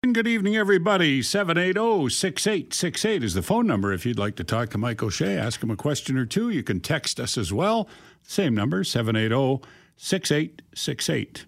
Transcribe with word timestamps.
Good 0.00 0.28
evening, 0.28 0.56
everybody. 0.56 1.22
780 1.22 2.08
6868 2.08 3.24
is 3.24 3.34
the 3.34 3.42
phone 3.42 3.66
number 3.66 3.92
if 3.92 4.06
you'd 4.06 4.16
like 4.16 4.36
to 4.36 4.44
talk 4.44 4.70
to 4.70 4.78
Mike 4.78 5.02
O'Shea. 5.02 5.36
Ask 5.36 5.60
him 5.60 5.72
a 5.72 5.76
question 5.76 6.16
or 6.16 6.24
two. 6.24 6.50
You 6.50 6.62
can 6.62 6.78
text 6.78 7.18
us 7.18 7.36
as 7.36 7.52
well. 7.52 7.88
Same 8.22 8.54
number, 8.54 8.84
780 8.84 9.60
6868. 9.96 11.46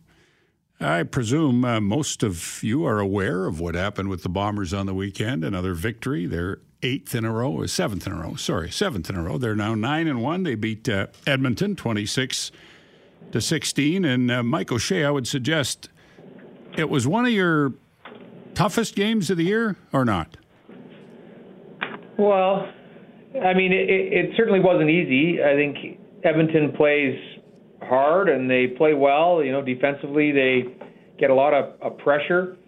I 0.80 1.04
presume 1.04 1.64
uh, 1.64 1.80
most 1.80 2.24
of 2.24 2.60
you 2.64 2.84
are 2.84 2.98
aware 2.98 3.46
of 3.46 3.60
what 3.60 3.76
happened 3.76 4.08
with 4.08 4.24
the 4.24 4.28
Bombers 4.28 4.74
on 4.74 4.86
the 4.86 4.94
weekend. 4.94 5.44
Another 5.44 5.72
victory. 5.72 6.26
They're 6.26 6.58
eighth 6.82 7.14
in 7.14 7.24
a 7.24 7.32
row, 7.32 7.52
or 7.52 7.68
seventh 7.68 8.04
in 8.04 8.12
a 8.12 8.16
row. 8.16 8.34
Sorry, 8.34 8.68
seventh 8.68 9.08
in 9.08 9.14
a 9.14 9.22
row. 9.22 9.38
They're 9.38 9.54
now 9.54 9.76
nine 9.76 10.08
and 10.08 10.24
one. 10.24 10.42
They 10.42 10.56
beat 10.56 10.88
uh, 10.88 11.06
Edmonton 11.24 11.76
26 11.76 12.50
to 13.30 13.40
16. 13.40 14.04
And 14.04 14.28
uh, 14.28 14.42
Mike 14.42 14.72
O'Shea, 14.72 15.04
I 15.04 15.10
would 15.12 15.28
suggest 15.28 15.88
it 16.76 16.90
was 16.90 17.06
one 17.06 17.26
of 17.26 17.32
your 17.32 17.74
toughest 18.60 18.94
games 18.94 19.30
of 19.30 19.38
the 19.38 19.44
year 19.44 19.76
or 19.90 20.04
not? 20.04 20.36
Well, 22.18 22.70
I 23.42 23.54
mean, 23.54 23.72
it, 23.72 23.88
it 23.88 24.30
certainly 24.36 24.60
wasn't 24.60 24.90
easy. 24.90 25.42
I 25.42 25.54
think 25.54 25.98
Edmonton 26.24 26.72
plays 26.76 27.18
hard 27.80 28.28
and 28.28 28.50
they 28.50 28.66
play 28.66 28.92
well. 28.92 29.42
You 29.42 29.52
know, 29.52 29.62
defensively 29.62 30.32
they 30.32 30.64
get 31.18 31.30
a 31.30 31.34
lot 31.34 31.54
of, 31.54 31.80
of 31.80 31.96
pressure. 31.98 32.58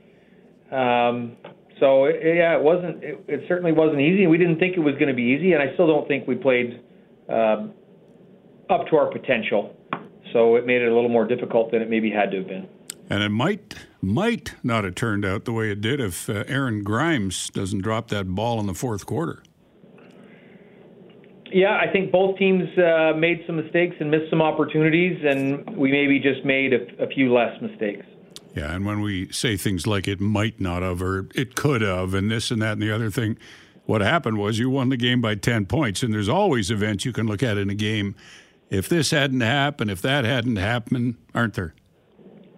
Um, 0.71 1.37
so 1.79 2.07
it, 2.07 2.21
yeah, 2.23 2.57
it 2.57 2.63
wasn't. 2.63 3.05
It, 3.05 3.23
it 3.29 3.41
certainly 3.47 3.73
wasn't 3.73 4.01
easy. 4.01 4.27
We 4.27 4.39
didn't 4.39 4.59
think 4.59 4.79
it 4.79 4.81
was 4.81 4.95
going 4.95 5.09
to 5.09 5.15
be 5.15 5.37
easy, 5.37 5.53
and 5.53 5.63
I 5.63 5.75
still 5.75 5.87
don't 5.87 6.09
think 6.09 6.27
we 6.27 6.37
played 6.37 6.81
uh, 7.29 7.67
up 8.71 8.87
to 8.89 8.97
our 8.97 9.13
potential. 9.13 9.77
So 10.33 10.57
it 10.57 10.65
made 10.65 10.81
it 10.81 10.91
a 10.91 10.95
little 10.95 11.11
more 11.11 11.27
difficult 11.27 11.71
than 11.71 11.83
it 11.83 11.91
maybe 11.91 12.11
had 12.11 12.31
to 12.31 12.39
have 12.39 12.49
been. 12.49 12.67
And 13.11 13.23
it 13.23 13.29
might 13.29 13.75
might 14.03 14.55
not 14.63 14.85
have 14.85 14.95
turned 14.95 15.25
out 15.25 15.45
the 15.45 15.53
way 15.53 15.71
it 15.71 15.81
did 15.81 16.01
if 16.01 16.29
uh, 16.29 16.45
Aaron 16.49 16.83
Grimes 16.83 17.49
doesn't 17.51 17.81
drop 17.81 18.09
that 18.09 18.29
ball 18.35 18.61
in 18.61 18.67
the 18.67 18.75
fourth 18.75 19.07
quarter. 19.07 19.43
Yeah, 21.53 21.77
I 21.77 21.91
think 21.93 22.11
both 22.11 22.39
teams 22.39 22.67
uh, 22.79 23.13
made 23.17 23.45
some 23.47 23.57
mistakes 23.57 23.97
and 24.01 24.11
missed 24.11 24.31
some 24.31 24.41
opportunities, 24.41 25.23
and 25.25 25.77
we 25.77 25.93
maybe 25.93 26.19
just 26.19 26.45
made 26.45 26.73
a, 26.73 27.05
a 27.05 27.07
few 27.09 27.33
less 27.33 27.61
mistakes. 27.61 28.07
Yeah, 28.55 28.75
and 28.75 28.85
when 28.85 29.01
we 29.01 29.31
say 29.31 29.57
things 29.57 29.87
like 29.87 30.09
it 30.09 30.21
might 30.21 30.61
not 30.61 30.83
have 30.83 31.03
or 31.03 31.29
it 31.35 31.55
could 31.55 31.83
have, 31.83 32.15
and 32.15 32.31
this 32.31 32.51
and 32.51 32.61
that 32.63 32.73
and 32.73 32.83
the 32.83 32.91
other 32.91 33.11
thing, 33.11 33.37
what 33.85 34.01
happened 34.01 34.39
was 34.39 34.59
you 34.59 34.71
won 34.71 34.89
the 34.89 34.97
game 34.97 35.21
by 35.21 35.35
10 35.35 35.67
points. 35.67 36.03
And 36.03 36.13
there's 36.13 36.29
always 36.29 36.71
events 36.71 37.05
you 37.05 37.13
can 37.13 37.27
look 37.27 37.43
at 37.43 37.59
in 37.59 37.71
a 37.71 37.75
game. 37.75 38.15
If 38.71 38.89
this 38.89 39.11
hadn't 39.11 39.41
happened, 39.41 39.91
if 39.91 40.01
that 40.03 40.25
hadn't 40.25 40.57
happened, 40.57 41.17
aren't 41.35 41.55
there? 41.55 41.75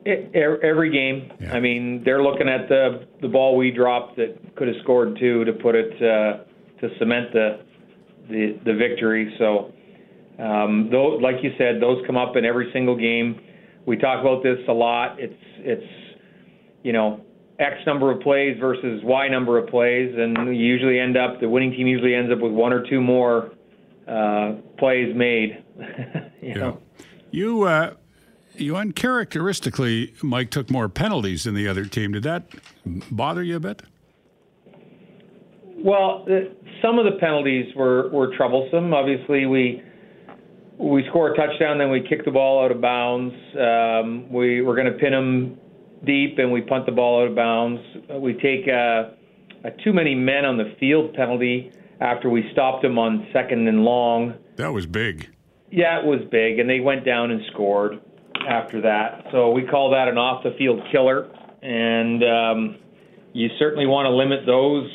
Every 0.06 0.90
game. 0.90 1.32
Yeah. 1.40 1.54
I 1.54 1.60
mean, 1.60 2.02
they're 2.04 2.22
looking 2.22 2.48
at 2.48 2.68
the 2.68 3.06
the 3.22 3.28
ball 3.28 3.56
we 3.56 3.70
dropped 3.70 4.16
that 4.16 4.54
could 4.56 4.68
have 4.68 4.76
scored 4.82 5.16
two 5.18 5.44
to 5.44 5.52
put 5.54 5.74
it 5.74 5.92
uh, 5.96 6.44
to 6.80 6.98
cement 6.98 7.32
the 7.32 7.60
the 8.28 8.58
the 8.66 8.74
victory. 8.74 9.34
So, 9.38 9.72
um, 10.42 10.90
those, 10.90 11.22
like 11.22 11.36
you 11.42 11.52
said, 11.56 11.80
those 11.80 12.04
come 12.06 12.16
up 12.18 12.36
in 12.36 12.44
every 12.44 12.70
single 12.72 12.96
game. 12.96 13.40
We 13.86 13.96
talk 13.96 14.20
about 14.20 14.42
this 14.42 14.58
a 14.68 14.72
lot. 14.72 15.18
It's 15.18 15.34
it's 15.58 16.18
you 16.82 16.92
know 16.92 17.24
X 17.58 17.76
number 17.86 18.10
of 18.10 18.20
plays 18.20 18.58
versus 18.60 19.00
Y 19.04 19.28
number 19.28 19.58
of 19.58 19.68
plays, 19.68 20.14
and 20.16 20.36
you 20.54 20.64
usually 20.64 20.98
end 20.98 21.16
up 21.16 21.40
the 21.40 21.48
winning 21.48 21.70
team 21.70 21.86
usually 21.86 22.14
ends 22.14 22.30
up 22.30 22.40
with 22.40 22.52
one 22.52 22.72
or 22.72 22.84
two 22.88 23.00
more 23.00 23.52
uh, 24.06 24.52
plays 24.78 25.14
made. 25.16 25.64
you 26.42 26.48
yeah. 26.48 26.54
know. 26.54 26.80
You 27.30 27.62
uh, 27.62 27.94
you 28.56 28.76
uncharacteristically, 28.76 30.14
Mike 30.22 30.50
took 30.50 30.70
more 30.70 30.88
penalties 30.88 31.44
than 31.44 31.54
the 31.54 31.68
other 31.68 31.84
team. 31.84 32.12
Did 32.12 32.22
that 32.24 32.48
bother 33.10 33.42
you 33.42 33.56
a 33.56 33.60
bit? 33.60 33.82
Well, 35.76 36.26
some 36.80 36.98
of 36.98 37.04
the 37.04 37.18
penalties 37.20 37.74
were, 37.74 38.08
were 38.10 38.34
troublesome. 38.36 38.94
Obviously, 38.94 39.46
we 39.46 39.82
we 40.78 41.04
score 41.08 41.32
a 41.32 41.36
touchdown, 41.36 41.78
then 41.78 41.90
we 41.90 42.00
kick 42.00 42.24
the 42.24 42.30
ball 42.30 42.64
out 42.64 42.72
of 42.72 42.80
bounds. 42.80 43.34
Um, 43.54 44.32
we 44.32 44.62
we're 44.62 44.74
going 44.74 44.92
to 44.92 44.98
pin 44.98 45.12
them 45.12 45.58
deep, 46.04 46.38
and 46.38 46.50
we 46.50 46.62
punt 46.62 46.86
the 46.86 46.92
ball 46.92 47.22
out 47.22 47.28
of 47.28 47.36
bounds. 47.36 47.80
We 48.18 48.34
take 48.34 48.66
a, 48.66 49.14
a 49.64 49.70
too 49.84 49.92
many 49.92 50.14
men 50.14 50.44
on 50.44 50.56
the 50.56 50.74
field 50.80 51.14
penalty 51.14 51.72
after 52.00 52.28
we 52.28 52.48
stopped 52.52 52.82
them 52.82 52.98
on 52.98 53.26
second 53.32 53.68
and 53.68 53.84
long. 53.84 54.34
That 54.56 54.72
was 54.72 54.86
big. 54.86 55.30
Yeah, 55.70 56.00
it 56.00 56.06
was 56.06 56.20
big, 56.30 56.58
and 56.58 56.68
they 56.68 56.80
went 56.80 57.04
down 57.04 57.30
and 57.30 57.40
scored 57.52 58.00
after 58.48 58.80
that. 58.82 59.26
So 59.32 59.50
we 59.50 59.62
call 59.62 59.90
that 59.90 60.08
an 60.08 60.18
off 60.18 60.42
the 60.42 60.54
field 60.58 60.80
killer, 60.92 61.30
and 61.62 62.22
um, 62.22 62.76
you 63.32 63.48
certainly 63.58 63.86
want 63.86 64.06
to 64.06 64.10
limit 64.10 64.46
those, 64.46 64.88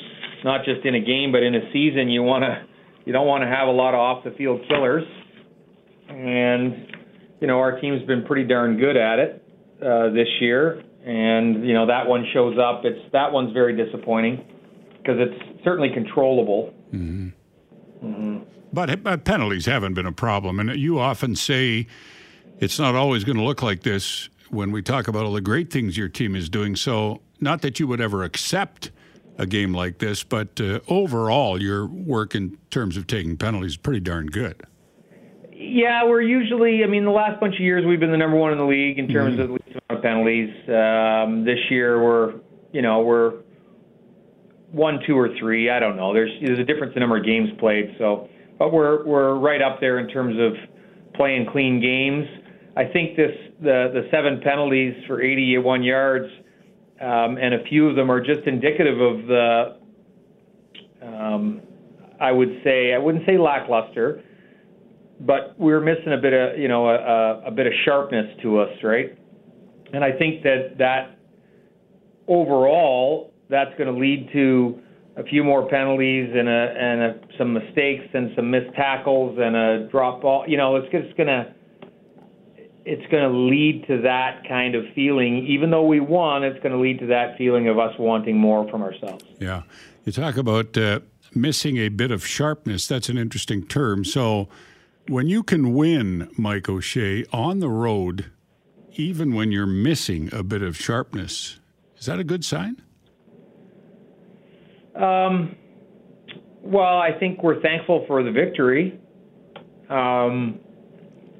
not 0.43 0.65
just 0.65 0.85
in 0.85 0.95
a 0.95 0.99
game, 0.99 1.31
but 1.31 1.43
in 1.43 1.55
a 1.55 1.71
season. 1.73 2.09
You 2.09 2.23
want 2.23 2.43
to 2.43 2.63
you 3.05 3.13
don't 3.13 3.27
want 3.27 3.43
to 3.43 3.47
have 3.47 3.67
a 3.67 3.71
lot 3.71 3.93
of 3.93 3.99
off 3.99 4.23
the 4.23 4.31
field 4.31 4.61
killers, 4.67 5.03
and 6.09 6.87
you 7.41 7.47
know 7.47 7.59
our 7.59 7.79
team's 7.79 8.05
been 8.05 8.23
pretty 8.23 8.47
darn 8.47 8.77
good 8.77 8.97
at 8.97 9.19
it 9.19 9.43
uh, 9.81 10.09
this 10.09 10.27
year, 10.39 10.83
and 11.05 11.65
you 11.67 11.73
know 11.73 11.87
that 11.87 12.07
one 12.07 12.25
shows 12.33 12.57
up. 12.57 12.81
It's 12.83 13.11
that 13.13 13.31
one's 13.31 13.53
very 13.53 13.75
disappointing 13.75 14.45
because 14.97 15.17
it's 15.19 15.63
certainly 15.63 15.89
controllable. 15.93 16.73
Mm-hmm. 16.93 17.29
Mm-hmm. 18.05 18.37
But, 18.71 19.03
but 19.03 19.25
penalties 19.25 19.65
haven't 19.65 19.95
been 19.95 20.05
a 20.05 20.11
problem, 20.11 20.59
and 20.59 20.79
you 20.79 20.99
often 20.99 21.35
say 21.35 21.87
it's 22.59 22.77
not 22.77 22.95
always 22.95 23.23
going 23.23 23.37
to 23.37 23.43
look 23.43 23.61
like 23.61 23.83
this 23.83 24.29
when 24.49 24.71
we 24.71 24.81
talk 24.81 25.07
about 25.07 25.25
all 25.25 25.33
the 25.33 25.41
great 25.41 25.71
things 25.71 25.97
your 25.97 26.09
team 26.09 26.35
is 26.35 26.49
doing. 26.49 26.75
So, 26.75 27.21
not 27.39 27.61
that 27.61 27.79
you 27.79 27.87
would 27.87 28.01
ever 28.01 28.23
accept 28.23 28.91
a 29.37 29.45
game 29.45 29.73
like 29.73 29.99
this, 29.99 30.23
but 30.23 30.59
uh, 30.59 30.81
overall, 30.89 31.61
your 31.61 31.85
work 31.85 32.35
in 32.35 32.57
terms 32.69 32.97
of 32.97 33.07
taking 33.07 33.37
penalties 33.37 33.71
is 33.71 33.77
pretty 33.77 34.01
darn 34.01 34.27
good. 34.27 34.61
Yeah, 35.53 36.05
we're 36.05 36.21
usually. 36.21 36.83
I 36.83 36.87
mean, 36.87 37.05
the 37.05 37.11
last 37.11 37.39
bunch 37.39 37.55
of 37.55 37.61
years 37.61 37.85
we've 37.85 37.99
been 37.99 38.11
the 38.11 38.17
number 38.17 38.37
one 38.37 38.51
in 38.51 38.57
the 38.57 38.65
league 38.65 38.99
in 38.99 39.07
terms 39.07 39.33
mm-hmm. 39.39 39.41
of 39.41 39.49
least 39.51 39.69
amount 39.69 39.91
of 39.91 40.01
penalties. 40.01 40.49
Um, 40.69 41.45
this 41.45 41.59
year 41.69 42.01
we're, 42.03 42.35
you 42.71 42.81
know, 42.81 43.01
we're 43.01 43.33
one, 44.71 44.99
two, 45.05 45.17
or 45.17 45.29
three. 45.39 45.69
I 45.69 45.79
don't 45.79 45.95
know. 45.95 46.13
There's 46.13 46.31
there's 46.45 46.59
a 46.59 46.63
difference 46.63 46.91
in 46.91 46.95
the 46.95 46.99
number 47.01 47.17
of 47.17 47.25
games 47.25 47.49
played. 47.59 47.95
So, 47.97 48.29
but 48.57 48.71
we're 48.71 49.05
we're 49.05 49.35
right 49.35 49.61
up 49.61 49.79
there 49.79 49.99
in 49.99 50.07
terms 50.07 50.37
of 50.39 50.53
playing 51.13 51.47
clean 51.51 51.81
games. 51.81 52.25
I 52.75 52.85
think 52.85 53.15
this 53.15 53.31
the 53.61 53.91
the 53.93 54.07
seven 54.11 54.41
penalties 54.43 54.93
for 55.07 55.21
81 55.21 55.83
yards, 55.83 56.27
um, 57.01 57.37
and 57.37 57.53
a 57.55 57.63
few 57.69 57.87
of 57.87 57.95
them 57.95 58.11
are 58.11 58.21
just 58.21 58.47
indicative 58.47 58.99
of 58.99 59.27
the. 59.27 59.77
Um, 61.01 61.61
I 62.19 62.31
would 62.31 62.61
say 62.63 62.93
I 62.93 62.97
wouldn't 62.97 63.25
say 63.25 63.37
lackluster, 63.37 64.21
but 65.21 65.55
we're 65.57 65.79
missing 65.79 66.13
a 66.13 66.21
bit 66.21 66.33
of 66.33 66.59
you 66.59 66.67
know 66.67 66.89
a, 66.89 67.47
a 67.47 67.51
bit 67.51 67.67
of 67.67 67.73
sharpness 67.85 68.27
to 68.43 68.59
us, 68.59 68.71
right? 68.83 69.17
And 69.93 70.03
I 70.03 70.11
think 70.11 70.43
that 70.43 70.77
that 70.77 71.17
overall 72.27 73.33
that's 73.49 73.71
going 73.77 73.91
to 73.91 73.99
lead 73.99 74.29
to 74.33 74.79
a 75.17 75.23
few 75.23 75.43
more 75.43 75.67
penalties 75.67 76.29
and 76.33 76.47
a 76.47 76.73
and 76.77 77.01
a, 77.01 77.19
some 77.37 77.53
mistakes 77.53 78.05
and 78.13 78.31
some 78.35 78.51
missed 78.51 78.73
tackles 78.75 79.37
and 79.41 79.55
a 79.55 79.87
drop 79.89 80.21
ball. 80.21 80.45
You 80.47 80.57
know, 80.57 80.75
it's 80.75 80.91
just 80.91 81.15
going 81.17 81.27
to 81.27 81.53
it's 82.89 83.05
going 83.11 83.21
to 83.21 83.37
lead 83.37 83.85
to 83.87 84.01
that 84.01 84.47
kind 84.47 84.73
of 84.73 84.83
feeling. 84.95 85.45
Even 85.45 85.69
though 85.69 85.85
we 85.85 85.99
won, 85.99 86.43
it's 86.43 86.57
going 86.63 86.71
to 86.71 86.79
lead 86.79 86.97
to 86.99 87.05
that 87.05 87.37
feeling 87.37 87.67
of 87.67 87.77
us 87.77 87.93
wanting 87.99 88.35
more 88.35 88.67
from 88.67 88.81
ourselves. 88.81 89.23
Yeah. 89.39 89.61
You 90.05 90.11
talk 90.11 90.37
about 90.37 90.75
uh, 90.75 91.01
missing 91.35 91.77
a 91.77 91.89
bit 91.89 92.09
of 92.09 92.25
sharpness. 92.25 92.87
That's 92.87 93.07
an 93.07 93.19
interesting 93.19 93.67
term. 93.67 94.03
So 94.03 94.49
when 95.07 95.27
you 95.27 95.43
can 95.43 95.75
win, 95.75 96.31
Mike 96.35 96.67
O'Shea, 96.67 97.25
on 97.31 97.59
the 97.59 97.69
road, 97.69 98.31
even 98.93 99.35
when 99.35 99.51
you're 99.51 99.67
missing 99.67 100.27
a 100.33 100.41
bit 100.41 100.63
of 100.63 100.75
sharpness, 100.75 101.59
is 101.99 102.07
that 102.07 102.17
a 102.17 102.23
good 102.23 102.43
sign? 102.43 102.81
Um, 104.95 105.55
well, 106.63 106.97
I 106.97 107.11
think 107.19 107.43
we're 107.43 107.61
thankful 107.61 108.05
for 108.07 108.23
the 108.23 108.31
victory. 108.31 108.99
Um, 109.89 110.59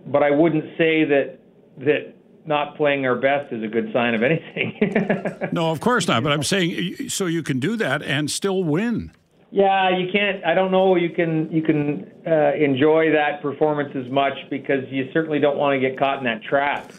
but 0.06 0.24
I 0.24 0.32
wouldn't 0.32 0.66
say 0.78 1.06
that 1.06 1.39
that 1.80 2.16
not 2.46 2.76
playing 2.76 3.06
our 3.06 3.16
best 3.16 3.54
is 3.54 3.64
a 3.64 3.68
good 3.68 3.92
sign 3.94 4.16
of 4.16 4.24
anything. 4.24 5.50
no, 5.52 5.72
of 5.72 5.80
course 5.80 6.08
not. 6.08 6.24
But 6.24 6.32
I'm 6.32 6.44
saying 6.44 7.10
so 7.10 7.26
you 7.26 7.44
can 7.44 7.60
do 7.60 7.76
that 7.78 8.02
and 8.02 8.30
still 8.30 8.64
win. 8.64 9.12
Yeah, 9.52 9.98
you 9.98 10.12
can't. 10.12 10.44
I 10.46 10.54
don't 10.54 10.72
know. 10.72 10.96
You 10.96 11.10
can 11.10 11.52
you 11.52 11.62
can 11.62 12.12
uh, 12.26 12.54
enjoy 12.54 13.12
that 13.12 13.42
performance 13.42 13.96
as 13.96 14.10
much 14.12 14.34
because 14.50 14.84
you 14.90 15.10
certainly 15.12 15.40
don't 15.40 15.58
want 15.58 15.80
to 15.80 15.90
get 15.90 15.98
caught 15.98 16.20
in 16.20 16.26
that 16.26 16.44
trap 16.44 16.92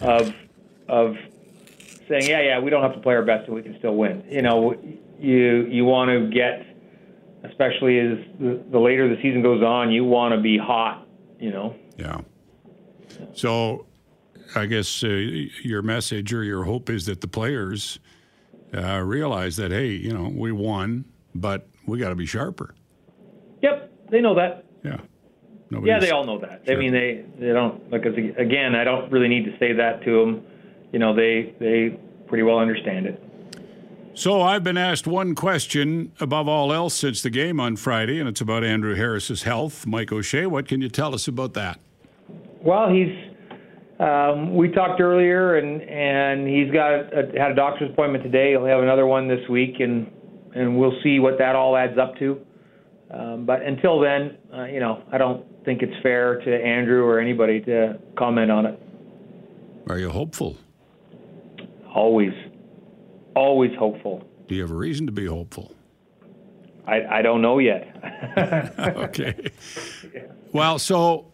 of 0.00 0.32
of 0.88 1.16
saying, 2.08 2.28
yeah, 2.28 2.40
yeah, 2.40 2.60
we 2.60 2.70
don't 2.70 2.82
have 2.82 2.94
to 2.94 3.00
play 3.00 3.14
our 3.14 3.24
best 3.24 3.46
and 3.46 3.54
we 3.54 3.62
can 3.62 3.76
still 3.78 3.94
win. 3.94 4.24
You 4.28 4.42
know, 4.42 4.74
you 5.18 5.66
you 5.66 5.84
want 5.84 6.10
to 6.10 6.30
get, 6.30 6.66
especially 7.44 7.98
as 7.98 8.18
the, 8.38 8.62
the 8.70 8.78
later 8.78 9.08
the 9.08 9.20
season 9.20 9.42
goes 9.42 9.62
on, 9.62 9.90
you 9.90 10.04
want 10.04 10.34
to 10.34 10.40
be 10.40 10.56
hot. 10.56 11.06
You 11.40 11.50
know. 11.50 11.76
Yeah. 11.96 12.20
So 13.34 13.86
I 14.54 14.66
guess 14.66 15.04
uh, 15.04 15.08
your 15.08 15.82
message 15.82 16.32
or 16.32 16.42
your 16.42 16.64
hope 16.64 16.90
is 16.90 17.06
that 17.06 17.20
the 17.20 17.28
players 17.28 17.98
uh, 18.74 19.00
realize 19.00 19.56
that 19.56 19.70
hey, 19.70 19.88
you 19.88 20.12
know, 20.12 20.32
we 20.34 20.52
won, 20.52 21.04
but 21.34 21.68
we 21.86 21.98
got 21.98 22.10
to 22.10 22.14
be 22.14 22.26
sharper. 22.26 22.74
Yep, 23.62 23.92
they 24.10 24.20
know 24.20 24.34
that. 24.34 24.64
Yeah. 24.84 24.98
Nobody's, 25.70 25.88
yeah, 25.88 25.98
they 26.00 26.10
all 26.10 26.24
know 26.24 26.38
that. 26.38 26.62
Sure. 26.64 26.74
I 26.74 26.78
mean, 26.78 26.92
they 26.92 27.24
they 27.38 27.52
don't 27.52 27.90
because 27.90 28.14
again, 28.16 28.74
I 28.74 28.84
don't 28.84 29.10
really 29.12 29.28
need 29.28 29.44
to 29.44 29.58
say 29.58 29.72
that 29.74 30.02
to 30.04 30.20
them. 30.20 30.42
You 30.92 30.98
know, 30.98 31.14
they 31.14 31.54
they 31.58 31.98
pretty 32.26 32.42
well 32.42 32.58
understand 32.58 33.06
it. 33.06 33.22
So 34.14 34.42
I've 34.42 34.64
been 34.64 34.78
asked 34.78 35.06
one 35.06 35.34
question 35.34 36.10
above 36.20 36.48
all 36.48 36.72
else 36.72 36.94
since 36.94 37.22
the 37.22 37.30
game 37.30 37.60
on 37.60 37.76
Friday, 37.76 38.18
and 38.18 38.28
it's 38.28 38.40
about 38.40 38.64
Andrew 38.64 38.94
Harris's 38.94 39.44
health. 39.44 39.86
Mike 39.86 40.10
O'Shea, 40.10 40.46
what 40.46 40.66
can 40.66 40.80
you 40.80 40.88
tell 40.88 41.14
us 41.14 41.28
about 41.28 41.54
that? 41.54 41.78
Well, 42.62 42.88
he's. 42.88 43.14
Um, 43.98 44.54
we 44.54 44.70
talked 44.70 45.00
earlier, 45.00 45.56
and 45.56 45.82
and 45.82 46.46
he's 46.46 46.70
got 46.72 47.12
a, 47.12 47.32
had 47.38 47.52
a 47.52 47.54
doctor's 47.54 47.90
appointment 47.90 48.22
today. 48.22 48.50
He'll 48.50 48.66
have 48.66 48.82
another 48.82 49.06
one 49.06 49.26
this 49.28 49.48
week, 49.48 49.80
and 49.80 50.10
and 50.54 50.78
we'll 50.78 50.96
see 51.02 51.18
what 51.18 51.38
that 51.38 51.56
all 51.56 51.76
adds 51.76 51.98
up 51.98 52.16
to. 52.18 52.40
Um, 53.10 53.46
but 53.46 53.62
until 53.62 54.00
then, 54.00 54.36
uh, 54.54 54.64
you 54.64 54.80
know, 54.80 55.02
I 55.10 55.18
don't 55.18 55.44
think 55.64 55.82
it's 55.82 56.00
fair 56.02 56.40
to 56.40 56.54
Andrew 56.54 57.04
or 57.04 57.18
anybody 57.18 57.60
to 57.62 57.98
comment 58.16 58.50
on 58.50 58.66
it. 58.66 58.80
Are 59.88 59.98
you 59.98 60.10
hopeful? 60.10 60.56
Always 61.94 62.32
always 63.38 63.70
hopeful. 63.78 64.24
Do 64.48 64.54
you 64.54 64.62
have 64.62 64.70
a 64.70 64.74
reason 64.74 65.06
to 65.06 65.12
be 65.12 65.26
hopeful? 65.26 65.72
I, 66.86 67.18
I 67.18 67.22
don't 67.22 67.42
know 67.42 67.58
yet. 67.58 67.86
okay. 68.78 69.34
Well, 70.50 70.78
so, 70.78 71.26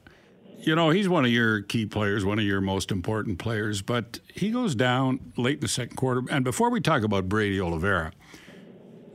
you 0.67 0.75
know, 0.75 0.91
he's 0.91 1.09
one 1.09 1.25
of 1.25 1.31
your 1.31 1.63
key 1.63 1.87
players, 1.87 2.25
one 2.25 2.39
of 2.39 2.45
your 2.45 2.61
most 2.61 2.91
important 2.91 3.39
players, 3.39 3.83
but 3.83 4.21
he 4.33 4.51
goes 4.51 4.75
down 4.75 5.33
late 5.37 5.57
in 5.57 5.61
the 5.61 5.69
second 5.69 5.97
quarter. 5.97 6.23
And 6.31 6.45
before 6.45 6.71
we 6.71 6.81
talk 6.81 7.03
about 7.03 7.29
Brady 7.29 7.61
Oliveira, 7.61 8.13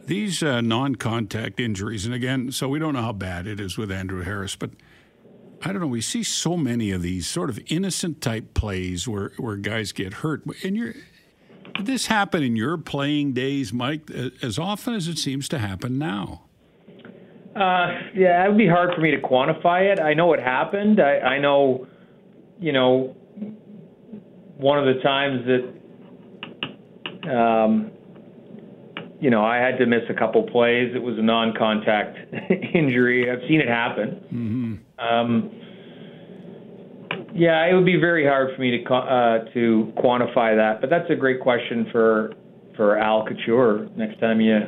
these 0.06 0.44
uh, 0.44 0.62
non 0.62 0.96
contact 0.96 1.60
injuries, 1.60 2.06
and 2.06 2.14
again, 2.14 2.52
so 2.52 2.68
we 2.68 2.80
don't 2.80 2.94
know 2.94 3.02
how 3.02 3.14
bad 3.14 3.48
it 3.48 3.60
is 3.60 3.78
with 3.78 3.92
Andrew 3.92 4.24
Harris, 4.24 4.56
but 4.56 4.72
I 5.62 5.72
don't 5.72 5.82
know. 5.82 5.88
We 5.88 6.02
see 6.02 6.24
so 6.24 6.56
many 6.56 6.92
of 6.92 7.02
these 7.02 7.28
sort 7.28 7.50
of 7.50 7.60
innocent 7.68 8.22
type 8.22 8.54
plays 8.54 9.08
where, 9.08 9.34
where 9.38 9.56
guys 9.58 9.92
get 9.92 10.14
hurt. 10.16 10.44
And 10.64 10.76
you're 10.76 10.94
did 11.76 11.86
this 11.86 12.08
happen 12.08 12.44
in 12.44 12.56
your 12.56 12.78
playing 12.78 13.34
days, 13.34 13.72
Mike, 13.72 14.10
as 14.42 14.58
often 14.58 14.96
as 14.96 15.08
it 15.08 15.18
seems 15.18 15.48
to 15.50 15.60
happen 15.60 15.98
now? 15.98 16.49
Uh, 17.60 17.92
yeah, 18.16 18.46
it 18.46 18.48
would 18.48 18.58
be 18.58 18.68
hard 18.68 18.96
for 18.96 19.02
me 19.02 19.12
to 19.12 19.18
quantify 19.18 19.92
it. 19.92 20.00
I 20.00 20.14
know 20.14 20.32
it 20.32 20.40
happened. 20.40 21.02
I, 21.02 21.20
I 21.20 21.40
know, 21.40 21.88
you 22.58 22.72
know, 22.72 23.18
one 24.56 24.80
of 24.80 24.86
the 24.86 25.02
times 25.02 25.46
that, 25.46 27.30
um, 27.30 27.92
you 29.20 29.30
know, 29.30 29.44
I 29.44 29.58
had 29.58 29.78
to 29.80 29.86
miss 29.86 30.04
a 30.10 30.14
couple 30.14 30.44
plays. 30.44 30.96
It 30.96 31.02
was 31.02 31.18
a 31.18 31.22
non-contact 31.22 32.18
injury. 32.74 33.30
I've 33.30 33.46
seen 33.50 33.60
it 33.60 33.68
happen. 33.68 34.24
Mm-hmm. 34.34 35.06
Um, 35.06 35.52
yeah, 37.36 37.66
it 37.70 37.74
would 37.74 37.86
be 37.86 38.00
very 38.00 38.26
hard 38.26 38.56
for 38.56 38.62
me 38.62 38.84
to 38.84 38.94
uh, 38.94 39.46
to 39.54 39.94
quantify 39.98 40.56
that, 40.56 40.80
but 40.82 40.90
that's 40.90 41.10
a 41.10 41.16
great 41.16 41.42
question 41.42 41.88
for 41.92 42.34
for 42.76 42.98
Al 42.98 43.26
Couture 43.26 43.88
next 43.96 44.20
time 44.20 44.42
you 44.42 44.60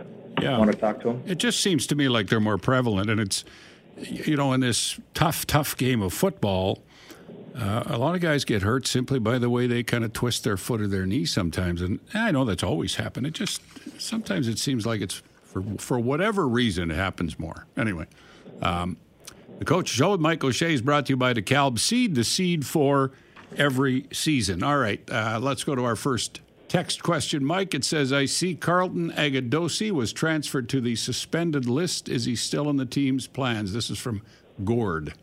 yeah. 0.44 0.58
want 0.58 0.72
to 0.72 0.78
talk 0.78 1.02
to 1.02 1.10
him. 1.10 1.24
It 1.26 1.38
just 1.38 1.60
seems 1.60 1.88
to 1.88 1.96
me 1.96 2.10
like 2.10 2.28
they're 2.28 2.40
more 2.40 2.58
prevalent, 2.58 3.10
and 3.10 3.20
it's 3.20 3.44
you 3.98 4.36
know 4.36 4.54
in 4.54 4.62
this 4.62 5.00
tough, 5.14 5.46
tough 5.48 5.78
game 5.78 6.02
of 6.02 6.14
football. 6.14 6.82
Uh, 7.56 7.84
a 7.86 7.98
lot 7.98 8.16
of 8.16 8.22
guys 8.22 8.46
get 8.46 8.62
hurt 8.62 8.88
simply 8.88 9.20
by 9.20 9.38
the 9.38 9.50
way 9.50 9.68
they 9.68 9.84
kind 9.84 10.06
of 10.06 10.14
twist 10.14 10.46
their 10.46 10.56
foot 10.56 10.80
or 10.80 10.88
their 10.88 11.06
knee 11.06 11.26
sometimes, 11.26 11.82
and 11.82 12.00
I 12.14 12.32
know 12.32 12.46
that's 12.46 12.64
always 12.64 12.96
happened. 12.96 13.28
It 13.28 13.34
just 13.34 13.62
sometimes 14.00 14.48
it 14.48 14.58
seems 14.58 14.86
like 14.86 15.02
it's 15.02 15.22
for 15.44 15.64
for 15.78 16.00
whatever 16.00 16.48
reason 16.48 16.92
it 16.92 16.96
happens 16.96 17.38
more. 17.38 17.66
Anyway, 17.76 18.08
um, 18.62 18.98
the 19.60 19.66
Coach 19.66 19.90
Show 19.90 20.12
with 20.12 20.22
Mike 20.22 20.44
O'Shea 20.44 20.74
is 20.74 20.82
brought 20.82 21.08
to 21.08 21.14
you 21.14 21.18
by 21.18 21.34
DeKalb 21.34 21.78
Seed, 21.78 22.16
the 22.16 22.24
seed 22.24 22.66
for 22.66 23.12
every 23.58 24.08
season. 24.14 24.64
All 24.64 24.78
right, 24.78 25.02
uh, 25.12 25.40
let's 25.42 25.64
go 25.64 25.76
to 25.76 25.84
our 25.84 25.98
first 25.98 26.40
text 26.72 27.04
question. 27.04 27.44
Mike, 27.44 27.74
it 27.74 27.84
says, 27.84 28.14
I 28.14 28.26
see 28.26 28.56
Carlton 28.56 29.12
Agudosi 29.12 29.92
was 29.92 30.14
transferred 30.14 30.70
to 30.70 30.80
the 30.80 30.96
suspended 30.96 31.66
list. 31.66 32.08
Is 32.08 32.24
he 32.24 32.36
still 32.38 32.70
in 32.70 32.78
the 32.78 32.86
team's 32.86 33.28
plans? 33.28 33.74
This 33.74 33.90
is 33.90 34.00
from 34.00 34.22
Gord. 34.64 35.14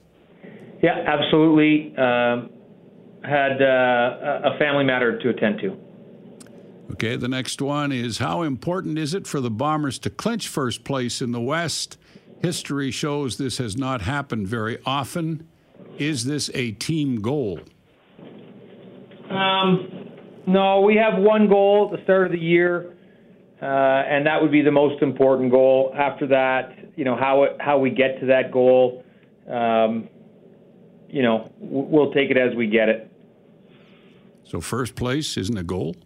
Yeah, 0.82 1.02
absolutely. 1.06 1.96
Um, 1.96 2.50
had 3.24 3.62
uh, 3.62 4.40
a 4.44 4.58
family 4.58 4.84
matter 4.84 5.18
to 5.18 5.30
attend 5.30 5.60
to. 5.60 5.76
Okay, 6.92 7.16
the 7.16 7.28
next 7.28 7.62
one 7.62 7.92
is 7.92 8.18
How 8.18 8.42
important 8.42 8.98
is 8.98 9.14
it 9.14 9.26
for 9.26 9.40
the 9.40 9.50
Bombers 9.50 9.98
to 10.00 10.10
clinch 10.10 10.48
first 10.48 10.84
place 10.84 11.22
in 11.22 11.32
the 11.32 11.40
West? 11.40 11.96
History 12.42 12.90
shows 12.90 13.38
this 13.38 13.56
has 13.56 13.74
not 13.74 14.02
happened 14.02 14.48
very 14.48 14.78
often. 14.84 15.48
Is 15.96 16.26
this 16.26 16.50
a 16.52 16.72
team 16.72 17.22
goal? 17.22 17.60
Um, 19.30 19.97
no, 20.48 20.80
we 20.80 20.96
have 20.96 21.20
one 21.22 21.48
goal 21.48 21.90
at 21.92 21.98
the 21.98 22.02
start 22.04 22.26
of 22.26 22.32
the 22.32 22.38
year, 22.38 22.94
uh, 23.60 23.64
and 23.64 24.26
that 24.26 24.40
would 24.40 24.50
be 24.50 24.62
the 24.62 24.72
most 24.72 25.02
important 25.02 25.50
goal. 25.50 25.92
After 25.96 26.26
that, 26.28 26.76
you 26.96 27.04
know 27.04 27.16
how 27.16 27.44
it, 27.44 27.56
how 27.60 27.78
we 27.78 27.90
get 27.90 28.18
to 28.20 28.26
that 28.26 28.50
goal, 28.50 29.04
um, 29.50 30.08
you 31.08 31.22
know, 31.22 31.52
we'll 31.58 32.12
take 32.12 32.30
it 32.30 32.36
as 32.36 32.54
we 32.56 32.66
get 32.66 32.88
it. 32.88 33.12
So 34.44 34.62
first 34.62 34.94
place 34.94 35.36
isn't 35.36 35.58
a 35.58 35.62
goal. 35.62 35.96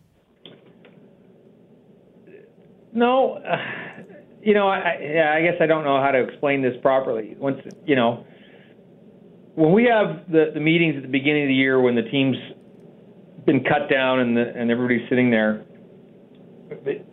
No. 2.92 3.34
Uh, 3.34 3.56
you 4.42 4.54
know, 4.54 4.66
I, 4.66 4.98
yeah, 5.00 5.34
I 5.36 5.42
guess 5.42 5.54
I 5.60 5.66
don't 5.66 5.84
know 5.84 6.02
how 6.02 6.10
to 6.10 6.18
explain 6.18 6.62
this 6.62 6.74
properly. 6.82 7.36
Once, 7.38 7.60
you 7.86 7.94
know, 7.94 8.26
when 9.54 9.72
we 9.72 9.84
have 9.84 10.28
the, 10.28 10.50
the 10.52 10.58
meetings 10.58 10.96
at 10.96 11.02
the 11.02 11.08
beginning 11.08 11.44
of 11.44 11.48
the 11.48 11.54
year 11.54 11.80
when 11.80 11.94
the 11.94 12.02
team's 12.02 12.36
been 13.44 13.64
cut 13.64 13.90
down 13.90 14.20
and 14.20 14.36
the, 14.36 14.52
and 14.54 14.70
everybody's 14.70 15.08
sitting 15.08 15.30
there, 15.30 15.64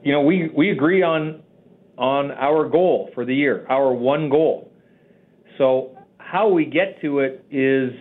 you 0.03 0.11
know, 0.11 0.21
we 0.21 0.49
we 0.55 0.71
agree 0.71 1.01
on 1.03 1.41
on 1.97 2.31
our 2.31 2.67
goal 2.69 3.09
for 3.13 3.25
the 3.25 3.35
year, 3.35 3.65
our 3.69 3.93
one 3.93 4.29
goal. 4.29 4.71
So 5.57 5.97
how 6.17 6.47
we 6.47 6.65
get 6.65 7.01
to 7.01 7.19
it 7.19 7.45
is 7.51 7.91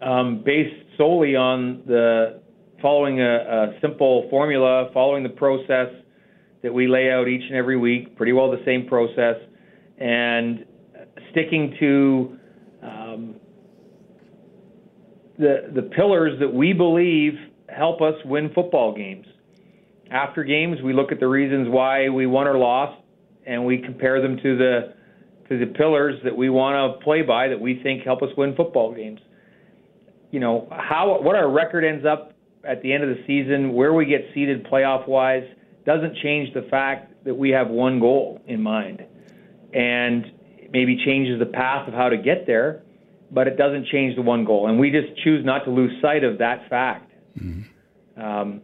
um, 0.00 0.42
based 0.44 0.74
solely 0.98 1.36
on 1.36 1.82
the 1.86 2.42
following 2.80 3.20
a, 3.20 3.36
a 3.36 3.78
simple 3.80 4.26
formula, 4.28 4.90
following 4.92 5.22
the 5.22 5.28
process 5.28 5.88
that 6.62 6.74
we 6.74 6.88
lay 6.88 7.10
out 7.10 7.28
each 7.28 7.42
and 7.48 7.56
every 7.56 7.76
week, 7.76 8.16
pretty 8.16 8.32
well 8.32 8.50
the 8.50 8.62
same 8.64 8.86
process, 8.86 9.36
and 9.98 10.64
sticking 11.30 11.76
to 11.78 12.38
um, 12.82 13.36
the 15.42 15.72
the 15.74 15.82
pillars 15.82 16.38
that 16.40 16.52
we 16.52 16.72
believe 16.72 17.34
help 17.68 18.00
us 18.00 18.14
win 18.24 18.50
football 18.54 18.94
games. 18.94 19.26
After 20.10 20.44
games, 20.44 20.78
we 20.82 20.92
look 20.92 21.10
at 21.10 21.20
the 21.20 21.26
reasons 21.26 21.68
why 21.68 22.08
we 22.08 22.26
won 22.26 22.46
or 22.46 22.56
lost, 22.56 23.00
and 23.46 23.66
we 23.66 23.78
compare 23.78 24.22
them 24.22 24.36
to 24.36 24.56
the 24.56 24.94
to 25.48 25.58
the 25.58 25.66
pillars 25.66 26.14
that 26.24 26.36
we 26.36 26.48
want 26.48 26.98
to 26.98 27.04
play 27.04 27.22
by 27.22 27.48
that 27.48 27.60
we 27.60 27.80
think 27.82 28.04
help 28.04 28.22
us 28.22 28.28
win 28.36 28.54
football 28.54 28.94
games. 28.94 29.20
You 30.30 30.40
know 30.40 30.68
how 30.70 31.20
what 31.20 31.34
our 31.34 31.50
record 31.50 31.84
ends 31.84 32.06
up 32.06 32.32
at 32.64 32.80
the 32.82 32.92
end 32.92 33.02
of 33.02 33.10
the 33.10 33.22
season, 33.26 33.72
where 33.72 33.92
we 33.92 34.06
get 34.06 34.20
seated 34.32 34.64
playoff 34.66 35.08
wise 35.08 35.44
doesn't 35.84 36.16
change 36.22 36.54
the 36.54 36.62
fact 36.70 37.24
that 37.24 37.34
we 37.34 37.50
have 37.50 37.68
one 37.68 37.98
goal 37.98 38.40
in 38.46 38.62
mind 38.62 39.04
and 39.74 40.26
maybe 40.70 40.96
changes 41.04 41.38
the 41.38 41.46
path 41.46 41.88
of 41.88 41.94
how 41.94 42.08
to 42.08 42.16
get 42.16 42.46
there, 42.46 42.82
but 43.32 43.48
it 43.48 43.56
doesn't 43.56 43.86
change 43.86 44.14
the 44.14 44.22
one 44.22 44.44
goal. 44.44 44.68
And 44.68 44.78
we 44.78 44.90
just 44.90 45.16
choose 45.24 45.44
not 45.44 45.64
to 45.64 45.70
lose 45.70 45.90
sight 46.02 46.22
of 46.22 46.38
that 46.38 46.68
fact. 46.68 47.10
Mm-hmm. 47.38 48.22
Um, 48.22 48.60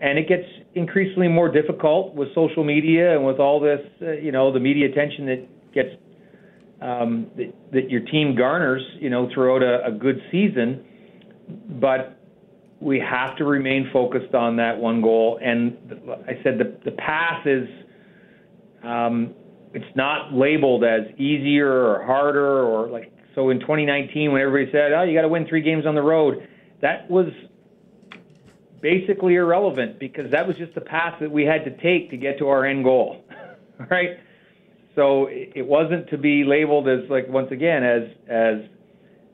and 0.00 0.18
it 0.18 0.28
gets 0.28 0.44
increasingly 0.74 1.28
more 1.28 1.50
difficult 1.50 2.14
with 2.14 2.28
social 2.34 2.62
media 2.62 3.16
and 3.16 3.26
with 3.26 3.40
all 3.40 3.58
this, 3.58 3.80
uh, 4.02 4.12
you 4.12 4.32
know, 4.32 4.52
the 4.52 4.60
media 4.60 4.88
attention 4.88 5.26
that 5.26 5.72
gets 5.72 5.88
um, 6.80 7.26
that, 7.36 7.52
that 7.72 7.90
your 7.90 8.02
team 8.02 8.36
garners, 8.36 8.82
you 9.00 9.10
know, 9.10 9.28
throughout 9.32 9.62
a, 9.62 9.86
a 9.86 9.92
good 9.92 10.20
season. 10.30 10.84
But 11.80 12.18
we 12.80 13.00
have 13.00 13.36
to 13.38 13.44
remain 13.44 13.88
focused 13.92 14.34
on 14.34 14.56
that 14.56 14.78
one 14.78 15.00
goal. 15.00 15.40
And 15.42 15.76
I 16.26 16.34
said 16.42 16.58
the 16.58 16.78
the 16.84 16.92
path 16.92 17.46
is 17.46 17.66
um, 18.84 19.34
it's 19.72 19.96
not 19.96 20.32
labeled 20.32 20.84
as 20.84 21.18
easier 21.18 21.70
or 21.70 22.04
harder 22.04 22.62
or 22.64 22.88
like 22.88 23.13
so 23.34 23.50
in 23.50 23.60
2019 23.60 24.32
when 24.32 24.40
everybody 24.40 24.70
said 24.72 24.92
oh 24.92 25.02
you 25.02 25.14
got 25.14 25.22
to 25.22 25.28
win 25.28 25.46
three 25.46 25.62
games 25.62 25.86
on 25.86 25.94
the 25.94 26.02
road 26.02 26.48
that 26.80 27.10
was 27.10 27.26
basically 28.80 29.34
irrelevant 29.34 29.98
because 29.98 30.30
that 30.30 30.46
was 30.46 30.56
just 30.56 30.74
the 30.74 30.80
path 30.80 31.14
that 31.20 31.30
we 31.30 31.44
had 31.44 31.64
to 31.64 31.70
take 31.82 32.10
to 32.10 32.16
get 32.16 32.38
to 32.38 32.48
our 32.48 32.64
end 32.64 32.84
goal 32.84 33.24
right 33.90 34.18
so 34.94 35.28
it 35.30 35.66
wasn't 35.66 36.08
to 36.10 36.18
be 36.18 36.44
labeled 36.44 36.88
as 36.88 37.08
like 37.10 37.28
once 37.28 37.50
again 37.50 37.82
as 37.82 38.02
as 38.28 38.58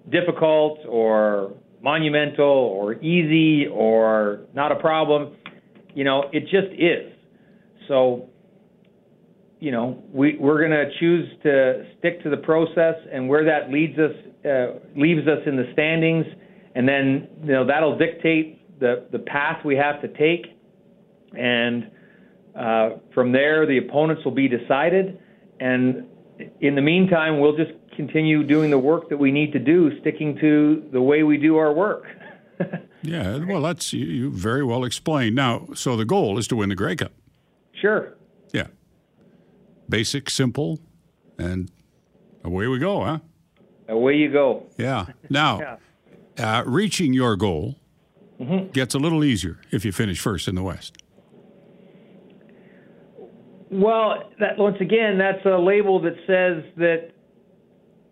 difficult 0.09 0.81
or 0.89 1.53
monumental 1.83 2.47
or 2.47 2.95
easy 2.95 3.67
or 3.67 4.41
not 4.55 4.73
a 4.73 4.77
problem. 4.77 5.37
You 5.95 6.05
know, 6.05 6.25
it 6.33 6.43
just 6.43 6.73
is. 6.79 7.13
So, 7.89 8.29
you 9.61 9.71
know, 9.71 10.03
we 10.11 10.37
we're 10.39 10.59
going 10.59 10.71
to 10.71 10.91
choose 10.99 11.29
to 11.43 11.85
stick 11.99 12.23
to 12.23 12.31
the 12.31 12.39
process, 12.39 12.95
and 13.13 13.29
where 13.29 13.45
that 13.45 13.71
leads 13.71 13.99
us 13.99 14.13
uh, 14.45 14.79
leaves 14.97 15.29
us 15.29 15.41
in 15.47 15.57
the 15.57 15.69
standings, 15.75 16.25
and 16.75 16.89
then 16.89 17.29
you 17.45 17.53
know 17.53 17.67
that'll 17.67 17.99
dictate 17.99 18.81
the 18.81 19.07
the 19.13 19.19
path 19.19 19.63
we 19.65 19.77
have 19.77 20.01
to 20.01 20.09
take, 20.09 20.47
and 21.39 21.91
uh, 22.59 22.91
from 23.15 23.33
there 23.33 23.67
the 23.67 23.79
opponents 23.79 24.25
will 24.25 24.35
be 24.35 24.49
decided, 24.49 25.19
and 25.61 26.07
in 26.61 26.75
the 26.75 26.83
meantime 26.83 27.39
we'll 27.39 27.57
just 27.57 27.73
continue 27.97 28.43
doing 28.43 28.71
the 28.71 28.79
work 28.79 29.11
that 29.11 29.19
we 29.19 29.31
need 29.31 29.53
to 29.53 29.59
do, 29.59 29.91
sticking 30.01 30.39
to 30.41 30.89
the 30.91 31.03
way 31.03 31.23
we 31.23 31.37
do 31.37 31.59
our 31.59 31.73
work. 31.73 32.05
yeah, 33.03 33.45
well, 33.45 33.61
that's 33.61 33.93
you, 33.93 34.07
you 34.07 34.31
very 34.31 34.65
well 34.65 34.85
explained. 34.85 35.37
Now, 35.37 35.67
so 35.75 35.97
the 35.97 36.07
goal 36.07 36.39
is 36.39 36.49
to 36.49 36.57
win 36.57 36.71
the 36.71 36.75
Grey 36.75 36.97
Cup. 36.97 37.13
Sure. 37.81 38.15
Yeah. 38.53 38.69
Basic, 39.91 40.31
simple, 40.31 40.79
and 41.39 41.71
away 42.45 42.67
we 42.69 42.79
go, 42.79 43.05
huh? 43.05 43.19
Away 43.89 44.17
you 44.17 44.33
go. 44.33 44.67
Yeah. 44.79 45.07
Now, 45.29 45.59
yeah. 46.39 46.59
Uh, 46.59 46.63
reaching 46.65 47.13
your 47.13 47.37
goal 47.37 47.75
mm-hmm. 48.41 48.71
gets 48.71 48.95
a 48.95 48.99
little 48.99 49.25
easier 49.25 49.61
if 49.71 49.85
you 49.85 49.93
finish 49.93 50.21
first 50.21 50.49
in 50.49 50.55
the 50.55 50.63
West. 50.63 50.97
Well, 53.71 54.31
that 54.41 54.59
once 54.59 54.79
again, 54.81 55.19
that's 55.19 55.45
a 55.45 55.59
label 55.59 56.01
that 56.03 56.15
says 56.27 56.65
that 56.77 57.11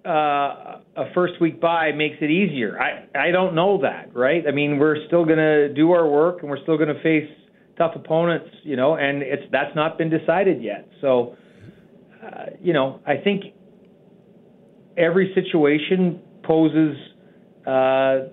uh, 0.09 0.81
a 0.97 1.13
first 1.15 1.41
week 1.41 1.61
bye 1.61 1.93
makes 1.93 2.17
it 2.21 2.31
easier. 2.31 2.81
I 2.81 3.07
I 3.19 3.31
don't 3.31 3.55
know 3.55 3.81
that, 3.83 4.15
right? 4.15 4.45
I 4.47 4.53
mean, 4.53 4.79
we're 4.79 5.05
still 5.07 5.25
going 5.25 5.39
to 5.39 5.73
do 5.73 5.93
our 5.93 6.09
work 6.09 6.43
and 6.43 6.51
we're 6.51 6.63
still 6.63 6.77
going 6.77 6.95
to 6.95 7.03
face 7.03 7.29
tough 7.77 7.95
opponents, 7.97 8.51
you 8.63 8.77
know, 8.77 8.95
and 8.97 9.23
it's 9.23 9.43
that's 9.51 9.75
not 9.75 9.99
been 9.99 10.11
decided 10.11 10.63
yet. 10.63 10.89
So, 11.01 11.37
uh, 12.23 12.47
you 12.61 12.73
know, 12.73 13.01
I 13.07 13.17
think 13.17 13.45
every 14.97 15.33
situation 15.35 16.21
poses, 16.43 16.97
uh, 17.67 18.31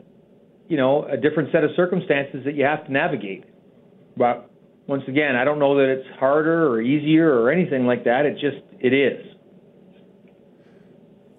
you 0.67 0.77
know, 0.77 1.05
a 1.05 1.17
different 1.17 1.51
set 1.51 1.63
of 1.63 1.71
circumstances 1.75 2.43
that 2.45 2.55
you 2.55 2.65
have 2.65 2.85
to 2.85 2.91
navigate. 2.91 3.45
But 4.17 4.49
once 4.87 5.03
again, 5.07 5.35
I 5.35 5.43
don't 5.43 5.59
know 5.59 5.77
that 5.77 5.89
it's 5.89 6.07
harder 6.19 6.67
or 6.67 6.81
easier 6.81 7.39
or 7.39 7.51
anything 7.51 7.85
like 7.85 8.03
that. 8.05 8.25
It 8.25 8.33
just 8.33 8.63
it 8.79 8.93
is. 8.93 9.25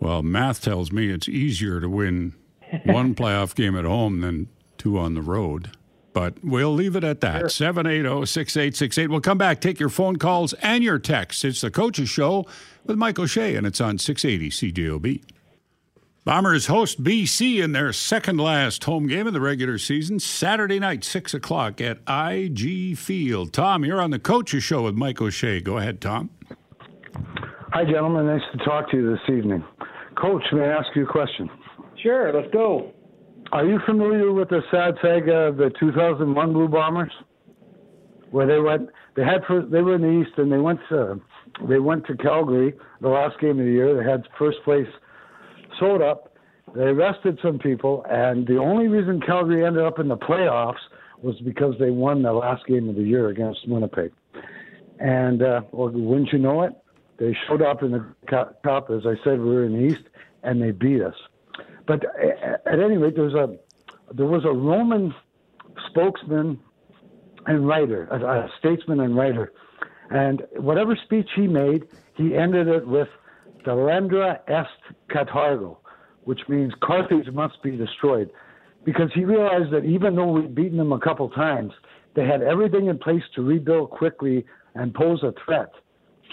Well, 0.00 0.22
math 0.22 0.62
tells 0.62 0.92
me 0.92 1.10
it's 1.10 1.28
easier 1.28 1.80
to 1.80 1.88
win 1.88 2.34
one 2.84 3.14
playoff 3.14 3.54
game 3.54 3.76
at 3.76 3.84
home 3.84 4.20
than 4.20 4.48
two 4.78 4.98
on 4.98 5.14
the 5.14 5.22
road. 5.22 5.70
But 6.16 6.42
we'll 6.42 6.72
leave 6.72 6.96
it 6.96 7.04
at 7.04 7.20
that. 7.20 7.50
780 7.50 8.24
6868. 8.24 9.10
We'll 9.10 9.20
come 9.20 9.36
back, 9.36 9.60
take 9.60 9.78
your 9.78 9.90
phone 9.90 10.16
calls 10.16 10.54
and 10.62 10.82
your 10.82 10.98
texts. 10.98 11.44
It's 11.44 11.60
the 11.60 11.70
Coach's 11.70 12.08
Show 12.08 12.46
with 12.86 12.96
Mike 12.96 13.18
O'Shea, 13.18 13.54
and 13.54 13.66
it's 13.66 13.82
on 13.82 13.98
680 13.98 14.72
CJOB. 14.72 15.22
Bombers 16.24 16.68
host 16.68 17.04
BC 17.04 17.62
in 17.62 17.72
their 17.72 17.92
second 17.92 18.38
last 18.38 18.84
home 18.84 19.06
game 19.06 19.26
of 19.26 19.34
the 19.34 19.42
regular 19.42 19.76
season, 19.76 20.18
Saturday 20.18 20.78
night, 20.78 21.04
6 21.04 21.34
o'clock 21.34 21.82
at 21.82 21.98
IG 22.08 22.96
Field. 22.96 23.52
Tom, 23.52 23.84
you're 23.84 24.00
on 24.00 24.10
the 24.10 24.18
Coach's 24.18 24.64
Show 24.64 24.84
with 24.84 24.94
Mike 24.94 25.20
O'Shea. 25.20 25.60
Go 25.60 25.76
ahead, 25.76 26.00
Tom. 26.00 26.30
Hi, 27.74 27.84
gentlemen. 27.84 28.26
Nice 28.26 28.40
to 28.52 28.64
talk 28.64 28.90
to 28.90 28.96
you 28.96 29.10
this 29.10 29.36
evening. 29.36 29.62
Coach, 30.14 30.44
may 30.54 30.62
I 30.62 30.78
ask 30.78 30.86
you 30.94 31.04
a 31.06 31.12
question? 31.12 31.50
Sure, 32.02 32.32
let's 32.32 32.50
go. 32.54 32.94
Are 33.52 33.64
you 33.64 33.78
familiar 33.86 34.32
with 34.32 34.48
the 34.48 34.60
sad 34.70 34.96
saga 35.00 35.48
of 35.48 35.56
the 35.56 35.70
2001 35.78 36.52
Blue 36.52 36.68
Bombers, 36.68 37.12
where 38.30 38.46
they 38.46 38.58
went? 38.58 38.90
They 39.14 39.24
had 39.24 39.44
first, 39.46 39.70
they 39.70 39.82
were 39.82 39.94
in 39.94 40.02
the 40.02 40.20
East 40.20 40.36
and 40.38 40.50
they 40.50 40.58
went 40.58 40.80
to 40.88 41.20
they 41.68 41.78
went 41.78 42.06
to 42.06 42.16
Calgary 42.16 42.74
the 43.00 43.08
last 43.08 43.38
game 43.40 43.58
of 43.58 43.64
the 43.64 43.72
year. 43.72 43.96
They 43.96 44.08
had 44.08 44.26
first 44.38 44.58
place 44.64 44.88
sewed 45.78 46.02
up. 46.02 46.34
They 46.74 46.82
arrested 46.82 47.38
some 47.40 47.58
people, 47.58 48.04
and 48.10 48.46
the 48.46 48.58
only 48.58 48.88
reason 48.88 49.20
Calgary 49.20 49.64
ended 49.64 49.84
up 49.84 49.98
in 49.98 50.08
the 50.08 50.16
playoffs 50.16 50.82
was 51.22 51.36
because 51.40 51.74
they 51.78 51.90
won 51.90 52.22
the 52.22 52.32
last 52.32 52.66
game 52.66 52.88
of 52.88 52.96
the 52.96 53.02
year 53.02 53.28
against 53.28 53.66
Winnipeg. 53.68 54.12
And 54.98 55.42
uh, 55.42 55.62
well, 55.70 55.90
wouldn't 55.90 56.32
you 56.32 56.38
know 56.38 56.62
it? 56.62 56.72
They 57.18 57.36
showed 57.46 57.62
up 57.62 57.82
in 57.82 57.92
the 57.92 58.04
cup, 58.28 58.90
as 58.90 59.06
I 59.06 59.14
said, 59.24 59.38
we 59.38 59.46
were 59.46 59.64
in 59.64 59.72
the 59.72 59.94
East, 59.94 60.04
and 60.42 60.60
they 60.60 60.72
beat 60.72 61.00
us. 61.00 61.14
But 61.86 62.04
uh, 62.04 62.08
uh, 62.08 62.72
at 62.72 62.80
any 62.80 62.96
rate, 62.96 63.14
there 63.14 63.24
was 63.24 63.34
a 63.34 63.56
there 64.14 64.26
was 64.26 64.44
a 64.44 64.52
Roman 64.52 65.14
spokesman 65.90 66.60
and 67.46 67.66
writer, 67.66 68.08
a, 68.10 68.16
a 68.16 68.50
statesman 68.58 69.00
and 69.00 69.16
writer, 69.16 69.52
and 70.10 70.42
whatever 70.56 70.96
speech 71.04 71.28
he 71.36 71.46
made, 71.46 71.84
he 72.14 72.36
ended 72.36 72.68
it 72.68 72.86
with 72.86 73.08
"Delenda 73.64 74.40
est 74.48 74.94
Carthago," 75.10 75.78
which 76.24 76.40
means 76.48 76.72
Carthage 76.82 77.30
must 77.32 77.62
be 77.62 77.76
destroyed, 77.76 78.30
because 78.84 79.10
he 79.14 79.24
realized 79.24 79.72
that 79.72 79.84
even 79.84 80.16
though 80.16 80.32
we'd 80.32 80.54
beaten 80.54 80.78
them 80.78 80.92
a 80.92 81.00
couple 81.00 81.28
times, 81.30 81.72
they 82.14 82.24
had 82.24 82.42
everything 82.42 82.86
in 82.86 82.98
place 82.98 83.22
to 83.34 83.42
rebuild 83.42 83.90
quickly 83.90 84.44
and 84.74 84.94
pose 84.94 85.22
a 85.22 85.32
threat 85.44 85.70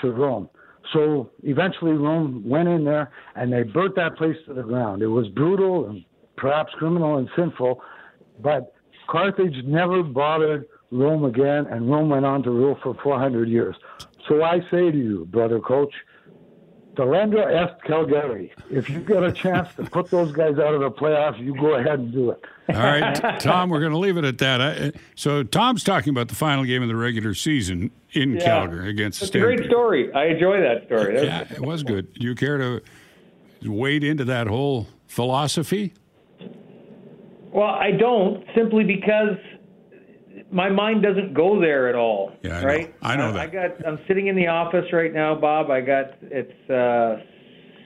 to 0.02 0.12
Rome. 0.12 0.50
So 0.92 1.32
eventually, 1.44 1.94
Rome 1.94 2.44
went 2.46 2.68
in 2.68 2.84
there 2.84 3.12
and 3.36 3.52
they 3.52 3.64
burnt 3.64 3.96
that 3.96 4.18
place 4.18 4.38
to 4.48 4.54
the 4.54 4.64
ground. 4.64 5.02
It 5.02 5.08
was 5.08 5.28
brutal 5.30 5.90
and 5.90 6.04
perhaps 6.36 6.74
criminal 6.74 7.18
and 7.18 7.30
sinful, 7.36 7.82
but 8.42 8.74
Carthage 9.08 9.64
never 9.66 10.04
bothered 10.04 10.68
Rome 10.92 11.26
again, 11.26 11.66
and 11.68 11.90
Rome 11.90 12.10
went 12.10 12.26
on 12.26 12.44
to 12.44 12.52
rule 12.52 12.78
for 12.84 12.96
400 13.02 13.50
years. 13.50 13.76
So 14.28 14.44
I 14.44 14.60
say 14.72 14.92
to 14.92 14.98
you, 14.98 15.26
brother 15.26 15.60
coach, 15.60 15.94
Delenda 16.96 17.52
est 17.52 17.84
Calgary. 17.84 18.54
If 18.70 18.90
you 18.90 19.00
get 19.00 19.24
a 19.24 19.32
chance 19.32 19.74
to 19.76 19.84
put 19.84 20.10
those 20.10 20.32
guys 20.32 20.60
out 20.60 20.74
of 20.74 20.82
the 20.82 20.92
playoffs, 20.92 21.40
you 21.40 21.56
go 21.56 21.76
ahead 21.76 22.00
and 22.00 22.12
do 22.12 22.32
it. 22.32 22.44
All 22.70 22.76
right, 22.76 23.40
Tom, 23.40 23.70
we're 23.70 23.80
going 23.80 23.92
to 23.92 23.98
leave 23.98 24.18
it 24.18 24.24
at 24.24 24.38
that. 24.38 24.96
So 25.16 25.44
Tom's 25.44 25.84
talking 25.84 26.12
about 26.12 26.28
the 26.28 26.36
final 26.36 26.64
game 26.64 26.82
of 26.82 26.88
the 26.88 26.96
regular 26.96 27.34
season 27.34 27.92
in 28.12 28.34
yeah. 28.34 28.46
Calgary 28.46 28.90
against 28.90 29.20
That's 29.20 29.36
a 29.36 29.40
great 29.40 29.66
story. 29.66 30.14
I 30.14 30.28
enjoy 30.28 30.62
that 30.62 30.86
story. 30.86 31.16
That 31.16 31.26
yeah, 31.26 31.56
it 31.56 31.62
was 31.62 31.84
good. 31.84 32.14
Do 32.14 32.28
you 32.28 32.36
care 32.36 32.58
to 32.58 32.82
wade 33.64 34.04
into 34.04 34.26
that 34.26 34.48
whole 34.48 34.88
philosophy? 35.08 35.94
Well, 37.52 37.70
I 37.70 37.92
don't 37.92 38.46
simply 38.56 38.84
because 38.84 39.38
my 40.52 40.70
mind 40.70 41.04
doesn't 41.04 41.34
go 41.34 41.60
there 41.60 41.90
at 41.90 41.96
all. 41.96 42.34
Yeah, 42.42 42.60
I 42.60 42.64
right. 42.64 43.02
Know. 43.02 43.10
I 43.10 43.16
know 43.16 43.30
I, 43.30 43.32
that. 43.32 43.42
I 43.42 43.48
got. 43.48 43.88
I'm 43.88 44.00
sitting 44.08 44.28
in 44.28 44.36
the 44.36 44.48
office 44.48 44.86
right 44.92 45.14
now, 45.14 45.36
Bob. 45.36 45.70
I 45.70 45.82
got 45.82 46.06
it's 46.22 46.70
uh, 46.70 47.18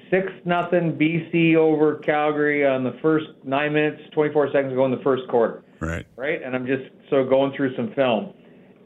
six 0.10 0.32
nothing 0.46 0.98
BC 0.98 1.56
over 1.56 1.96
Calgary 1.96 2.66
on 2.66 2.84
the 2.84 2.98
first 3.01 3.25
nine 3.44 3.74
minutes, 3.74 4.01
24 4.13 4.51
seconds 4.51 4.74
ago 4.74 4.86
in 4.86 4.92
the 4.92 5.04
first 5.04 5.24
quarter. 5.30 5.63
Right. 5.80 6.06
Right, 6.16 6.42
and 6.42 6.56
I'm 6.56 6.66
just 6.66 6.84
so 7.10 7.24
going 7.27 7.54
through 7.56 7.75
some 7.75 7.94
film, 7.94 8.34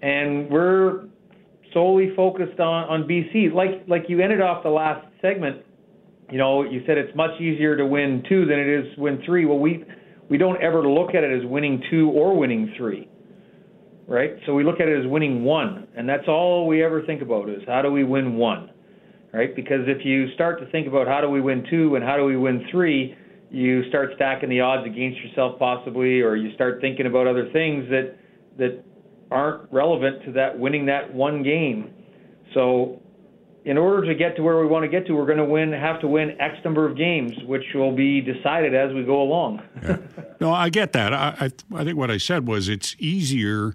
and 0.01 0.49
we're 0.49 1.05
solely 1.73 2.13
focused 2.15 2.59
on 2.59 2.89
on 2.89 3.03
BC. 3.03 3.53
Like 3.53 3.87
like 3.87 4.03
you 4.09 4.21
ended 4.21 4.41
off 4.41 4.63
the 4.63 4.69
last 4.69 5.05
segment. 5.21 5.63
You 6.31 6.37
know, 6.37 6.63
you 6.63 6.81
said 6.87 6.97
it's 6.97 7.15
much 7.15 7.39
easier 7.41 7.75
to 7.75 7.85
win 7.85 8.23
two 8.27 8.45
than 8.45 8.57
it 8.57 8.67
is 8.67 8.97
win 8.97 9.21
three. 9.25 9.45
Well, 9.45 9.59
we 9.59 9.83
we 10.29 10.37
don't 10.37 10.61
ever 10.61 10.87
look 10.87 11.09
at 11.09 11.23
it 11.23 11.43
as 11.43 11.47
winning 11.47 11.83
two 11.91 12.09
or 12.09 12.37
winning 12.37 12.73
three 12.77 13.10
right? 14.11 14.35
So 14.45 14.53
we 14.53 14.65
look 14.65 14.81
at 14.81 14.89
it 14.89 14.99
as 14.99 15.09
winning 15.09 15.45
one, 15.45 15.87
and 15.95 16.07
that's 16.07 16.27
all 16.27 16.67
we 16.67 16.83
ever 16.83 17.01
think 17.03 17.21
about 17.21 17.49
is 17.49 17.61
how 17.65 17.81
do 17.81 17.89
we 17.89 18.03
win 18.03 18.35
one, 18.35 18.69
right? 19.33 19.55
Because 19.55 19.87
if 19.87 20.05
you 20.05 20.29
start 20.33 20.59
to 20.59 20.69
think 20.69 20.85
about 20.85 21.07
how 21.07 21.21
do 21.21 21.29
we 21.29 21.39
win 21.39 21.65
two 21.69 21.95
and 21.95 22.03
how 22.03 22.17
do 22.17 22.25
we 22.25 22.35
win 22.35 22.67
three, 22.69 23.15
you 23.49 23.87
start 23.87 24.09
stacking 24.17 24.49
the 24.49 24.59
odds 24.59 24.85
against 24.85 25.17
yourself 25.21 25.57
possibly, 25.57 26.19
or 26.19 26.35
you 26.35 26.53
start 26.55 26.81
thinking 26.81 27.05
about 27.05 27.25
other 27.25 27.49
things 27.53 27.89
that 27.89 28.17
that 28.57 28.83
aren't 29.31 29.71
relevant 29.71 30.25
to 30.25 30.33
that 30.33 30.59
winning 30.59 30.85
that 30.87 31.13
one 31.13 31.41
game. 31.41 31.93
So 32.53 33.01
in 33.63 33.77
order 33.77 34.05
to 34.05 34.13
get 34.13 34.35
to 34.35 34.43
where 34.43 34.59
we 34.59 34.67
want 34.67 34.83
to 34.83 34.89
get 34.89 35.07
to, 35.07 35.13
we're 35.13 35.25
going 35.25 35.37
to 35.37 35.45
win, 35.45 35.71
have 35.71 36.01
to 36.01 36.07
win 36.07 36.31
X 36.41 36.55
number 36.65 36.85
of 36.85 36.97
games, 36.97 37.31
which 37.45 37.63
will 37.73 37.95
be 37.95 38.19
decided 38.19 38.75
as 38.75 38.93
we 38.93 39.05
go 39.05 39.21
along. 39.21 39.61
yeah. 39.81 39.97
No, 40.41 40.51
I 40.51 40.69
get 40.69 40.91
that. 40.93 41.13
I, 41.13 41.35
I, 41.39 41.79
I 41.79 41.85
think 41.85 41.97
what 41.97 42.11
I 42.11 42.17
said 42.17 42.45
was 42.45 42.67
it's 42.67 42.95
easier 42.99 43.73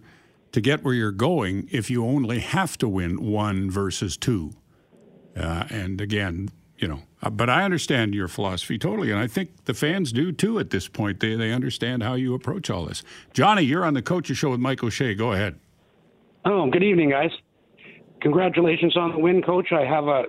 to 0.57 0.63
get 0.63 0.83
where 0.83 0.95
you're 0.95 1.13
going 1.13 1.69
if 1.71 1.91
you 1.91 2.03
only 2.03 2.39
have 2.39 2.79
to 2.79 2.89
win 2.89 3.23
one 3.23 3.71
versus 3.71 4.17
two. 4.17 4.53
Uh, 5.37 5.65
and 5.69 6.01
again, 6.01 6.49
you 6.79 6.89
know, 6.89 7.03
uh, 7.23 7.29
but 7.29 7.51
I 7.51 7.63
understand 7.63 8.15
your 8.15 8.27
philosophy 8.27 8.79
totally, 8.79 9.11
and 9.11 9.21
I 9.21 9.27
think 9.27 9.67
the 9.67 9.75
fans 9.75 10.13
do 10.13 10.33
too 10.33 10.59
at 10.59 10.71
this 10.71 10.89
point. 10.89 11.21
They 11.21 11.35
they 11.35 11.53
understand 11.53 12.03
how 12.03 12.15
you 12.15 12.33
approach 12.33 12.71
all 12.71 12.87
this. 12.87 13.03
Johnny, 13.35 13.65
you're 13.65 13.85
on 13.85 13.93
the 13.93 14.01
Coaches 14.01 14.39
Show 14.39 14.49
with 14.49 14.61
Mike 14.61 14.83
O'Shea. 14.83 15.15
Go 15.15 15.33
ahead. 15.33 15.61
Oh, 16.47 16.71
good 16.71 16.83
evening, 16.83 17.11
guys. 17.11 17.33
Congratulations 18.23 18.97
on 18.97 19.13
the 19.13 19.19
win, 19.19 19.43
Coach. 19.43 19.73
I 19.73 19.85
have 19.85 20.05
a, 20.05 20.23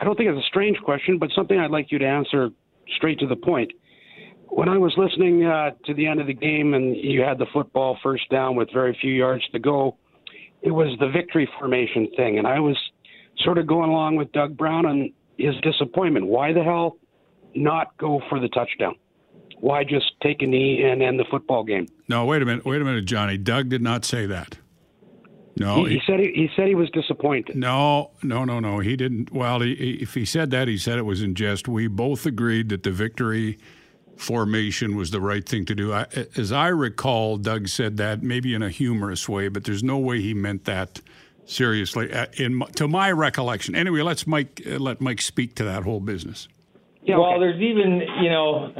I 0.00 0.04
don't 0.04 0.16
think 0.16 0.30
it's 0.30 0.44
a 0.44 0.48
strange 0.48 0.78
question, 0.80 1.16
but 1.16 1.30
something 1.36 1.56
I'd 1.56 1.70
like 1.70 1.92
you 1.92 2.00
to 2.00 2.08
answer 2.08 2.50
straight 2.96 3.20
to 3.20 3.28
the 3.28 3.36
point 3.36 3.70
when 4.50 4.68
I 4.68 4.78
was 4.78 4.92
listening 4.96 5.44
uh, 5.44 5.70
to 5.86 5.94
the 5.94 6.06
end 6.06 6.20
of 6.20 6.26
the 6.26 6.34
game 6.34 6.74
and 6.74 6.96
you 6.96 7.22
had 7.22 7.38
the 7.38 7.46
football 7.52 7.98
first 8.02 8.28
down 8.30 8.56
with 8.56 8.68
very 8.72 8.96
few 9.00 9.12
yards 9.12 9.46
to 9.52 9.58
go, 9.58 9.96
it 10.62 10.70
was 10.70 10.96
the 10.98 11.08
victory 11.08 11.48
formation 11.58 12.08
thing, 12.16 12.38
and 12.38 12.46
I 12.46 12.60
was 12.60 12.76
sort 13.38 13.58
of 13.58 13.66
going 13.66 13.90
along 13.90 14.16
with 14.16 14.30
Doug 14.32 14.56
Brown 14.56 14.86
and 14.86 15.10
his 15.38 15.54
disappointment. 15.62 16.26
Why 16.26 16.52
the 16.52 16.62
hell 16.62 16.98
not 17.54 17.96
go 17.96 18.20
for 18.28 18.40
the 18.40 18.48
touchdown? 18.48 18.96
Why 19.58 19.84
just 19.84 20.12
take 20.22 20.42
a 20.42 20.46
knee 20.46 20.82
and 20.82 21.02
end 21.02 21.18
the 21.18 21.24
football 21.30 21.64
game? 21.64 21.86
No, 22.08 22.24
wait 22.24 22.42
a 22.42 22.44
minute, 22.44 22.64
wait 22.64 22.80
a 22.80 22.84
minute, 22.84 23.04
Johnny. 23.04 23.38
Doug 23.38 23.68
did 23.68 23.82
not 23.82 24.04
say 24.04 24.26
that. 24.26 24.58
No, 25.56 25.84
he, 25.84 25.94
he 25.94 26.00
said 26.06 26.20
he, 26.20 26.32
he, 26.34 26.48
said 26.56 26.68
he 26.68 26.74
was 26.74 26.88
disappointed. 26.90 27.56
No, 27.56 28.12
no, 28.22 28.44
no, 28.44 28.60
no. 28.60 28.78
He 28.78 28.96
didn't. 28.96 29.32
Well, 29.32 29.60
he, 29.60 29.72
if 29.72 30.14
he 30.14 30.24
said 30.24 30.50
that, 30.52 30.68
he 30.68 30.78
said 30.78 30.98
it 30.98 31.04
was 31.04 31.22
in 31.22 31.34
jest. 31.34 31.68
We 31.68 31.86
both 31.86 32.24
agreed 32.24 32.70
that 32.70 32.82
the 32.82 32.90
victory 32.90 33.58
formation 34.20 34.96
was 34.96 35.10
the 35.10 35.20
right 35.20 35.48
thing 35.48 35.64
to 35.64 35.74
do. 35.74 35.92
I, 35.92 36.06
as 36.36 36.52
I 36.52 36.68
recall, 36.68 37.38
Doug 37.38 37.68
said 37.68 37.96
that 37.96 38.22
maybe 38.22 38.54
in 38.54 38.62
a 38.62 38.68
humorous 38.68 39.28
way, 39.28 39.48
but 39.48 39.64
there's 39.64 39.82
no 39.82 39.98
way 39.98 40.20
he 40.20 40.34
meant 40.34 40.66
that 40.66 41.00
seriously. 41.46 42.12
Uh, 42.12 42.26
in 42.36 42.60
to 42.76 42.86
my 42.86 43.10
recollection, 43.10 43.74
anyway. 43.74 44.02
Let's 44.02 44.26
Mike 44.26 44.62
uh, 44.66 44.78
let 44.78 45.00
Mike 45.00 45.22
speak 45.22 45.54
to 45.56 45.64
that 45.64 45.84
whole 45.84 46.00
business. 46.00 46.48
Yeah, 47.02 47.16
well, 47.16 47.30
okay. 47.30 47.40
there's 47.40 47.62
even 47.62 48.02
you 48.22 48.30
know, 48.30 48.72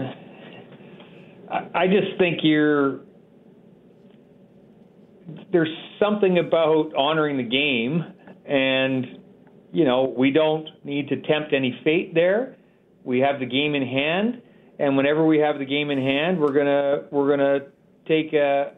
I, 1.50 1.82
I 1.82 1.86
just 1.86 2.18
think 2.18 2.40
you're 2.42 3.00
there's 5.52 5.74
something 5.98 6.38
about 6.38 6.94
honoring 6.94 7.38
the 7.38 7.42
game, 7.44 8.04
and 8.44 9.06
you 9.72 9.86
know 9.86 10.14
we 10.16 10.30
don't 10.30 10.68
need 10.84 11.08
to 11.08 11.16
tempt 11.22 11.54
any 11.54 11.80
fate 11.82 12.14
there. 12.14 12.56
We 13.04 13.20
have 13.20 13.40
the 13.40 13.46
game 13.46 13.74
in 13.74 13.86
hand 13.86 14.42
and 14.80 14.96
whenever 14.96 15.24
we 15.26 15.38
have 15.38 15.58
the 15.58 15.66
game 15.66 15.90
in 15.90 15.98
hand, 15.98 16.40
we're 16.40 16.54
gonna 16.54 17.02
we're 17.10 17.28
gonna 17.28 17.66
take 18.08 18.32
a 18.32 18.72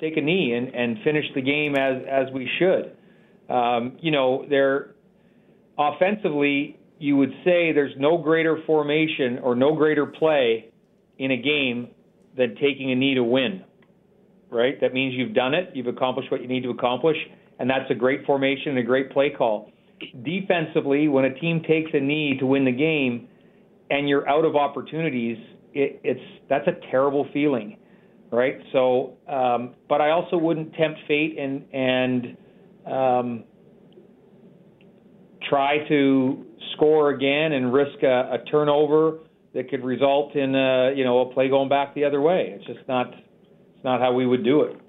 take 0.00 0.16
a 0.16 0.20
knee 0.20 0.52
and, 0.52 0.72
and 0.74 0.98
finish 1.02 1.24
the 1.34 1.42
game 1.42 1.74
as 1.74 2.02
as 2.08 2.32
we 2.32 2.48
should. 2.58 2.96
Um, 3.52 3.98
you 4.00 4.12
know, 4.12 4.46
there 4.48 4.94
offensively, 5.76 6.78
you 6.98 7.16
would 7.16 7.32
say 7.44 7.72
there's 7.72 7.94
no 7.98 8.18
greater 8.18 8.62
formation 8.66 9.40
or 9.42 9.56
no 9.56 9.74
greater 9.74 10.06
play 10.06 10.70
in 11.18 11.32
a 11.32 11.36
game 11.36 11.88
than 12.36 12.54
taking 12.54 12.92
a 12.92 12.94
knee 12.94 13.16
to 13.16 13.24
win. 13.24 13.64
Right? 14.48 14.80
That 14.80 14.94
means 14.94 15.14
you've 15.14 15.34
done 15.34 15.54
it, 15.54 15.70
you've 15.74 15.88
accomplished 15.88 16.30
what 16.30 16.40
you 16.40 16.46
need 16.46 16.62
to 16.62 16.70
accomplish, 16.70 17.16
and 17.58 17.68
that's 17.68 17.90
a 17.90 17.94
great 17.94 18.24
formation 18.24 18.70
and 18.70 18.78
a 18.78 18.82
great 18.84 19.10
play 19.10 19.30
call. 19.36 19.72
Defensively, 20.22 21.08
when 21.08 21.24
a 21.24 21.34
team 21.34 21.64
takes 21.66 21.90
a 21.94 22.00
knee 22.00 22.36
to 22.38 22.46
win 22.46 22.64
the 22.64 22.70
game, 22.70 23.28
and 23.90 24.08
you're 24.08 24.28
out 24.28 24.44
of 24.44 24.56
opportunities, 24.56 25.38
it, 25.72 26.00
it's 26.02 26.20
that's 26.48 26.66
a 26.66 26.90
terrible 26.90 27.28
feeling, 27.32 27.78
right? 28.30 28.58
So, 28.72 29.18
um, 29.28 29.74
but 29.88 30.00
I 30.00 30.10
also 30.10 30.36
wouldn't 30.36 30.74
tempt 30.74 31.00
fate 31.06 31.38
and 31.38 31.64
and 31.72 32.36
um, 32.86 33.44
try 35.48 35.86
to 35.88 36.46
score 36.74 37.10
again 37.10 37.52
and 37.52 37.72
risk 37.72 38.02
a, 38.02 38.40
a 38.40 38.44
turnover 38.50 39.18
that 39.54 39.70
could 39.70 39.84
result 39.84 40.34
in 40.34 40.54
a, 40.54 40.92
you 40.94 41.04
know 41.04 41.20
a 41.20 41.32
play 41.32 41.48
going 41.48 41.68
back 41.68 41.94
the 41.94 42.04
other 42.04 42.20
way. 42.20 42.54
It's 42.56 42.66
just 42.66 42.86
not 42.88 43.08
it's 43.08 43.84
not 43.84 44.00
how 44.00 44.12
we 44.12 44.26
would 44.26 44.44
do 44.44 44.62
it. 44.62 44.80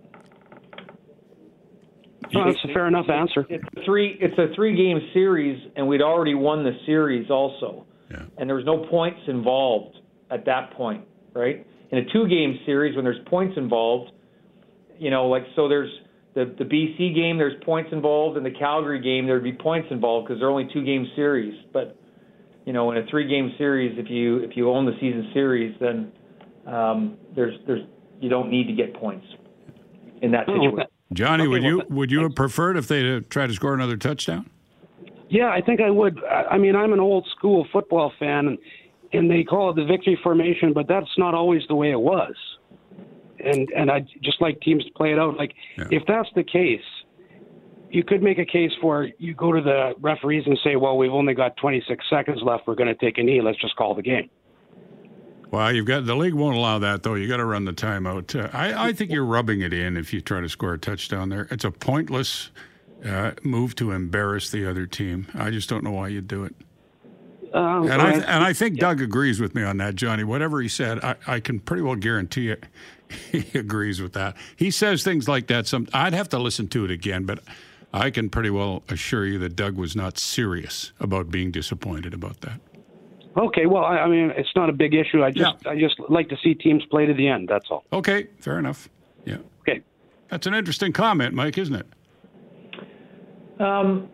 No, 2.33 2.45
that's 2.45 2.63
a 2.65 2.73
fair 2.73 2.87
enough 2.87 3.09
answer. 3.09 3.45
It's 3.49 3.63
a 3.77 3.85
three. 3.85 4.17
It's 4.19 4.37
a 4.37 4.53
three-game 4.53 4.99
series, 5.13 5.61
and 5.75 5.87
we'd 5.87 6.01
already 6.01 6.35
won 6.35 6.63
the 6.63 6.73
series 6.85 7.29
also. 7.29 7.86
Yeah. 8.09 8.23
And 8.37 8.49
there 8.49 8.55
was 8.55 8.65
no 8.65 8.85
points 8.89 9.19
involved 9.27 9.97
at 10.31 10.45
that 10.45 10.73
point, 10.73 11.05
right? 11.33 11.65
In 11.91 11.99
a 11.99 12.05
two-game 12.11 12.59
series, 12.65 12.95
when 12.95 13.05
there's 13.05 13.23
points 13.27 13.55
involved, 13.57 14.11
you 14.97 15.09
know, 15.09 15.27
like 15.27 15.43
so 15.55 15.67
there's 15.67 15.91
the 16.33 16.53
the 16.57 16.65
BC 16.65 17.15
game, 17.15 17.37
there's 17.37 17.61
points 17.63 17.89
involved, 17.91 18.37
in 18.37 18.43
the 18.43 18.51
Calgary 18.51 19.01
game, 19.01 19.25
there'd 19.25 19.43
be 19.43 19.53
points 19.53 19.87
involved 19.91 20.27
because 20.27 20.39
they're 20.39 20.49
only 20.49 20.69
two-game 20.73 21.07
series. 21.15 21.53
But 21.73 21.97
you 22.65 22.73
know, 22.73 22.91
in 22.91 22.97
a 22.97 23.05
three-game 23.09 23.53
series, 23.57 23.97
if 23.97 24.09
you 24.09 24.37
if 24.37 24.57
you 24.57 24.69
own 24.69 24.85
the 24.85 24.93
season 24.99 25.29
series, 25.33 25.75
then 25.79 26.11
um, 26.65 27.17
there's 27.35 27.55
there's 27.65 27.81
you 28.19 28.29
don't 28.29 28.49
need 28.49 28.67
to 28.67 28.73
get 28.73 28.93
points 28.95 29.25
in 30.21 30.31
that 30.31 30.45
situation. 30.45 30.79
Johnny, 31.13 31.43
okay, 31.43 31.49
would 31.49 31.63
you 31.63 31.81
would 31.89 32.11
you 32.11 32.21
have 32.23 32.35
preferred 32.35 32.77
if 32.77 32.87
they 32.87 33.19
tried 33.21 33.47
to 33.47 33.53
score 33.53 33.73
another 33.73 33.97
touchdown? 33.97 34.49
Yeah, 35.29 35.49
I 35.49 35.61
think 35.61 35.81
I 35.81 35.89
would. 35.89 36.23
I 36.23 36.57
mean, 36.57 36.75
I'm 36.75 36.93
an 36.93 36.99
old 36.99 37.27
school 37.35 37.67
football 37.71 38.13
fan, 38.19 38.47
and, 38.47 38.57
and 39.13 39.29
they 39.29 39.43
call 39.43 39.71
it 39.71 39.75
the 39.75 39.85
victory 39.85 40.17
formation, 40.23 40.73
but 40.73 40.87
that's 40.87 41.09
not 41.17 41.33
always 41.33 41.63
the 41.67 41.75
way 41.75 41.91
it 41.91 41.99
was. 41.99 42.33
And 43.43 43.69
and 43.75 43.91
I 43.91 44.05
just 44.23 44.41
like 44.41 44.59
teams 44.61 44.85
to 44.85 44.91
play 44.93 45.11
it 45.11 45.19
out. 45.19 45.37
Like 45.37 45.53
yeah. 45.77 45.85
if 45.91 46.03
that's 46.07 46.29
the 46.35 46.43
case, 46.43 46.81
you 47.89 48.03
could 48.03 48.23
make 48.23 48.39
a 48.39 48.45
case 48.45 48.71
for 48.81 49.09
you 49.17 49.33
go 49.33 49.51
to 49.51 49.61
the 49.61 49.93
referees 49.99 50.43
and 50.45 50.57
say, 50.63 50.75
"Well, 50.75 50.97
we've 50.97 51.13
only 51.13 51.33
got 51.33 51.57
26 51.57 52.05
seconds 52.09 52.39
left. 52.41 52.65
We're 52.65 52.75
going 52.75 52.87
to 52.87 52.95
take 52.95 53.17
a 53.17 53.23
knee. 53.23 53.41
Let's 53.41 53.59
just 53.59 53.75
call 53.75 53.95
the 53.95 54.01
game." 54.01 54.29
Well, 55.51 55.73
you've 55.73 55.85
got 55.85 56.05
the 56.05 56.15
league 56.15 56.33
won't 56.33 56.57
allow 56.57 56.79
that 56.79 57.03
though. 57.03 57.15
You 57.15 57.27
got 57.27 57.37
to 57.37 57.45
run 57.45 57.65
the 57.65 57.73
timeout. 57.73 58.35
Uh, 58.35 58.49
I 58.53 58.87
I 58.89 58.93
think 58.93 59.11
you're 59.11 59.25
rubbing 59.25 59.61
it 59.61 59.73
in 59.73 59.97
if 59.97 60.13
you 60.13 60.21
try 60.21 60.41
to 60.41 60.49
score 60.49 60.73
a 60.73 60.79
touchdown 60.79 61.29
there. 61.29 61.47
It's 61.51 61.63
a 61.65 61.71
pointless 61.71 62.49
uh, 63.07 63.31
move 63.43 63.75
to 63.75 63.91
embarrass 63.91 64.49
the 64.49 64.69
other 64.69 64.85
team. 64.85 65.27
I 65.33 65.49
just 65.49 65.69
don't 65.69 65.83
know 65.83 65.91
why 65.91 66.09
you'd 66.09 66.27
do 66.27 66.43
it. 66.43 66.55
Um, 67.53 67.89
and, 67.89 68.01
I, 68.01 68.11
and 68.11 68.43
I 68.43 68.53
think 68.53 68.75
yeah. 68.75 68.81
Doug 68.81 69.01
agrees 69.01 69.39
with 69.39 69.55
me 69.55 69.63
on 69.63 69.77
that, 69.77 69.95
Johnny. 69.95 70.23
Whatever 70.23 70.61
he 70.61 70.67
said, 70.67 71.03
I, 71.03 71.15
I 71.25 71.39
can 71.39 71.59
pretty 71.59 71.81
well 71.81 71.95
guarantee 71.95 72.49
it. 72.49 72.65
He 73.31 73.57
agrees 73.57 74.01
with 74.01 74.11
that. 74.13 74.35
He 74.57 74.69
says 74.69 75.01
things 75.01 75.29
like 75.29 75.47
that. 75.47 75.65
Some 75.65 75.87
I'd 75.93 76.11
have 76.11 76.27
to 76.27 76.39
listen 76.39 76.67
to 76.67 76.83
it 76.83 76.91
again, 76.91 77.23
but 77.23 77.39
I 77.93 78.09
can 78.09 78.29
pretty 78.29 78.49
well 78.49 78.83
assure 78.89 79.25
you 79.25 79.39
that 79.39 79.55
Doug 79.55 79.77
was 79.77 79.95
not 79.95 80.17
serious 80.17 80.91
about 80.99 81.31
being 81.31 81.49
disappointed 81.49 82.13
about 82.13 82.41
that. 82.41 82.59
Okay, 83.37 83.65
well, 83.65 83.85
I, 83.85 83.99
I 83.99 84.07
mean, 84.07 84.33
it's 84.35 84.49
not 84.57 84.69
a 84.69 84.73
big 84.73 84.93
issue. 84.93 85.23
I 85.23 85.31
just, 85.31 85.55
yeah. 85.63 85.71
I 85.71 85.79
just 85.79 85.97
like 86.09 86.27
to 86.29 86.37
see 86.43 86.53
teams 86.53 86.83
play 86.87 87.05
to 87.05 87.13
the 87.13 87.29
end. 87.29 87.47
That's 87.47 87.67
all. 87.69 87.85
Okay, 87.93 88.27
fair 88.39 88.59
enough. 88.59 88.89
Yeah. 89.25 89.37
Okay. 89.61 89.81
That's 90.29 90.47
an 90.47 90.53
interesting 90.53 90.91
comment, 90.91 91.33
Mike, 91.33 91.57
isn't 91.57 91.75
it? 91.75 91.87
Um, 93.59 94.09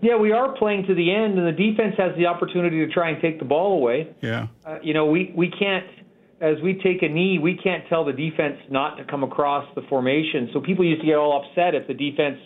yeah, 0.00 0.16
we 0.16 0.32
are 0.32 0.56
playing 0.56 0.86
to 0.86 0.94
the 0.94 1.14
end, 1.14 1.38
and 1.38 1.46
the 1.46 1.52
defense 1.52 1.94
has 1.96 2.16
the 2.16 2.26
opportunity 2.26 2.84
to 2.84 2.92
try 2.92 3.10
and 3.10 3.22
take 3.22 3.38
the 3.38 3.44
ball 3.44 3.74
away. 3.74 4.14
Yeah. 4.20 4.48
Uh, 4.66 4.78
you 4.82 4.94
know, 4.94 5.06
we 5.06 5.32
we 5.36 5.48
can't 5.48 5.86
as 6.42 6.56
we 6.60 6.74
take 6.74 7.02
a 7.02 7.08
knee, 7.08 7.38
we 7.38 7.56
can't 7.56 7.84
tell 7.88 8.04
the 8.04 8.12
defense 8.12 8.58
not 8.68 8.96
to 8.96 9.04
come 9.04 9.22
across 9.22 9.64
the 9.76 9.82
formation. 9.82 10.50
So 10.52 10.60
people 10.60 10.84
used 10.84 11.00
to 11.00 11.06
get 11.06 11.14
all 11.14 11.40
upset 11.40 11.76
if 11.76 11.86
the 11.86 11.94
defense, 11.94 12.38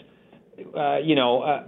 uh, 0.77 0.99
you 0.99 1.15
know, 1.15 1.41
uh, 1.41 1.65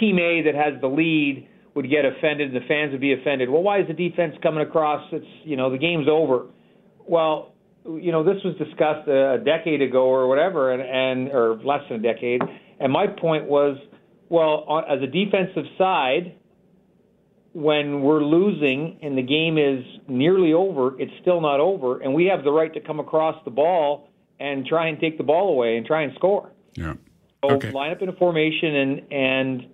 team 0.00 0.18
A 0.18 0.42
that 0.46 0.54
has 0.54 0.80
the 0.80 0.86
lead 0.86 1.46
would 1.74 1.88
get 1.90 2.06
offended, 2.06 2.54
and 2.54 2.56
the 2.56 2.66
fans 2.66 2.92
would 2.92 3.02
be 3.02 3.12
offended. 3.12 3.50
Well, 3.50 3.62
why 3.62 3.80
is 3.80 3.86
the 3.86 3.92
defense 3.92 4.34
coming 4.42 4.66
across? 4.66 5.06
It's 5.12 5.26
you 5.44 5.56
know 5.56 5.70
the 5.70 5.78
game's 5.78 6.08
over. 6.10 6.46
Well, 7.06 7.52
you 7.84 8.12
know 8.12 8.24
this 8.24 8.42
was 8.42 8.56
discussed 8.56 9.06
a, 9.06 9.34
a 9.34 9.38
decade 9.38 9.82
ago 9.82 10.04
or 10.04 10.26
whatever, 10.26 10.72
and, 10.72 10.82
and 10.82 11.34
or 11.34 11.60
less 11.62 11.82
than 11.90 12.00
a 12.00 12.02
decade 12.02 12.40
and 12.80 12.92
my 12.92 13.06
point 13.06 13.44
was, 13.44 13.78
well, 14.28 14.64
on, 14.66 14.84
as 14.88 15.02
a 15.02 15.06
defensive 15.06 15.66
side, 15.76 16.34
when 17.52 18.00
we're 18.02 18.22
losing 18.22 18.98
and 19.02 19.18
the 19.18 19.22
game 19.22 19.58
is 19.58 19.84
nearly 20.08 20.52
over, 20.52 20.98
it's 21.00 21.12
still 21.20 21.40
not 21.40 21.60
over, 21.60 22.00
and 22.00 22.14
we 22.14 22.26
have 22.26 22.44
the 22.44 22.50
right 22.50 22.72
to 22.74 22.80
come 22.80 23.00
across 23.00 23.36
the 23.44 23.50
ball 23.50 24.08
and 24.38 24.64
try 24.64 24.88
and 24.88 24.98
take 24.98 25.18
the 25.18 25.24
ball 25.24 25.50
away 25.50 25.76
and 25.76 25.84
try 25.84 26.02
and 26.02 26.14
score. 26.14 26.50
Yeah. 26.74 26.94
So 27.44 27.56
okay. 27.56 27.70
line 27.72 27.90
up 27.90 28.02
in 28.02 28.08
a 28.08 28.12
formation 28.14 28.74
and 28.74 29.12
and 29.12 29.66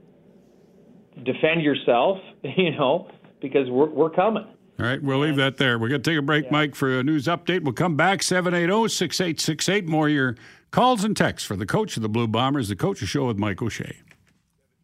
defend 1.24 1.62
yourself, 1.62 2.18
you 2.42 2.72
know, 2.72 3.10
because 3.40 3.68
we're 3.70 3.90
we're 3.90 4.10
coming. 4.10 4.46
All 4.78 4.84
right, 4.84 5.02
we'll 5.02 5.20
leave 5.20 5.36
that 5.36 5.56
there. 5.56 5.78
We're 5.78 5.88
going 5.88 6.02
to 6.02 6.10
take 6.10 6.18
a 6.18 6.22
break, 6.22 6.44
yeah. 6.44 6.50
Mike, 6.52 6.74
for 6.74 6.98
a 6.98 7.02
news 7.02 7.26
update. 7.26 7.62
We'll 7.64 7.72
come 7.72 7.96
back 7.96 8.22
780 8.22 8.88
6868. 8.88 9.86
More 9.86 10.06
your 10.10 10.36
Calls 10.70 11.04
and 11.04 11.16
texts 11.16 11.46
for 11.46 11.56
the 11.56 11.66
coach 11.66 11.96
of 11.96 12.02
the 12.02 12.08
Blue 12.08 12.26
Bombers, 12.26 12.68
the 12.68 12.76
Coach 12.76 13.00
of 13.02 13.08
Show 13.08 13.26
with 13.26 13.38
Mike 13.38 13.62
O'Shea. 13.62 13.96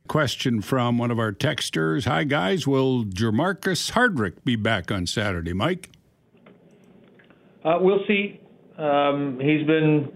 Question 0.08 0.62
from 0.62 0.98
one 0.98 1.10
of 1.10 1.18
our 1.18 1.32
texters. 1.32 2.06
Hi, 2.06 2.24
guys. 2.24 2.66
Will 2.66 3.04
Jermarcus 3.04 3.92
Hardrick 3.92 4.44
be 4.44 4.56
back 4.56 4.90
on 4.90 5.06
Saturday, 5.06 5.52
Mike? 5.52 5.90
Uh, 7.64 7.78
we'll 7.80 8.04
see. 8.06 8.40
Um, 8.78 9.38
he's 9.40 9.66
been 9.66 10.10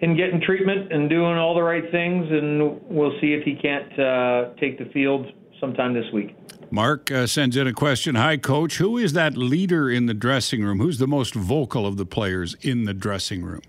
in 0.00 0.16
getting 0.16 0.40
treatment 0.40 0.92
and 0.92 1.10
doing 1.10 1.36
all 1.36 1.54
the 1.54 1.62
right 1.62 1.90
things, 1.90 2.26
and 2.30 2.80
we'll 2.84 3.18
see 3.20 3.32
if 3.32 3.44
he 3.44 3.54
can't 3.54 3.98
uh, 3.98 4.54
take 4.60 4.78
the 4.78 4.86
field 4.92 5.26
sometime 5.60 5.92
this 5.92 6.06
week. 6.12 6.36
Mark 6.70 7.10
uh, 7.10 7.26
sends 7.26 7.56
in 7.56 7.66
a 7.66 7.72
question. 7.72 8.14
Hi, 8.14 8.36
Coach. 8.36 8.76
Who 8.76 8.98
is 8.98 9.14
that 9.14 9.36
leader 9.36 9.90
in 9.90 10.06
the 10.06 10.14
dressing 10.14 10.62
room? 10.62 10.78
Who's 10.78 10.98
the 10.98 11.08
most 11.08 11.34
vocal 11.34 11.86
of 11.86 11.96
the 11.96 12.06
players 12.06 12.54
in 12.60 12.84
the 12.84 12.94
dressing 12.94 13.42
room? 13.42 13.62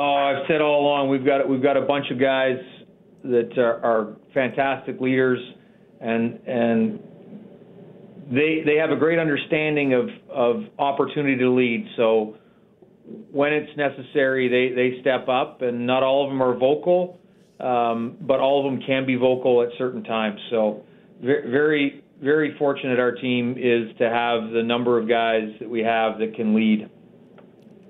Oh, 0.00 0.14
I've 0.14 0.46
said 0.46 0.60
all 0.60 0.80
along 0.80 1.08
we've 1.08 1.26
got 1.26 1.48
we've 1.48 1.62
got 1.62 1.76
a 1.76 1.80
bunch 1.80 2.06
of 2.12 2.20
guys 2.20 2.58
that 3.24 3.58
are, 3.58 3.84
are 3.84 4.16
fantastic 4.32 5.00
leaders, 5.00 5.40
and 6.00 6.38
and 6.46 7.00
they 8.30 8.62
they 8.64 8.76
have 8.76 8.90
a 8.90 8.96
great 8.96 9.18
understanding 9.18 9.94
of 9.94 10.08
of 10.32 10.62
opportunity 10.78 11.36
to 11.38 11.50
lead. 11.50 11.84
So 11.96 12.36
when 13.32 13.52
it's 13.52 13.76
necessary, 13.76 14.46
they 14.46 14.72
they 14.72 15.00
step 15.00 15.28
up, 15.28 15.62
and 15.62 15.84
not 15.84 16.04
all 16.04 16.22
of 16.22 16.30
them 16.30 16.40
are 16.44 16.56
vocal, 16.56 17.18
um, 17.58 18.18
but 18.20 18.38
all 18.38 18.64
of 18.64 18.72
them 18.72 18.80
can 18.86 19.04
be 19.04 19.16
vocal 19.16 19.62
at 19.62 19.70
certain 19.78 20.04
times. 20.04 20.38
So 20.50 20.84
very 21.20 22.04
very 22.22 22.56
fortunate 22.56 23.00
our 23.00 23.16
team 23.16 23.56
is 23.58 23.96
to 23.98 24.08
have 24.08 24.52
the 24.52 24.62
number 24.62 24.96
of 24.96 25.08
guys 25.08 25.48
that 25.58 25.68
we 25.68 25.80
have 25.80 26.20
that 26.20 26.36
can 26.36 26.54
lead. 26.54 26.88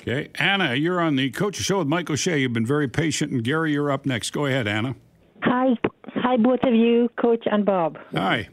Okay, 0.01 0.31
Anna, 0.37 0.75
you're 0.75 1.01
on 1.01 1.17
the 1.17 1.31
Coach 1.31 1.57
Show 1.57 1.79
with 1.79 1.89
Mike 1.89 2.09
O'Shea. 2.09 2.39
You've 2.39 2.53
been 2.53 2.65
very 2.65 2.87
patient, 2.87 3.33
and 3.33 3.43
Gary, 3.43 3.73
you're 3.73 3.91
up 3.91 4.07
next. 4.07 4.31
Go 4.31 4.47
ahead, 4.47 4.69
Anna. 4.69 4.95
Hi, 5.43 5.77
hi, 6.07 6.37
both 6.37 6.61
of 6.63 6.73
you, 6.73 7.11
Coach 7.21 7.45
and 7.51 7.65
Bob. 7.65 7.99
Hi. 8.13 8.49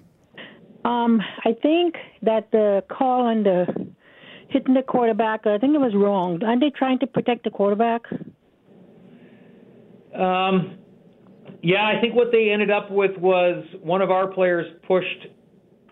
Um, 0.85 1.21
I 1.43 1.53
think 1.61 1.95
that 2.23 2.51
the 2.51 2.83
call 2.89 3.27
on 3.27 3.43
the 3.43 3.67
hitting 4.49 4.73
the 4.73 4.81
quarterback, 4.81 5.45
I 5.45 5.59
think 5.59 5.75
it 5.75 5.79
was 5.79 5.93
wrong. 5.95 6.43
Aren't 6.43 6.61
they 6.61 6.71
trying 6.71 6.99
to 6.99 7.07
protect 7.07 7.43
the 7.43 7.51
quarterback? 7.51 8.01
Um, 10.13 10.77
yeah, 11.61 11.85
I 11.85 12.01
think 12.01 12.15
what 12.15 12.31
they 12.31 12.49
ended 12.49 12.71
up 12.71 12.89
with 12.89 13.17
was 13.17 13.65
one 13.81 14.01
of 14.01 14.09
our 14.09 14.27
players 14.27 14.65
pushed 14.87 15.27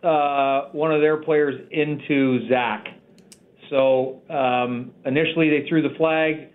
uh, 0.03 0.69
one 0.71 0.91
of 0.91 1.01
their 1.01 1.17
players 1.17 1.61
into 1.71 2.47
Zach. 2.49 2.87
So 3.69 4.21
um, 4.29 4.91
initially 5.05 5.49
they 5.49 5.67
threw 5.67 5.81
the 5.81 5.95
flag. 5.95 6.49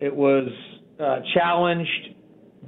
It 0.00 0.14
was 0.14 0.48
uh, 1.00 1.20
challenged 1.34 2.14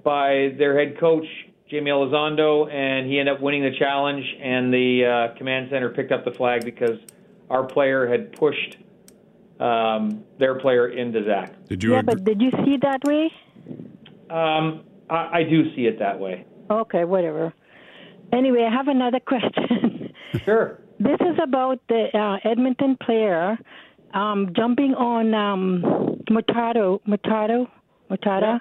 by 0.05 0.55
their 0.59 0.79
head 0.79 0.99
coach 0.99 1.27
Jaime 1.71 1.91
Elizondo, 1.91 2.71
and 2.73 3.07
he 3.07 3.19
ended 3.19 3.35
up 3.35 3.43
winning 3.43 3.63
the 3.63 3.77
challenge. 3.79 4.25
And 4.41 4.73
the 4.73 5.05
uh, 5.33 5.39
command 5.39 5.69
center 5.71 5.91
picked 5.91 6.13
up 6.13 6.25
the 6.25 6.33
flag 6.33 6.65
because 6.65 6.99
our 7.51 7.65
player 7.65 8.07
had 8.07 8.33
pushed 8.33 8.77
um, 9.61 10.25
their 10.39 10.59
player 10.59 10.89
into 10.89 11.25
Zach. 11.25 11.67
Did 11.67 11.83
you? 11.83 11.93
Yeah, 11.93 12.01
agree? 12.01 12.15
but 12.15 12.25
did 12.25 12.41
you 12.41 12.51
see 12.65 12.75
it 12.75 12.83
that 12.83 13.05
way? 13.05 13.31
Um, 14.31 14.85
I, 15.11 15.39
I 15.39 15.43
do 15.49 15.75
see 15.75 15.83
it 15.83 15.99
that 15.99 16.19
way. 16.19 16.47
Okay, 16.71 17.05
whatever. 17.05 17.53
Anyway, 18.33 18.63
I 18.63 18.75
have 18.75 18.89
another 18.89 19.21
question. 19.27 20.13
Sure. 20.45 20.79
This 20.99 21.19
is 21.21 21.39
about 21.43 21.81
the 21.89 22.07
uh, 22.15 22.49
Edmonton 22.49 22.97
player 23.01 23.57
um, 24.15 24.53
jumping 24.57 24.95
on 24.95 25.35
um, 25.35 26.23
Mutado, 26.31 27.01
Mutado, 27.07 27.69
Mutada, 28.11 28.61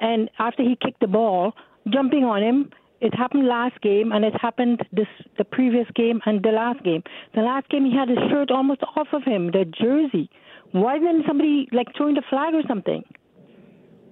and 0.00 0.30
after 0.38 0.62
he 0.62 0.76
kicked 0.80 1.00
the 1.00 1.06
ball, 1.06 1.54
jumping 1.92 2.24
on 2.24 2.42
him. 2.42 2.70
It 3.00 3.14
happened 3.14 3.46
last 3.46 3.80
game, 3.80 4.10
and 4.10 4.24
it 4.24 4.34
happened 4.40 4.84
this 4.90 5.06
the 5.36 5.44
previous 5.44 5.86
game 5.94 6.20
and 6.26 6.42
the 6.42 6.50
last 6.50 6.82
game. 6.82 7.04
The 7.32 7.42
last 7.42 7.68
game, 7.68 7.84
he 7.84 7.96
had 7.96 8.08
his 8.08 8.18
shirt 8.28 8.50
almost 8.50 8.80
off 8.96 9.06
of 9.12 9.22
him, 9.22 9.52
the 9.52 9.64
jersey. 9.64 10.28
Why 10.72 10.98
didn't 10.98 11.24
somebody 11.26 11.68
like 11.70 11.86
throwing 11.96 12.16
the 12.16 12.24
flag 12.28 12.54
or 12.54 12.62
something? 12.66 13.04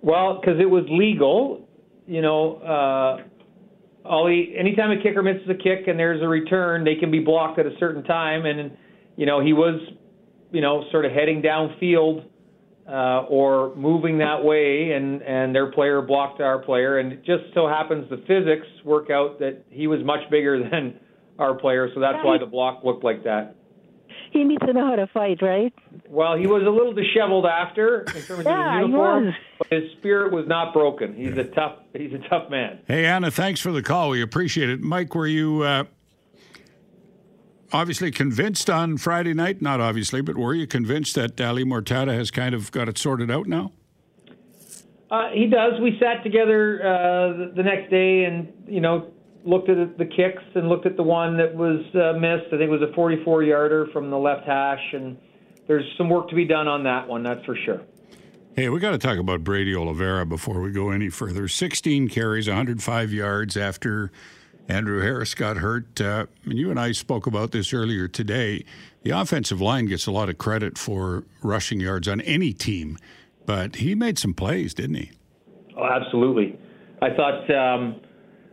Well, 0.03 0.41
because 0.41 0.61
it 0.61 0.71
was 0.71 0.85
legal, 0.89 1.69
you 2.07 2.23
know. 2.23 2.59
Uh, 2.59 3.25
Ollie, 4.09 4.55
anytime 4.59 4.91
a 4.91 5.03
kicker 5.03 5.23
misses 5.23 5.49
a 5.49 5.55
kick 5.55 5.89
and 5.89 5.99
there's 5.99 6.23
a 6.23 6.29
return, 6.29 6.85
they 6.85 6.95
can 6.97 7.11
be 7.11 7.21
blocked 7.21 7.59
at 7.59 7.67
a 7.67 7.77
certain 7.79 8.03
time. 8.05 8.47
And 8.47 8.77
you 9.17 9.27
know, 9.27 9.41
he 9.41 9.53
was, 9.53 9.81
you 10.53 10.61
know, 10.61 10.85
sort 10.91 11.05
of 11.05 11.13
heading 11.13 11.43
downfield 11.43 12.27
uh, 12.89 13.27
or 13.29 13.75
moving 13.75 14.19
that 14.19 14.45
way, 14.45 14.93
and 14.93 15.23
and 15.23 15.55
their 15.55 15.73
player 15.73 16.03
blocked 16.03 16.41
our 16.41 16.59
player. 16.59 16.99
And 16.99 17.13
it 17.13 17.25
just 17.25 17.45
so 17.55 17.67
happens 17.67 18.09
the 18.11 18.19
physics 18.29 18.67
work 18.85 19.11
out 19.11 19.39
that 19.41 19.65
he 19.71 19.87
was 19.87 20.01
much 20.05 20.31
bigger 20.31 20.69
than 20.71 21.01
our 21.39 21.55
player, 21.55 21.89
so 21.95 22.01
that's 22.01 22.19
why 22.23 22.39
the 22.39 22.47
block 22.47 22.83
looked 22.85 23.05
like 23.05 23.25
that. 23.25 23.57
He 24.33 24.45
needs 24.45 24.65
to 24.67 24.73
know 24.73 24.87
how 24.87 24.97
to 24.97 25.07
fight, 25.07 25.41
right? 25.41 25.73
Well, 26.09 26.37
he 26.37 26.47
was 26.47 26.63
a 26.63 26.71
little 26.71 26.93
disheveled 26.93 27.47
after 27.47 28.01
in 28.01 28.23
terms 28.23 28.45
Yeah, 28.45 28.69
of 28.69 28.73
he 28.73 28.79
his 28.81 28.89
uniform, 28.91 29.25
was. 29.27 29.35
but 29.59 29.69
his 29.71 29.93
spirit 29.93 30.33
was 30.33 30.47
not 30.47 30.73
broken. 30.75 31.15
He's 31.15 31.37
a 31.39 31.45
tough 31.45 31.77
he's 31.95 32.13
a 32.13 32.29
tough 32.29 32.51
man. 32.51 32.81
Hey, 32.87 33.07
Anna, 33.07 33.31
thanks 33.31 33.61
for 33.61 33.73
the 33.73 33.83
call. 33.83 34.11
We 34.11 34.21
appreciate 34.23 34.69
it. 34.69 34.81
Mike, 34.83 35.15
were 35.15 35.27
you 35.27 35.63
uh, 35.63 35.85
obviously 37.73 38.11
convinced 38.11 38.69
on 38.71 38.97
Friday 38.99 39.35
night? 39.35 39.63
Not 39.63 39.81
obviously, 39.81 40.21
but 40.21 40.37
were 40.37 40.55
you 40.55 40.67
convinced 40.67 41.15
that 41.15 41.41
Ali 41.41 41.65
Mortada 41.65 42.15
has 42.15 42.31
kind 42.31 42.55
of 42.55 42.71
got 42.73 42.89
it 42.89 42.99
sorted 42.99 43.31
out 43.31 43.47
now? 43.47 43.73
Uh, 45.11 45.31
he 45.33 45.47
does. 45.47 45.81
We 45.81 45.97
sat 46.01 46.23
together 46.25 46.81
uh, 46.83 47.37
the, 47.37 47.53
the 47.57 47.63
next 47.63 47.91
day 47.91 48.25
and 48.25 48.53
you 48.67 48.81
know 48.81 49.13
looked 49.47 49.69
at 49.69 49.97
the 49.97 50.05
kicks 50.05 50.43
and 50.55 50.69
looked 50.69 50.87
at 50.87 50.97
the 50.97 51.03
one 51.03 51.37
that 51.37 51.55
was 51.55 51.81
uh, 51.95 52.19
missed. 52.19 52.47
I 52.53 52.59
think 52.59 52.63
it 52.63 52.71
was 52.71 52.83
a 52.83 52.93
44 52.95 53.45
yarder 53.45 53.87
from 53.93 54.11
the 54.11 54.19
left 54.19 54.47
hash, 54.47 54.83
and 54.93 55.17
there's 55.69 55.85
some 55.97 56.09
work 56.09 56.29
to 56.29 56.35
be 56.35 56.45
done 56.45 56.69
on 56.69 56.85
that 56.85 57.09
one. 57.09 57.23
That's 57.23 57.45
for 57.45 57.57
sure. 57.65 57.83
Hey, 58.57 58.69
we 58.71 58.81
got 58.81 58.93
to 58.93 58.99
talk 58.99 59.19
about 59.19 59.45
Brady 59.45 59.75
Oliveira 59.77 60.25
before 60.25 60.61
we 60.61 60.73
go 60.73 60.91
any 60.91 61.11
further. 61.11 61.47
16 61.47 62.09
carries, 62.09 62.49
105 62.49 63.13
yards 63.13 63.57
after 63.57 64.11
Andrew 64.69 65.01
Harris 65.01 65.35
got 65.35 65.59
hurt. 65.59 66.01
Uh, 66.01 66.27
and 66.45 66.59
you 66.59 66.71
and 66.71 66.81
I 66.81 66.93
spoke 66.93 67.27
about 67.27 67.53
this 67.53 67.73
earlier 67.73 68.09
today. 68.09 68.65
The 69.03 69.11
offensive 69.11 69.61
line 69.61 69.87
gets 69.87 70.07
a 70.07 70.11
lot 70.11 70.29
of 70.29 70.39
credit 70.39 70.79
for 70.79 71.25
rushing 71.43 71.81
yards 71.81 72.09
on 72.09 72.21
any 72.23 72.53
team, 72.53 72.99
but 73.45 73.77
he 73.77 73.95
made 73.95 74.19
some 74.19 74.35
plays, 74.35 74.75
didn't 74.75 74.97
he? 74.97 75.11
Oh, 75.77 75.85
absolutely. 75.85 76.59
I 77.03 77.11
thought 77.11 77.51
um, 77.55 78.01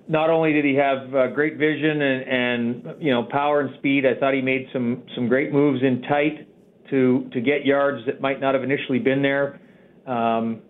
not 0.08 0.30
only 0.30 0.54
did 0.54 0.66
he 0.66 0.76
have 0.76 1.14
uh, 1.16 1.28
great 1.28 1.58
vision 1.58 2.02
and, 2.02 2.24
and 2.28 3.02
you 3.04 3.12
know 3.12 3.24
power 3.24 3.62
and 3.62 3.76
speed, 3.78 4.06
I 4.06 4.20
thought 4.20 4.34
he 4.34 4.42
made 4.42 4.68
some 4.74 5.04
some 5.16 5.28
great 5.28 5.54
moves 5.54 5.82
in 5.82 6.02
tight 6.04 6.48
to 6.90 7.30
to 7.34 7.42
get 7.42 7.66
yards 7.66 8.06
that 8.06 8.22
might 8.22 8.42
not 8.42 8.54
have 8.54 8.64
initially 8.64 9.00
been 9.00 9.22
there. 9.22 9.60
Um, 10.06 10.62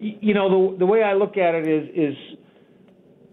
you 0.00 0.34
know 0.34 0.72
the 0.72 0.78
the 0.78 0.86
way 0.86 1.02
I 1.02 1.14
look 1.14 1.36
at 1.36 1.54
it 1.54 1.68
is 1.68 1.88
is 1.94 2.38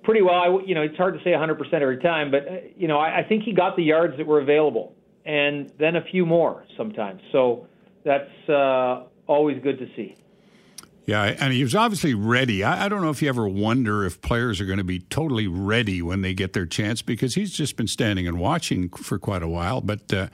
pretty 0.03 0.21
well. 0.21 0.35
I, 0.35 0.65
you 0.65 0.75
know 0.75 0.81
it's 0.81 0.97
hard 0.97 1.13
to 1.13 1.23
say 1.23 1.31
100% 1.31 1.73
every 1.73 1.99
time, 1.99 2.31
but 2.31 2.47
uh, 2.47 2.51
you 2.75 2.87
know 2.87 2.97
I, 2.97 3.19
I 3.19 3.23
think 3.23 3.43
he 3.43 3.53
got 3.53 3.75
the 3.75 3.83
yards 3.83 4.17
that 4.17 4.27
were 4.27 4.41
available 4.41 4.95
and 5.25 5.71
then 5.79 5.95
a 5.95 6.03
few 6.11 6.25
more 6.25 6.65
sometimes. 6.77 7.21
So 7.31 7.67
that's 8.03 8.49
uh, 8.49 9.03
always 9.27 9.61
good 9.61 9.77
to 9.79 9.85
see. 9.95 10.15
Yeah, 11.09 11.23
and 11.39 11.51
he 11.51 11.63
was 11.63 11.73
obviously 11.73 12.13
ready. 12.13 12.63
I, 12.63 12.85
I 12.85 12.87
don't 12.87 13.01
know 13.01 13.09
if 13.09 13.19
you 13.23 13.29
ever 13.29 13.47
wonder 13.47 14.05
if 14.05 14.21
players 14.21 14.61
are 14.61 14.65
going 14.65 14.77
to 14.77 14.83
be 14.83 14.99
totally 14.99 15.47
ready 15.47 16.03
when 16.03 16.21
they 16.21 16.35
get 16.35 16.53
their 16.53 16.67
chance 16.67 17.01
because 17.01 17.33
he's 17.33 17.51
just 17.51 17.75
been 17.77 17.87
standing 17.87 18.27
and 18.27 18.39
watching 18.39 18.89
for 18.89 19.17
quite 19.17 19.41
a 19.41 19.47
while. 19.47 19.81
But 19.81 20.13
uh, 20.13 20.27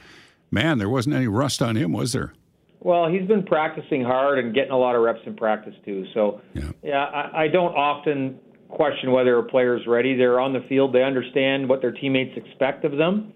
man, 0.51 0.77
there 0.77 0.89
wasn't 0.89 1.15
any 1.15 1.29
rust 1.29 1.61
on 1.61 1.77
him, 1.77 1.93
was 1.93 2.11
there? 2.11 2.33
Well, 2.81 3.07
he's 3.07 3.25
been 3.25 3.43
practicing 3.43 4.03
hard 4.03 4.37
and 4.37 4.53
getting 4.53 4.73
a 4.73 4.77
lot 4.77 4.97
of 4.97 5.01
reps 5.01 5.21
in 5.25 5.37
practice 5.37 5.75
too. 5.85 6.07
So, 6.13 6.41
Yeah. 6.53 7.05
I, 7.05 7.43
I 7.43 7.47
don't 7.47 7.73
often 7.73 8.37
question 8.67 9.13
whether 9.13 9.37
a 9.37 9.43
player's 9.43 9.87
ready. 9.87 10.17
They're 10.17 10.41
on 10.41 10.51
the 10.51 10.65
field. 10.67 10.93
They 10.93 11.03
understand 11.03 11.69
what 11.69 11.79
their 11.79 11.93
teammates 11.93 12.35
expect 12.35 12.83
of 12.83 12.97
them, 12.97 13.31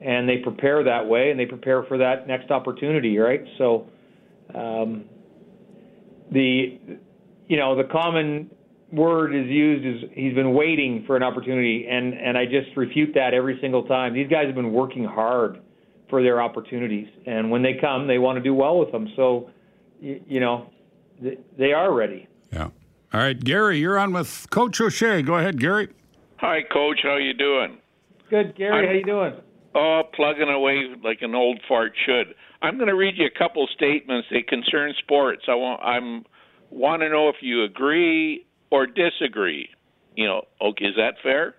and 0.00 0.28
they 0.28 0.38
prepare 0.38 0.82
that 0.82 1.06
way, 1.06 1.30
and 1.30 1.38
they 1.38 1.46
prepare 1.46 1.84
for 1.84 1.96
that 1.98 2.26
next 2.26 2.50
opportunity, 2.50 3.16
right? 3.18 3.44
So, 3.56 3.86
um, 4.52 5.04
the 6.30 6.78
you 7.48 7.56
know 7.56 7.76
the 7.76 7.84
common 7.84 8.50
word 8.92 9.34
is 9.34 9.46
used 9.46 9.84
is 10.04 10.10
he's 10.14 10.34
been 10.34 10.54
waiting 10.54 11.04
for 11.06 11.16
an 11.16 11.22
opportunity, 11.22 11.86
and 11.88 12.14
and 12.14 12.36
I 12.36 12.44
just 12.44 12.76
refute 12.76 13.10
that 13.14 13.34
every 13.34 13.58
single 13.60 13.84
time. 13.84 14.14
These 14.14 14.28
guys 14.28 14.46
have 14.46 14.54
been 14.54 14.72
working 14.72 15.04
hard 15.04 15.60
for 16.08 16.22
their 16.22 16.40
opportunities, 16.40 17.08
and 17.26 17.50
when 17.50 17.62
they 17.62 17.74
come, 17.80 18.06
they 18.06 18.18
want 18.18 18.36
to 18.36 18.42
do 18.42 18.54
well 18.54 18.78
with 18.78 18.92
them. 18.92 19.08
So, 19.16 19.50
you, 20.00 20.20
you 20.26 20.40
know, 20.40 20.70
th- 21.20 21.38
they 21.58 21.72
are 21.72 21.92
ready. 21.92 22.28
Yeah. 22.52 22.68
All 23.12 23.20
right, 23.20 23.38
Gary, 23.38 23.78
you're 23.78 23.98
on 23.98 24.12
with 24.12 24.46
Coach 24.50 24.80
O'Shea. 24.80 25.22
Go 25.22 25.34
ahead, 25.34 25.58
Gary. 25.58 25.88
Hi, 26.36 26.60
Coach. 26.72 27.00
How 27.02 27.16
you 27.16 27.34
doing? 27.34 27.78
Good, 28.30 28.54
Gary. 28.56 28.72
I'm- 28.76 28.86
how 28.86 28.92
you 28.92 29.04
doing? 29.04 29.34
Oh, 29.74 30.02
plugging 30.14 30.48
away 30.48 30.84
like 31.02 31.18
an 31.22 31.34
old 31.34 31.60
fart 31.68 31.92
should. 32.06 32.34
I'm 32.62 32.76
going 32.76 32.88
to 32.88 32.94
read 32.96 33.14
you 33.16 33.26
a 33.26 33.38
couple 33.38 33.66
statements. 33.74 34.28
They 34.30 34.42
concern 34.42 34.94
sports. 34.98 35.42
I 35.48 35.54
want 35.54 35.82
I'm 35.82 36.24
want 36.70 37.02
to 37.02 37.08
know 37.08 37.28
if 37.28 37.36
you 37.40 37.64
agree 37.64 38.46
or 38.70 38.86
disagree. 38.86 39.68
You 40.16 40.26
know, 40.26 40.42
okay, 40.60 40.86
is 40.86 40.94
that 40.96 41.14
fair? 41.22 41.54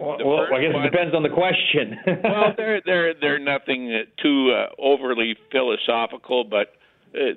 Well, 0.00 0.16
well, 0.24 0.46
I 0.54 0.62
guess 0.62 0.74
one- 0.74 0.84
it 0.86 0.90
depends 0.90 1.14
on 1.14 1.22
the 1.22 1.28
question. 1.28 1.98
well, 2.24 2.52
they're 2.56 2.80
they're 2.86 3.14
they're 3.20 3.38
nothing 3.38 3.92
uh, 3.92 4.22
too 4.22 4.52
uh, 4.52 4.72
overly 4.80 5.36
philosophical, 5.52 6.44
but 6.44 6.74
uh, 7.14 7.34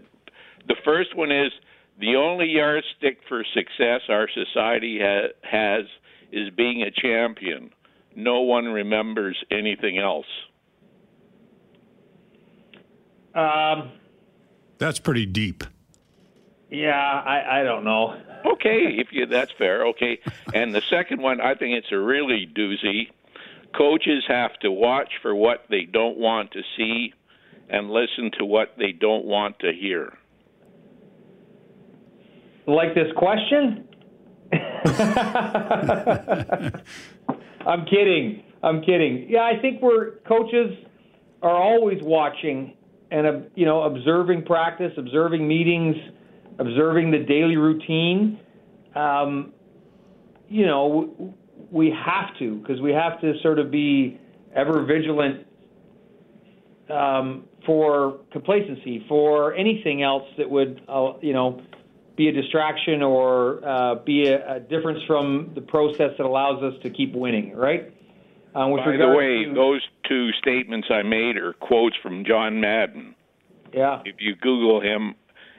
the 0.68 0.76
first 0.86 1.16
one 1.16 1.32
is 1.32 1.52
the 2.00 2.16
only 2.16 2.48
yardstick 2.48 3.20
for 3.28 3.44
success 3.54 4.02
our 4.10 4.28
society 4.34 5.00
ha- 5.02 5.30
has 5.44 5.86
is 6.32 6.50
being 6.56 6.84
a 6.84 6.92
champion. 6.92 7.72
No 8.16 8.42
one 8.42 8.66
remembers 8.66 9.38
anything 9.52 9.98
else. 9.98 10.26
Um, 13.36 13.92
That's 14.78 15.00
pretty 15.00 15.26
deep. 15.26 15.64
yeah, 16.70 16.96
I, 16.96 17.62
I 17.62 17.64
don't 17.64 17.84
know. 17.84 18.16
Okay, 18.54 18.98
if 18.98 19.08
you 19.12 19.26
that's 19.28 19.52
fair. 19.58 19.86
Okay, 19.88 20.20
and 20.54 20.74
the 20.74 20.82
second 20.90 21.22
one, 21.22 21.40
I 21.42 21.54
think 21.56 21.76
it's 21.78 21.92
a 21.92 21.98
really 21.98 22.48
doozy. 22.56 23.10
Coaches 23.78 24.24
have 24.28 24.54
to 24.62 24.72
watch 24.72 25.10
for 25.22 25.36
what 25.36 25.66
they 25.70 25.84
don't 25.84 26.18
want 26.18 26.52
to 26.52 26.62
see, 26.76 27.14
and 27.70 27.90
listen 27.92 28.32
to 28.40 28.46
what 28.46 28.76
they 28.78 28.92
don't 28.92 29.26
want 29.26 29.60
to 29.60 29.72
hear. 29.74 30.14
Like 32.68 32.94
this 32.96 33.12
question? 33.16 33.88
I'm 37.66 37.86
kidding. 37.86 38.44
I'm 38.64 38.82
kidding. 38.82 39.28
Yeah, 39.30 39.42
I 39.44 39.60
think 39.62 39.82
we're 39.82 40.18
coaches 40.28 40.78
are 41.42 41.56
always 41.56 42.02
watching 42.02 42.76
and 43.12 43.28
uh, 43.28 43.32
you 43.56 43.66
know 43.66 43.84
observing 43.84 44.44
practice, 44.44 44.92
observing 44.98 45.48
meetings, 45.48 45.96
observing 46.58 47.12
the 47.12 47.20
daily 47.20 47.58
routine. 47.58 48.40
Um, 48.96 49.54
you 50.50 50.66
know, 50.66 51.36
we 51.72 51.94
have 52.06 52.38
to 52.40 52.56
because 52.56 52.82
we 52.82 52.92
have 52.92 53.22
to 53.22 53.34
sort 53.42 53.60
of 53.60 53.72
be 53.72 54.20
ever 54.56 54.84
vigilant 54.84 55.46
um, 56.90 57.46
for 57.66 58.20
complacency, 58.32 59.06
for 59.08 59.54
anything 59.54 60.04
else 60.04 60.28
that 60.38 60.50
would, 60.50 60.82
uh, 60.90 61.14
you 61.22 61.34
know, 61.34 61.62
be 62.18 62.28
a 62.28 62.32
distraction 62.32 63.02
or 63.02 63.66
uh, 63.66 63.96
be 64.04 64.28
a, 64.28 64.56
a, 64.56 64.60
difference 64.60 65.00
from 65.08 65.52
the 65.56 65.62
process 65.62 66.12
that 66.18 66.26
allows 66.26 66.62
us 66.62 66.74
to 66.84 66.90
keep 66.90 67.14
winning, 67.14 67.56
right? 67.56 67.94
Uh, 68.54 68.68
By 68.76 68.98
the 68.98 69.14
way, 69.16 69.46
to, 69.46 69.54
those 69.54 69.82
two 70.08 70.32
statements 70.34 70.88
I 70.92 71.04
made 71.04 71.38
are 71.38 71.54
quotes 71.54 71.96
from 72.02 72.26
John 72.26 72.60
Madden. 72.60 73.16
Yeah. 73.74 74.02
If 74.06 74.16
you 74.20 74.36
Google 74.36 74.82
him 74.82 75.16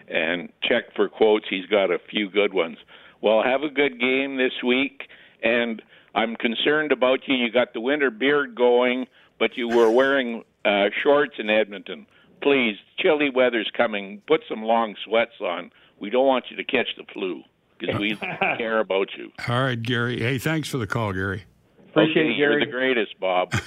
and 0.09 0.51
check 0.63 0.95
for 0.95 1.09
quotes, 1.09 1.47
he's 1.49 1.67
got 1.67 1.91
a 1.91 1.99
few 2.11 2.29
good 2.29 2.53
ones. 2.53 2.77
Well, 3.23 3.43
have 3.43 3.63
a 3.63 3.71
good 3.71 3.99
game 3.99 4.37
this 4.37 4.53
week, 4.67 5.03
and 5.43 5.81
I'm 6.15 6.37
concerned 6.37 6.93
about 6.93 7.21
you. 7.27 7.37
You 7.37 7.51
got 7.51 7.73
the 7.73 7.81
winter 7.81 8.11
beard 8.11 8.55
going, 8.55 9.07
but 9.39 9.57
you 9.57 9.69
were 9.69 9.91
wearing 9.91 10.43
uh, 10.65 10.87
shorts 11.03 11.37
in 11.39 11.49
Edmonton. 11.49 12.07
Please, 12.43 12.77
chilly 12.99 13.31
weather's 13.31 13.71
coming. 13.77 14.21
Put 14.27 14.43
some 14.49 14.63
long 14.65 14.97
sweats 15.05 15.41
on. 15.41 15.71
We 16.01 16.11
don't 16.11 16.27
want 16.27 16.47
you 16.51 16.57
to 16.57 16.65
catch 16.65 16.89
the 16.97 17.05
flu 17.13 17.43
because 17.79 17.99
we 17.99 18.17
care 18.59 18.81
about 18.81 19.09
you. 19.17 19.31
All 19.49 19.63
right, 19.63 19.81
Gary. 19.81 20.21
Hey, 20.21 20.39
thanks 20.39 20.69
for 20.69 20.79
the 20.79 20.87
call, 20.87 21.13
Gary. 21.13 21.45
Appreciate 21.93 22.23
okay, 22.23 22.33
it, 22.33 22.37
Gary. 22.39 22.53
You're 22.53 22.61
the 22.61 22.73
greatest, 22.73 23.21
Bob. 23.21 23.53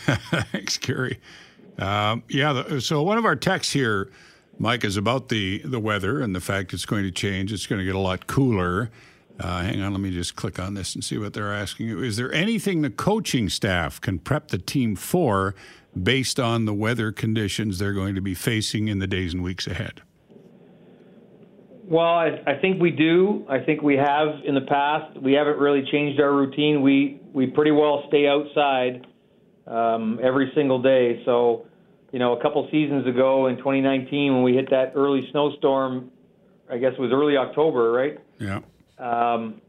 thanks, 0.51 0.79
Gary. 0.79 1.19
Um, 1.77 2.23
yeah, 2.27 2.53
the, 2.53 2.81
so 2.81 3.03
one 3.03 3.19
of 3.19 3.25
our 3.25 3.35
texts 3.35 3.71
here, 3.71 4.09
Mike, 4.57 4.83
is 4.83 4.97
about 4.97 5.29
the, 5.29 5.59
the 5.59 5.79
weather 5.79 6.21
and 6.21 6.33
the 6.33 6.39
fact 6.39 6.73
it's 6.73 6.85
going 6.85 7.03
to 7.03 7.11
change. 7.11 7.53
It's 7.53 7.67
going 7.67 7.79
to 7.79 7.85
get 7.85 7.93
a 7.93 7.99
lot 7.99 8.25
cooler. 8.25 8.89
Uh, 9.39 9.61
hang 9.61 9.79
on, 9.79 9.91
let 9.91 10.01
me 10.01 10.09
just 10.09 10.35
click 10.35 10.57
on 10.57 10.73
this 10.73 10.95
and 10.95 11.03
see 11.03 11.19
what 11.19 11.33
they're 11.33 11.53
asking 11.53 11.88
you. 11.88 12.01
Is 12.01 12.17
there 12.17 12.33
anything 12.33 12.81
the 12.81 12.89
coaching 12.89 13.47
staff 13.47 14.01
can 14.01 14.17
prep 14.17 14.47
the 14.47 14.57
team 14.57 14.95
for 14.95 15.53
based 16.01 16.39
on 16.39 16.65
the 16.65 16.73
weather 16.73 17.11
conditions 17.11 17.77
they're 17.77 17.93
going 17.93 18.15
to 18.15 18.21
be 18.21 18.33
facing 18.33 18.88
in 18.88 18.97
the 18.97 19.07
days 19.07 19.33
and 19.33 19.43
weeks 19.43 19.67
ahead? 19.67 20.01
Well, 21.87 22.05
I, 22.05 22.41
I 22.47 22.59
think 22.59 22.81
we 22.81 22.91
do. 22.91 23.45
I 23.49 23.59
think 23.59 23.81
we 23.81 23.95
have 23.95 24.27
in 24.43 24.55
the 24.55 24.61
past. 24.61 25.19
We 25.21 25.33
haven't 25.33 25.59
really 25.59 25.83
changed 25.91 26.19
our 26.19 26.33
routine. 26.33 26.81
We 26.81 27.21
we 27.33 27.47
pretty 27.47 27.71
well 27.71 28.05
stay 28.07 28.27
outside 28.27 29.05
um, 29.67 30.19
every 30.23 30.51
single 30.55 30.81
day. 30.81 31.21
So, 31.25 31.67
you 32.11 32.19
know, 32.19 32.37
a 32.37 32.41
couple 32.41 32.67
seasons 32.71 33.07
ago 33.07 33.47
in 33.47 33.57
2019 33.57 34.33
when 34.33 34.43
we 34.43 34.53
hit 34.53 34.69
that 34.71 34.93
early 34.95 35.27
snowstorm, 35.31 36.11
I 36.71 36.77
guess 36.77 36.93
it 36.93 36.99
was 36.99 37.11
early 37.13 37.37
October, 37.37 37.91
right? 37.91 38.19
Yeah. 38.39 38.61
Um, 38.97 39.61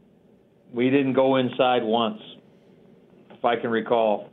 we 0.73 0.89
didn't 0.89 1.13
go 1.13 1.35
inside 1.35 1.83
once, 1.83 2.21
if 3.31 3.45
I 3.45 3.57
can 3.57 3.69
recall 3.69 4.31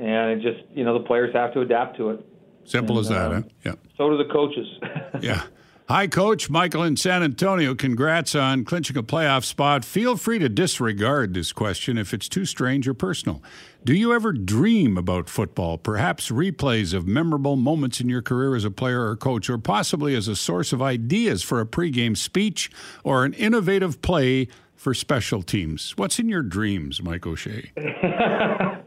and 0.00 0.30
it 0.30 0.42
just 0.42 0.64
you 0.74 0.82
know 0.82 0.98
the 0.98 1.04
players 1.04 1.32
have 1.34 1.52
to 1.52 1.60
adapt 1.60 1.96
to 1.98 2.10
it. 2.10 2.26
Simple 2.64 2.98
and, 2.98 3.04
as 3.04 3.10
that, 3.10 3.30
uh, 3.30 3.34
huh? 3.34 3.42
Yeah. 3.64 3.74
So 3.96 4.10
do 4.10 4.16
the 4.16 4.32
coaches. 4.32 4.66
yeah. 5.20 5.42
Hi, 5.90 6.06
Coach 6.06 6.48
Michael 6.48 6.84
in 6.84 6.96
San 6.96 7.24
Antonio. 7.24 7.74
Congrats 7.74 8.36
on 8.36 8.64
clinching 8.64 8.96
a 8.96 9.02
playoff 9.02 9.42
spot. 9.42 9.84
Feel 9.84 10.16
free 10.16 10.38
to 10.38 10.48
disregard 10.48 11.34
this 11.34 11.52
question 11.52 11.98
if 11.98 12.14
it's 12.14 12.28
too 12.28 12.44
strange 12.44 12.86
or 12.86 12.94
personal. 12.94 13.42
Do 13.82 13.92
you 13.92 14.14
ever 14.14 14.32
dream 14.32 14.96
about 14.96 15.28
football? 15.28 15.78
Perhaps 15.78 16.30
replays 16.30 16.94
of 16.94 17.08
memorable 17.08 17.56
moments 17.56 18.00
in 18.00 18.08
your 18.08 18.22
career 18.22 18.54
as 18.54 18.64
a 18.64 18.70
player 18.70 19.04
or 19.04 19.16
coach, 19.16 19.50
or 19.50 19.58
possibly 19.58 20.14
as 20.14 20.28
a 20.28 20.36
source 20.36 20.72
of 20.72 20.80
ideas 20.80 21.42
for 21.42 21.60
a 21.60 21.66
pregame 21.66 22.16
speech 22.16 22.70
or 23.02 23.24
an 23.24 23.34
innovative 23.34 24.00
play 24.00 24.46
for 24.76 24.94
special 24.94 25.42
teams. 25.42 25.96
What's 25.96 26.20
in 26.20 26.28
your 26.28 26.44
dreams, 26.44 27.02
Mike 27.02 27.26
O'Shea? 27.26 27.72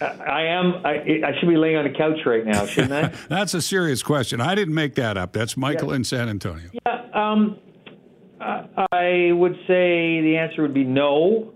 I 0.00 0.42
am. 0.44 0.74
I, 0.84 1.20
I, 1.26 1.38
should 1.38 1.48
be 1.48 1.56
laying 1.56 1.76
on 1.76 1.86
a 1.86 1.92
couch 1.92 2.18
right 2.24 2.44
now, 2.44 2.66
shouldn't 2.66 2.92
I? 2.92 3.08
That's 3.28 3.54
a 3.54 3.60
serious 3.60 4.02
question. 4.02 4.40
I 4.40 4.54
didn't 4.54 4.74
make 4.74 4.94
that 4.94 5.16
up. 5.16 5.32
That's 5.32 5.56
Michael 5.56 5.90
yeah. 5.90 5.96
in 5.96 6.04
San 6.04 6.28
Antonio. 6.28 6.70
Yeah. 6.86 7.02
Um, 7.12 7.58
I 8.40 9.30
would 9.32 9.54
say 9.66 10.22
the 10.22 10.36
answer 10.40 10.62
would 10.62 10.72
be 10.72 10.84
no, 10.84 11.52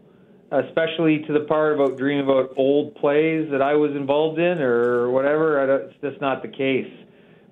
especially 0.51 1.25
to 1.27 1.33
the 1.33 1.47
part 1.49 1.75
about 1.75 1.97
dreaming 1.97 2.25
about 2.25 2.51
old 2.57 2.95
plays 2.97 3.49
that 3.51 3.63
I 3.63 3.75
was 3.75 3.93
involved 3.93 4.39
in 4.39 4.61
or 4.61 5.11
whatever. 5.11 5.81
it's 5.87 5.95
just 6.03 6.21
not 6.21 6.43
the 6.43 6.49
case, 6.49 6.93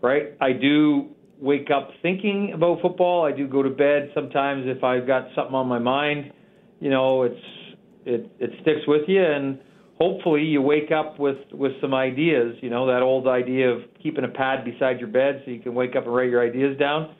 right? 0.02 0.35
I 0.40 0.52
do 0.52 1.09
wake 1.40 1.70
up 1.74 1.90
thinking 2.02 2.52
about 2.55 2.83
football. 2.83 3.24
I 3.24 3.33
do 3.33 3.48
go 3.48 3.62
to 3.62 3.70
bed 3.70 4.11
sometimes 4.14 4.64
if 4.66 4.85
I've 4.85 5.07
got 5.07 5.28
something 5.35 5.55
on 5.55 5.66
my 5.66 5.78
mind. 5.78 6.33
You 6.81 6.90
know, 6.90 7.22
it's 7.22 7.40
it 8.05 8.31
it 8.38 8.50
sticks 8.61 8.87
with 8.87 9.09
you 9.09 9.24
and 9.24 9.59
hopefully 10.03 10.43
you 10.43 10.61
wake 10.61 10.91
up 10.91 11.19
with 11.21 11.38
with 11.53 11.73
some 11.81 11.95
ideas. 11.95 12.57
You 12.61 12.71
know 12.71 12.87
that 12.87 13.03
old 13.03 13.29
idea 13.29 13.71
of 13.71 13.83
keeping 14.03 14.25
a 14.25 14.29
pad 14.29 14.65
beside 14.65 14.99
your 14.99 15.09
bed 15.09 15.43
so 15.45 15.51
you 15.53 15.61
can 15.61 15.75
wake 15.75 15.95
up 15.97 16.05
and 16.07 16.15
write 16.15 16.29
your 16.29 16.43
ideas 16.43 16.77
down. 16.77 17.15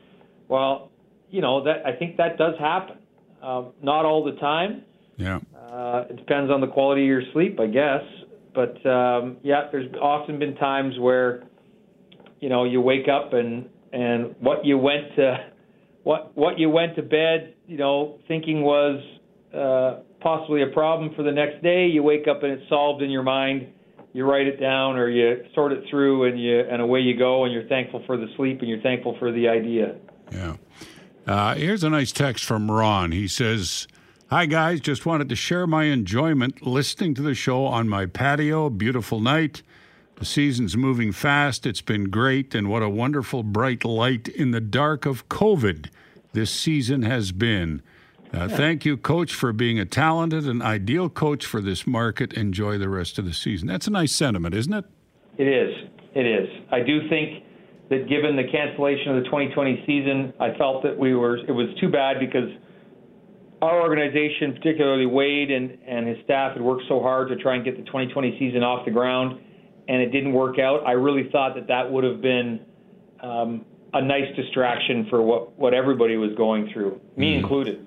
Well, 0.49 0.91
you 1.31 1.41
know 1.41 1.63
that 1.65 1.87
I 1.87 1.93
think 1.97 2.17
that 2.17 2.39
does 2.39 2.55
happen. 2.59 2.97
Um, 3.41 3.73
not 3.83 4.05
all 4.05 4.25
the 4.25 4.39
time. 4.41 4.83
Yeah. 5.17 5.39
Uh, 5.57 6.05
it 6.11 6.17
depends 6.17 6.51
on 6.51 6.61
the 6.61 6.67
quality 6.67 7.03
of 7.03 7.09
your 7.09 7.23
sleep, 7.33 7.61
I 7.61 7.67
guess. 7.67 8.03
But 8.55 8.85
um, 8.85 9.37
yeah, 9.43 9.69
there's 9.71 9.93
often 10.01 10.39
been 10.39 10.57
times 10.57 10.95
where 10.99 11.45
you 12.41 12.49
know 12.49 12.65
you 12.65 12.81
wake 12.81 13.07
up 13.09 13.33
and 13.33 13.69
and 13.93 14.35
what 14.41 14.65
you 14.65 14.77
went 14.77 15.15
to 15.17 15.27
what 16.03 16.37
what 16.37 16.59
you 16.59 16.69
went 16.69 16.97
to 16.97 17.03
bed, 17.03 17.55
you 17.69 17.77
know, 17.77 18.19
thinking 18.27 18.63
was 18.63 19.01
uh, 19.55 20.01
possibly 20.23 20.63
a 20.63 20.69
problem 20.69 21.15
for 21.15 21.23
the 21.23 21.33
next 21.33 21.63
day. 21.63 21.87
You 21.87 22.03
wake 22.03 22.29
up 22.29 22.43
and 22.43 22.53
it's 22.53 22.69
solved 22.69 23.03
in 23.03 23.11
your 23.11 23.23
mind. 23.23 23.67
You 24.13 24.25
write 24.25 24.47
it 24.47 24.61
down 24.61 24.97
or 24.97 25.09
you 25.09 25.45
sort 25.55 25.73
it 25.73 25.85
through 25.91 26.25
and 26.25 26.41
you 26.41 26.61
and 26.61 26.83
away 26.83 27.01
you 27.01 27.17
go 27.19 27.45
and 27.45 27.53
you're 27.53 27.67
thankful 27.69 28.03
for 28.07 28.17
the 28.17 28.27
sleep 28.37 28.61
and 28.61 28.69
you're 28.69 28.83
thankful 28.83 29.17
for 29.19 29.33
the 29.33 29.49
idea. 29.49 29.97
Yeah. 30.31 30.57
Uh, 31.27 31.55
here's 31.55 31.85
a 31.85 31.91
nice 31.91 32.13
text 32.13 32.45
from 32.45 32.71
Ron. 32.71 33.13
He 33.13 33.29
says, 33.29 33.87
Hi, 34.29 34.47
guys. 34.47 34.81
Just 34.81 35.07
wanted 35.07 35.29
to 35.29 35.37
share 35.37 35.67
my 35.67 35.85
enjoyment 35.85 36.67
listening 36.67 37.15
to 37.15 37.23
the 37.23 37.35
show 37.35 37.67
on 37.67 37.89
my 37.89 38.07
patio. 38.07 38.71
Beautiful 38.71 39.21
night. 39.21 39.63
The 40.17 40.25
season's 40.25 40.77
moving 40.77 41.13
fast. 41.13 41.67
It's 41.67 41.81
been 41.81 42.05
great. 42.05 42.55
And 42.55 42.69
what 42.69 42.83
a 42.83 42.89
wonderful 42.89 43.43
bright 43.43 43.85
light 43.85 44.29
in 44.29 44.51
the 44.51 44.61
dark 44.61 45.05
of 45.05 45.29
COVID 45.29 45.91
this 46.33 46.51
season 46.51 47.03
has 47.03 47.33
been. 47.33 47.83
Uh. 48.33 48.49
Thank 48.49 48.85
you, 48.85 48.97
Coach, 48.97 49.35
for 49.35 49.53
being 49.53 49.79
a 49.79 49.85
talented 49.85 50.47
and 50.47 50.63
ideal 50.63 51.09
coach 51.09 51.45
for 51.45 51.61
this 51.61 51.87
market. 51.87 52.33
Enjoy 52.33 52.79
the 52.79 52.89
rest 52.89 53.19
of 53.19 53.25
the 53.25 53.33
season. 53.33 53.69
That's 53.69 53.87
a 53.87 53.91
nice 53.91 54.13
sentiment, 54.13 54.55
isn't 54.55 54.73
it? 54.73 54.85
It 55.39 55.49
is. 55.49 55.91
It 56.15 56.27
is. 56.27 56.49
I 56.71 56.81
do 56.81 57.09
think 57.09 57.45
that 57.91 58.09
given 58.09 58.37
the 58.37 58.45
cancellation 58.51 59.17
of 59.17 59.23
the 59.23 59.29
2020 59.29 59.85
season, 59.87 60.33
I 60.41 60.57
felt 60.57 60.83
that 60.83 60.99
we 60.99 61.15
were. 61.15 61.37
It 61.37 61.53
was 61.53 61.69
too 61.81 61.91
bad 61.91 62.19
because 62.21 62.49
our 63.61 63.81
organization, 63.81 64.55
particularly 64.55 65.07
Wade 65.07 65.51
and, 65.51 65.79
and 65.87 66.09
his 66.09 66.17
staff, 66.25 66.55
had 66.55 66.63
worked 66.63 66.85
so 66.89 67.01
hard 67.01 67.29
to 67.29 67.37
try 67.37 67.55
and 67.55 67.65
get 67.65 67.77
the 67.77 67.85
2020 67.85 68.37
season 68.39 68.63
off 68.63 68.85
the 68.85 68.91
ground, 68.91 69.41
and 69.89 70.03
it 70.03 70.11
didn't 70.11 70.33
work 70.33 70.59
out. 70.59 70.87
I 70.87 70.93
really 70.93 71.29
thought 71.31 71.55
that 71.55 71.69
that 71.69 71.91
would 71.91 72.05
have 72.05 72.21
been 72.21 72.61
um, 73.23 73.65
a 73.93 74.03
nice 74.03 74.35
distraction 74.37 75.07
for 75.11 75.23
what, 75.23 75.59
what 75.59 75.75
everybody 75.75 76.17
was 76.17 76.31
going 76.37 76.71
through, 76.73 77.01
me 77.17 77.35
mm. 77.35 77.41
included. 77.41 77.87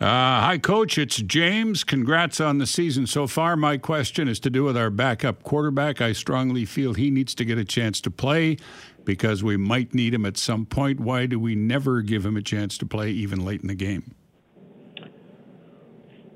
Uh, 0.00 0.40
hi, 0.42 0.58
Coach. 0.58 0.96
It's 0.96 1.16
James. 1.16 1.82
Congrats 1.82 2.40
on 2.40 2.58
the 2.58 2.68
season 2.68 3.08
so 3.08 3.26
far. 3.26 3.56
My 3.56 3.78
question 3.78 4.28
is 4.28 4.38
to 4.40 4.50
do 4.50 4.62
with 4.62 4.76
our 4.76 4.90
backup 4.90 5.42
quarterback. 5.42 6.00
I 6.00 6.12
strongly 6.12 6.64
feel 6.64 6.94
he 6.94 7.10
needs 7.10 7.34
to 7.34 7.44
get 7.44 7.58
a 7.58 7.64
chance 7.64 8.00
to 8.02 8.10
play 8.12 8.58
because 9.04 9.42
we 9.42 9.56
might 9.56 9.94
need 9.94 10.14
him 10.14 10.24
at 10.24 10.36
some 10.36 10.66
point. 10.66 11.00
Why 11.00 11.26
do 11.26 11.40
we 11.40 11.56
never 11.56 12.00
give 12.00 12.24
him 12.24 12.36
a 12.36 12.42
chance 12.42 12.78
to 12.78 12.86
play 12.86 13.10
even 13.10 13.44
late 13.44 13.60
in 13.62 13.66
the 13.66 13.74
game? 13.74 14.14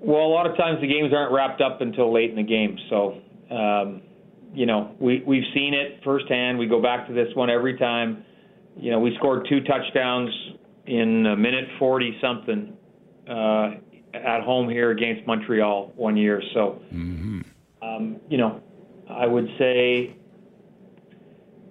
Well, 0.01 0.23
a 0.23 0.33
lot 0.33 0.51
of 0.51 0.57
times 0.57 0.81
the 0.81 0.89
games 0.89 1.13
aren't 1.15 1.33
wrapped 1.33 1.61
up 1.61 1.83
until 1.83 2.13
late 2.13 2.31
in 2.31 2.37
the 2.37 2.43
game. 2.43 2.77
So, 2.91 3.21
um, 3.49 4.03
you 4.53 4.67
know, 4.67 4.97
we, 4.99 5.23
we've 5.25 5.47
seen 5.55 5.73
it 5.73 6.01
firsthand. 6.03 6.59
We 6.59 6.67
go 6.67 6.83
back 6.83 7.07
to 7.07 7.15
this 7.15 7.29
one 7.37 7.49
every 7.49 7.79
time. 7.79 8.25
You 8.77 8.91
know, 8.91 8.99
we 8.99 9.15
scored 9.19 9.47
two 9.49 9.61
touchdowns 9.61 10.31
in 10.87 11.27
a 11.27 11.37
minute 11.37 11.69
40 11.79 12.19
something 12.21 12.77
uh, 13.33 13.71
at 14.15 14.43
home 14.43 14.69
here 14.69 14.91
against 14.91 15.27
Montreal 15.27 15.93
one 15.97 16.17
year. 16.17 16.43
So, 16.53 16.83
mm-hmm. 16.93 17.41
um, 17.81 18.21
you 18.29 18.37
know, 18.37 18.63
I 19.09 19.27
would 19.27 19.49
say 19.59 20.17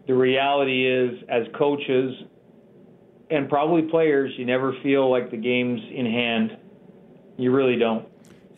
the 0.07 0.13
reality 0.13 0.87
is, 0.87 1.23
as 1.29 1.43
coaches 1.57 2.15
and 3.29 3.47
probably 3.47 3.83
players, 3.83 4.33
you 4.37 4.45
never 4.45 4.73
feel 4.81 5.09
like 5.09 5.29
the 5.29 5.37
game's 5.37 5.81
in 5.93 6.05
hand. 6.05 6.57
You 7.37 7.51
really 7.51 7.77
don't. 7.77 8.07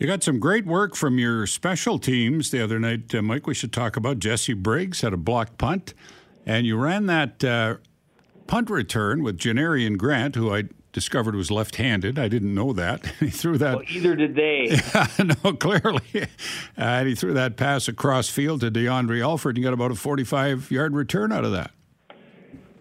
You 0.00 0.06
got 0.06 0.22
some 0.22 0.40
great 0.40 0.66
work 0.66 0.96
from 0.96 1.18
your 1.18 1.46
special 1.46 1.98
teams 1.98 2.50
the 2.50 2.62
other 2.62 2.80
night, 2.80 3.14
uh, 3.14 3.22
Mike. 3.22 3.46
We 3.46 3.54
should 3.54 3.72
talk 3.72 3.96
about 3.96 4.18
Jesse 4.18 4.54
Briggs 4.54 5.02
had 5.02 5.12
a 5.12 5.16
blocked 5.16 5.58
punt, 5.58 5.94
and 6.44 6.66
you 6.66 6.76
ran 6.76 7.06
that 7.06 7.44
uh, 7.44 7.76
punt 8.46 8.70
return 8.70 9.22
with 9.22 9.38
Janarion 9.38 9.96
Grant, 9.96 10.34
who 10.34 10.52
I 10.52 10.64
discovered 10.94 11.34
was 11.34 11.50
left-handed. 11.50 12.18
I 12.18 12.28
didn't 12.28 12.54
know 12.54 12.72
that. 12.72 13.04
he 13.20 13.28
threw 13.28 13.58
that. 13.58 13.74
Well, 13.76 13.84
either 13.90 14.16
did 14.16 14.34
they. 14.34 14.80
Yeah, 14.94 15.34
no, 15.44 15.52
clearly. 15.52 16.00
Uh, 16.14 16.26
and 16.76 17.08
he 17.08 17.14
threw 17.14 17.34
that 17.34 17.56
pass 17.56 17.88
across 17.88 18.30
field 18.30 18.60
to 18.62 18.70
DeAndre 18.70 19.22
Alford 19.22 19.56
and 19.56 19.64
got 19.64 19.74
about 19.74 19.90
a 19.90 19.94
45-yard 19.94 20.94
return 20.94 21.32
out 21.32 21.44
of 21.44 21.52
that. 21.52 21.72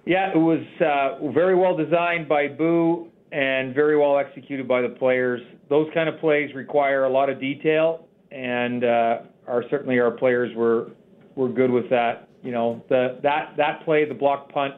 Yeah, 0.05 0.31
it 0.31 0.37
was 0.37 0.63
uh, 0.79 1.31
very 1.31 1.55
well 1.55 1.75
designed 1.75 2.29
by 2.29 2.47
Boo 2.47 3.09
and 3.31 3.73
very 3.73 3.97
well 3.97 4.17
executed 4.17 4.67
by 4.67 4.81
the 4.81 4.89
players. 4.89 5.41
Those 5.69 5.89
kind 5.93 6.07
of 6.07 6.19
plays 6.19 6.53
require 6.53 7.05
a 7.05 7.09
lot 7.09 7.29
of 7.29 7.39
detail, 7.39 8.07
and 8.31 8.83
uh, 8.83 9.19
our 9.47 9.63
certainly 9.69 9.99
our 9.99 10.11
players 10.11 10.55
were 10.55 10.91
were 11.35 11.49
good 11.49 11.71
with 11.71 11.89
that. 11.89 12.27
You 12.43 12.51
know, 12.51 12.83
the 12.89 13.19
that 13.23 13.55
that 13.57 13.83
play, 13.85 14.05
the 14.05 14.13
block 14.13 14.51
punt, 14.51 14.75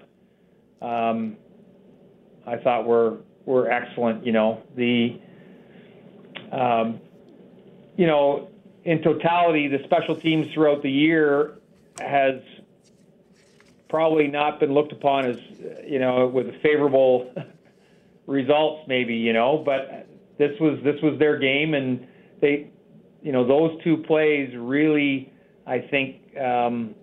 um, 0.81 1.37
I 2.47 2.57
thought 2.57 2.85
were 2.85 3.17
were 3.45 3.71
excellent. 3.71 4.25
You 4.25 4.31
know, 4.31 4.61
the 4.75 5.19
um, 6.51 6.99
you 7.97 8.07
know, 8.07 8.49
in 8.83 9.01
totality, 9.01 9.67
the 9.67 9.79
special 9.85 10.15
teams 10.15 10.51
throughout 10.53 10.81
the 10.83 10.91
year 10.91 11.59
has 11.99 12.41
probably 13.89 14.27
not 14.27 14.59
been 14.59 14.73
looked 14.73 14.91
upon 14.91 15.25
as 15.25 15.37
you 15.87 15.99
know 15.99 16.27
with 16.27 16.47
favorable 16.61 17.33
results 18.27 18.81
maybe 18.87 19.13
you 19.13 19.31
know 19.31 19.61
but 19.63 20.07
this 20.37 20.51
was 20.59 20.79
this 20.83 20.99
was 21.01 21.17
their 21.19 21.37
game 21.37 21.75
and 21.75 22.05
they 22.41 22.69
you 23.21 23.31
know 23.31 23.45
those 23.47 23.71
two 23.83 23.97
plays 23.97 24.53
really 24.57 25.31
I 25.67 25.79
think 25.79 26.37
um, 26.37 26.93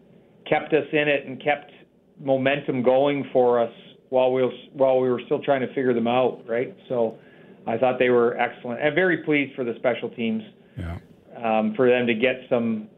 kept 0.48 0.72
us 0.72 0.86
in 0.92 1.08
it 1.08 1.26
and 1.26 1.42
kept 1.42 1.72
momentum 2.20 2.82
going 2.82 3.28
for 3.32 3.60
us 3.60 3.72
while 4.12 4.32
we 4.32 4.42
were, 4.42 4.52
while 4.74 5.00
we 5.00 5.08
were 5.08 5.20
still 5.26 5.42
trying 5.42 5.60
to 5.60 5.68
figure 5.68 5.94
them 5.94 6.06
out 6.06 6.42
right 6.46 6.76
so 6.88 7.18
I 7.66 7.78
thought 7.78 7.98
they 7.98 8.10
were 8.10 8.36
excellent 8.38 8.80
and 8.82 8.94
very 8.94 9.18
pleased 9.18 9.54
for 9.54 9.64
the 9.64 9.74
special 9.76 10.10
teams 10.10 10.42
yeah. 10.76 10.98
um, 11.42 11.74
for 11.74 11.88
them 11.88 12.06
to 12.06 12.14
get 12.14 12.42
some 12.48 12.88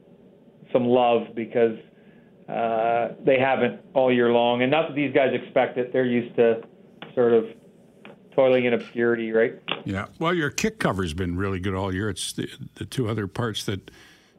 some 0.73 0.87
love 0.87 1.29
because 1.35 1.79
uh, 2.49 3.09
they 3.25 3.39
haven't 3.39 3.81
all 3.95 4.13
year 4.13 4.31
long, 4.31 4.63
and 4.63 4.71
not 4.71 4.89
that 4.89 4.95
these 4.95 5.15
guys 5.15 5.33
expect 5.33 5.79
it. 5.79 5.93
They're 5.93 6.05
used 6.05 6.37
to 6.37 6.63
sort 7.15 7.33
of 7.33 7.47
toiling 8.35 8.67
in 8.67 8.75
obscurity, 8.75 9.33
right? 9.33 9.55
Yeah. 9.85 10.07
Well, 10.19 10.35
your 10.35 10.51
kick 10.51 10.79
cover's 10.79 11.15
been 11.15 11.37
really 11.37 11.61
good 11.61 11.75
all 11.75 11.95
year. 11.95 12.11
It's 12.11 12.33
the, 12.33 12.51
the 12.75 12.85
two 12.85 13.09
other 13.09 13.27
parts 13.27 13.65
that 13.65 13.91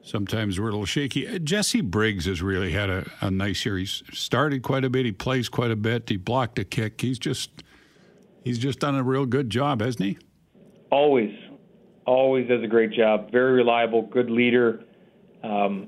sometimes 0.05 0.59
we're 0.59 0.67
a 0.67 0.71
little 0.71 0.85
shaky. 0.85 1.27
Uh, 1.27 1.39
Jesse 1.39 1.81
Briggs 1.81 2.25
has 2.25 2.41
really 2.41 2.71
had 2.71 2.89
a, 2.89 3.09
a 3.21 3.31
nice 3.31 3.65
year. 3.65 3.77
He's 3.77 4.03
started 4.13 4.63
quite 4.63 4.85
a 4.85 4.89
bit. 4.89 5.05
He 5.05 5.11
plays 5.11 5.49
quite 5.49 5.71
a 5.71 5.75
bit. 5.75 6.07
He 6.07 6.17
blocked 6.17 6.59
a 6.59 6.63
kick. 6.63 7.01
He's 7.01 7.19
just 7.19 7.63
he's 8.43 8.59
just 8.59 8.79
done 8.79 8.95
a 8.95 9.03
real 9.03 9.25
good 9.25 9.49
job, 9.49 9.81
hasn't 9.81 10.05
he? 10.05 10.17
Always, 10.91 11.33
always 12.05 12.47
does 12.47 12.63
a 12.63 12.67
great 12.67 12.93
job. 12.93 13.31
Very 13.31 13.53
reliable, 13.53 14.03
good 14.03 14.29
leader. 14.29 14.83
Um, 15.43 15.87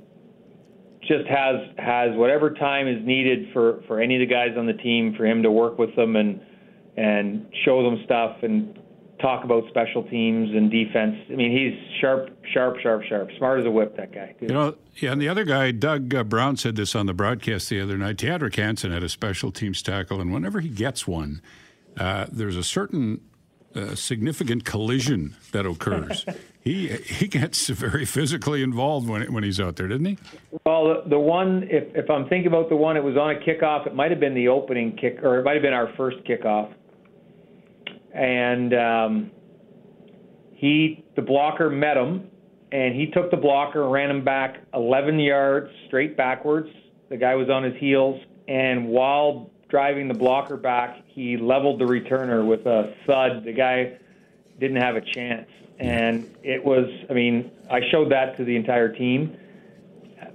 just 1.01 1.27
has 1.27 1.56
has 1.77 2.10
whatever 2.15 2.53
time 2.53 2.88
is 2.88 3.06
needed 3.06 3.53
for 3.53 3.82
for 3.88 4.01
any 4.01 4.15
of 4.15 4.27
the 4.27 4.34
guys 4.34 4.58
on 4.58 4.65
the 4.65 4.73
team 4.73 5.13
for 5.15 5.25
him 5.25 5.41
to 5.43 5.51
work 5.51 5.77
with 5.77 5.95
them 5.95 6.15
and 6.15 6.41
and 6.97 7.45
show 7.63 7.84
them 7.84 8.01
stuff 8.03 8.38
and 8.41 8.77
talk 9.21 9.43
about 9.43 9.67
special 9.69 10.03
teams 10.03 10.49
and 10.56 10.69
defense. 10.69 11.15
I 11.30 11.36
mean, 11.36 11.51
he's 11.51 11.99
sharp, 11.99 12.30
sharp, 12.53 12.77
sharp, 12.82 13.03
sharp, 13.03 13.30
smart 13.38 13.60
as 13.60 13.65
a 13.65 13.71
whip. 13.71 13.97
That 13.97 14.13
guy. 14.13 14.36
You 14.39 14.47
know, 14.47 14.75
yeah. 14.95 15.12
And 15.12 15.21
the 15.21 15.30
other 15.30 15.43
guy, 15.43 15.71
Doug 15.71 16.13
uh, 16.13 16.23
Brown, 16.23 16.58
said 16.58 16.75
this 16.75 16.95
on 16.95 17.06
the 17.06 17.13
broadcast 17.13 17.69
the 17.69 17.82
other 17.82 17.97
night. 17.97 18.17
Thiadric 18.17 18.56
Hansen 18.56 18.91
had 18.91 19.03
a 19.03 19.10
special 19.10 19.51
teams 19.51 19.82
tackle, 19.82 20.21
and 20.21 20.32
whenever 20.32 20.60
he 20.60 20.69
gets 20.69 21.08
one, 21.08 21.41
uh, 21.97 22.27
there's 22.32 22.58
a 22.58 22.63
certain 22.63 23.21
uh, 23.75 23.95
significant 23.95 24.65
collision 24.65 25.36
that 25.51 25.65
occurs. 25.65 26.25
he 26.62 26.88
he 26.88 27.27
gets 27.27 27.69
very 27.69 28.06
physically 28.06 28.62
involved 28.62 29.08
when 29.08 29.32
when 29.34 29.43
he's 29.43 29.60
out 29.60 29.75
there, 29.75 29.88
doesn't 29.88 30.06
he? 30.06 30.17
Well, 30.65 30.86
the, 30.86 31.10
the 31.10 31.19
one, 31.19 31.63
if 31.69 31.95
if 31.95 32.10
I'm 32.10 32.27
thinking 32.27 32.47
about 32.47 32.69
the 32.69 32.75
one, 32.75 32.97
it 32.97 33.03
was 33.03 33.17
on 33.17 33.32
a 33.32 33.39
kickoff. 33.39 33.88
It 33.88 33.95
might 33.95 34.12
have 34.12 34.19
been 34.19 34.34
the 34.34 34.47
opening 34.47 34.95
kick, 34.95 35.19
or 35.23 35.39
it 35.39 35.43
might 35.43 35.53
have 35.53 35.63
been 35.63 35.73
our 35.73 35.93
first 35.95 36.17
kickoff, 36.23 36.73
and 38.17 38.73
um, 38.73 39.32
he 40.53 41.06
the 41.15 41.21
blocker 41.21 41.69
met 41.69 41.97
him, 41.97 42.30
and 42.71 42.95
he 42.95 43.08
took 43.08 43.32
the 43.32 43.38
blocker 43.38 43.84
and 43.84 43.91
ran 43.91 44.10
him 44.10 44.23
back 44.23 44.58
11 44.73 45.19
yards 45.19 45.69
straight 45.88 46.17
backwards. 46.17 46.69
The 47.10 47.17
guy 47.17 47.36
was 47.36 47.49
on 47.49 47.63
his 47.63 47.75
heels, 47.80 48.19
and 48.47 48.88
while 48.88 49.51
driving 49.69 50.08
the 50.08 50.13
blocker 50.13 50.58
back, 50.58 51.03
he 51.08 51.38
leveled 51.38 51.80
the 51.80 51.86
returner 51.86 52.45
with 52.45 52.65
a 52.65 52.93
thud. 53.06 53.43
The 53.43 53.53
guy 53.53 53.97
didn't 54.60 54.82
have 54.82 54.95
a 54.95 55.01
chance. 55.01 55.49
And 55.80 56.36
it 56.43 56.63
was, 56.63 56.86
I 57.10 57.13
mean, 57.13 57.51
I 57.69 57.82
showed 57.91 58.12
that 58.12 58.38
to 58.38 58.45
the 58.45 58.56
entire 58.56 58.91
team 58.93 59.38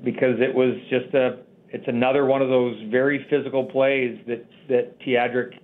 because 0.04 0.40
it 0.40 0.54
was 0.54 0.76
just 0.88 1.12
a, 1.14 1.40
it's 1.70 1.88
another 1.88 2.26
one 2.26 2.42
of 2.42 2.48
those 2.48 2.76
very 2.90 3.26
physical 3.28 3.64
plays 3.64 4.18
that, 4.28 4.44
that 4.68 5.00
Thiadric 5.00 5.58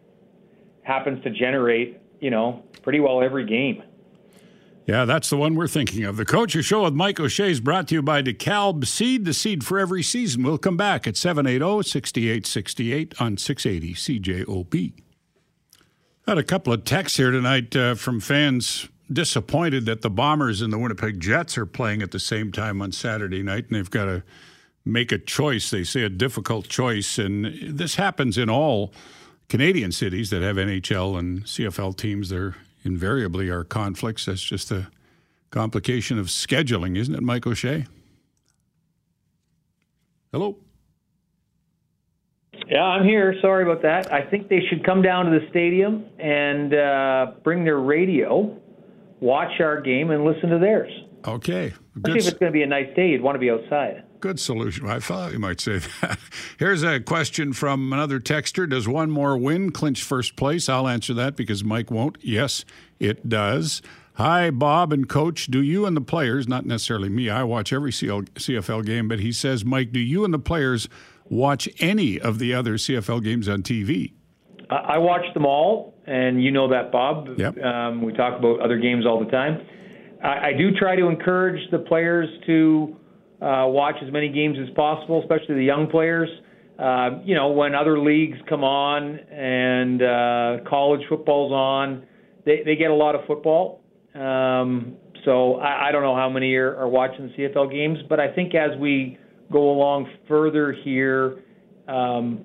happens 0.83 1.23
to 1.23 1.31
generate, 1.31 2.01
you 2.21 2.31
know, 2.31 2.63
pretty 2.83 3.01
well 3.01 3.23
every 3.23 3.45
game. 3.45 3.83
Yeah, 4.87 5.05
that's 5.05 5.29
the 5.29 5.37
one 5.37 5.55
we're 5.55 5.69
thinking 5.69 6.05
of. 6.05 6.17
The 6.17 6.25
Coaches 6.25 6.65
Show 6.65 6.85
with 6.85 6.95
Mike 6.95 7.21
O'Shea 7.21 7.51
is 7.51 7.61
brought 7.61 7.89
to 7.89 7.97
you 7.97 8.01
by 8.01 8.23
DeKalb 8.23 8.87
Seed, 8.87 9.27
the 9.27 9.35
seed 9.35 9.63
for 9.63 9.79
every 9.79 10.03
season. 10.03 10.43
We'll 10.43 10.57
come 10.57 10.79
back 10.79 11.07
at 11.07 11.13
780-6868 11.13 13.21
on 13.21 13.37
680 13.37 13.95
CJOB. 13.95 14.95
Got 16.27 16.39
a 16.39 16.43
couple 16.43 16.73
of 16.73 16.85
texts 16.85 17.19
here 17.19 17.31
tonight 17.31 17.77
uh, 17.77 17.97
from 17.97 18.19
fans 18.19 18.89
disappointed 19.13 19.85
that 19.87 20.01
the 20.01 20.11
Bombers 20.11 20.63
and 20.63 20.73
the 20.73 20.79
Winnipeg 20.79 21.21
Jets 21.21 21.59
are 21.59 21.67
playing 21.67 22.01
at 22.01 22.11
the 22.11 22.19
same 22.19 22.51
time 22.51 22.81
on 22.81 22.93
Saturday 22.93 23.43
night, 23.43 23.67
and 23.69 23.77
they've 23.77 23.91
got 23.91 24.07
to 24.07 24.23
make 24.87 25.13
a 25.13 25.19
choice. 25.19 25.71
They 25.71 25.85
say 25.85 26.03
a 26.03 26.09
difficult 26.09 26.69
choice, 26.69 27.19
and 27.19 27.55
this 27.63 27.97
happens 27.97 28.39
in 28.39 28.49
all 28.49 28.95
Canadian 29.49 29.93
cities 29.93 30.31
that 30.31 30.43
have 30.43 30.57
NHL 30.57 31.19
and 31.19 31.45
CFL 31.45 31.97
teams. 31.97 32.29
They're 32.29 32.57
invariably 32.85 33.49
are 33.49 33.65
conflicts. 33.65 34.27
That's 34.27 34.43
just 34.43 34.71
a 34.71 34.89
complication 35.51 36.19
of 36.19 36.27
scheduling, 36.27 36.97
isn't 36.97 37.15
it, 37.15 37.23
Mike 37.23 37.47
O'Shea? 37.47 37.87
Hello. 40.33 40.57
Yeah, 42.69 42.83
I'm 42.83 43.05
here. 43.05 43.35
Sorry 43.41 43.65
about 43.65 43.83
that. 43.83 44.13
I 44.13 44.23
think 44.29 44.49
they 44.49 44.61
should 44.69 44.85
come 44.85 45.01
down 45.01 45.27
to 45.27 45.39
the 45.39 45.49
stadium 45.49 46.05
and 46.19 46.75
uh, 46.75 47.33
bring 47.43 47.65
their 47.65 47.79
radio, 47.79 48.55
watch 49.21 49.61
our 49.61 49.81
game, 49.81 50.11
and 50.11 50.25
listen 50.25 50.51
to 50.51 50.59
theirs. 50.59 50.93
Okay. 51.27 51.73
Good. 51.95 52.19
Especially 52.19 52.19
if 52.19 52.29
it's 52.29 52.39
going 52.39 52.53
to 52.53 52.57
be 52.57 52.63
a 52.63 52.67
nice 52.67 52.95
day, 52.95 53.09
you'd 53.09 53.23
want 53.23 53.37
to 53.37 53.41
be 53.41 53.51
outside. 53.51 54.05
Good 54.21 54.41
solution. 54.41 54.89
I 54.89 54.99
thought 54.99 55.33
you 55.33 55.39
might 55.39 55.61
say 55.61 55.79
that. 56.01 56.19
Here's 56.59 56.83
a 56.83 57.01
question 57.01 57.53
from 57.53 57.93
another 57.93 58.19
texter. 58.19 58.69
Does 58.69 58.89
one 58.89 59.11
more 59.11 59.37
win 59.37 59.71
clinch 59.71 60.03
first 60.03 60.37
place? 60.37 60.69
I'll 60.69 60.89
answer 60.89 61.15
that 61.15 61.37
because 61.37 61.63
Mike 61.63 61.91
won't. 61.91 62.19
Yes, 62.21 62.65
it 62.99 63.29
does. 63.29 63.81
Hi, 64.15 64.51
Bob 64.51 64.93
and 64.93 65.09
Coach. 65.09 65.47
Do 65.47 65.63
you 65.63 65.87
and 65.87 65.97
the 65.97 66.01
players, 66.01 66.49
not 66.49 66.67
necessarily 66.67 67.09
me, 67.09 67.31
I 67.31 67.45
watch 67.45 67.73
every 67.73 67.93
CFL 67.93 68.85
game, 68.85 69.07
but 69.07 69.21
he 69.21 69.31
says, 69.31 69.65
Mike, 69.65 69.93
do 69.93 70.01
you 70.01 70.25
and 70.25 70.35
the 70.35 70.41
players 70.41 70.89
watch 71.29 71.69
any 71.79 72.19
of 72.19 72.41
the 72.41 72.53
other 72.53 72.75
CFL 72.75 73.23
games 73.23 73.49
on 73.49 73.63
TV? 73.63 74.15
I 74.71 74.99
watch 74.99 75.23
them 75.35 75.47
all, 75.47 75.95
and 76.07 76.43
you 76.43 76.51
know 76.51 76.69
that, 76.69 76.91
Bob. 76.91 77.39
Yep. 77.39 77.63
Um, 77.63 78.03
we 78.03 78.13
talk 78.13 78.39
about 78.39 78.61
other 78.61 78.77
games 78.79 79.07
all 79.07 79.25
the 79.25 79.31
time. 79.31 79.65
I, 80.23 80.49
I 80.49 80.53
do 80.53 80.73
try 80.73 80.97
to 80.97 81.07
encourage 81.07 81.71
the 81.71 81.79
players 81.79 82.29
to 82.47 82.98
watch 83.41 83.97
as 84.05 84.13
many 84.13 84.29
games 84.29 84.57
as 84.61 84.75
possible, 84.75 85.21
especially 85.21 85.55
the 85.57 85.65
young 85.65 85.89
players. 85.89 86.29
Uh, 86.79 87.21
you 87.25 87.35
know, 87.35 87.49
when 87.49 87.75
other 87.75 87.99
leagues 87.99 88.39
come 88.49 88.63
on 88.63 89.19
and 89.19 90.01
uh, 90.01 90.69
college 90.69 91.01
football's 91.09 91.53
on, 91.53 92.05
they, 92.45 92.63
they 92.65 92.77
get 92.77 92.91
a 92.91 92.95
lot 92.95 93.17
of 93.17 93.27
football. 93.27 93.81
Um, 94.15 94.97
so 95.25 95.57
I, 95.57 95.89
I 95.89 95.93
don't 95.93 96.03
know 96.03 96.15
how 96.15 96.31
many 96.31 96.55
are, 96.55 96.77
are 96.77 96.89
watching 96.89 97.29
the 97.29 97.35
CFL 97.35 97.71
games, 97.73 97.99
but 98.09 98.21
I 98.21 98.33
think 98.33 98.55
as 98.55 98.79
we 98.79 99.19
go 99.53 99.71
along 99.71 100.09
further 100.29 100.73
here, 100.85 101.43
um, 101.89 102.45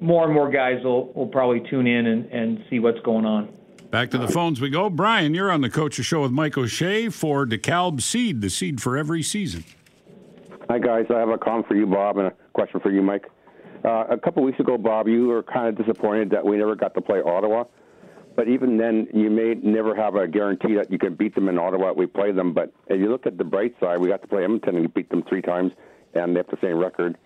more 0.00 0.24
and 0.24 0.32
more 0.32 0.50
guys 0.50 0.82
will, 0.84 1.12
will 1.14 1.26
probably 1.26 1.62
tune 1.68 1.86
in 1.86 2.06
and, 2.06 2.26
and 2.26 2.64
see 2.70 2.78
what's 2.78 3.00
going 3.00 3.24
on. 3.24 3.52
Back 3.90 4.10
to 4.10 4.18
the 4.18 4.28
phones 4.28 4.60
we 4.60 4.68
go. 4.68 4.90
Brian, 4.90 5.34
you're 5.34 5.50
on 5.50 5.60
the 5.60 5.70
Coach's 5.70 6.06
Show 6.06 6.22
with 6.22 6.32
Mike 6.32 6.58
O'Shea 6.58 7.08
for 7.08 7.46
DeKalb 7.46 8.02
Seed, 8.02 8.40
the 8.42 8.50
seed 8.50 8.80
for 8.80 8.96
every 8.96 9.22
season. 9.22 9.64
Hi, 10.68 10.80
guys. 10.80 11.06
I 11.14 11.20
have 11.20 11.28
a 11.28 11.38
comment 11.38 11.68
for 11.68 11.76
you, 11.76 11.86
Bob, 11.86 12.18
and 12.18 12.26
a 12.26 12.32
question 12.52 12.80
for 12.80 12.90
you, 12.90 13.00
Mike. 13.00 13.26
Uh, 13.84 14.04
a 14.10 14.18
couple 14.18 14.42
weeks 14.42 14.58
ago, 14.58 14.76
Bob, 14.76 15.06
you 15.06 15.28
were 15.28 15.44
kind 15.44 15.68
of 15.68 15.76
disappointed 15.76 16.30
that 16.30 16.44
we 16.44 16.56
never 16.56 16.74
got 16.74 16.92
to 16.94 17.00
play 17.00 17.20
Ottawa. 17.20 17.64
But 18.34 18.48
even 18.48 18.76
then, 18.76 19.06
you 19.14 19.30
may 19.30 19.54
never 19.54 19.94
have 19.94 20.16
a 20.16 20.26
guarantee 20.26 20.74
that 20.74 20.90
you 20.90 20.98
can 20.98 21.14
beat 21.14 21.36
them 21.36 21.48
in 21.48 21.56
Ottawa. 21.56 21.92
We 21.92 22.06
play 22.06 22.32
them, 22.32 22.52
but 22.52 22.72
if 22.88 22.98
you 22.98 23.08
look 23.08 23.26
at 23.26 23.38
the 23.38 23.44
bright 23.44 23.76
side, 23.78 24.00
we 24.00 24.08
got 24.08 24.22
to 24.22 24.28
play 24.28 24.42
Edmonton 24.42 24.76
and 24.76 24.92
beat 24.92 25.08
them 25.08 25.22
three 25.28 25.40
times, 25.40 25.70
and 26.14 26.34
they 26.34 26.40
have 26.40 26.48
the 26.48 26.58
same 26.60 26.78
record. 26.78 27.16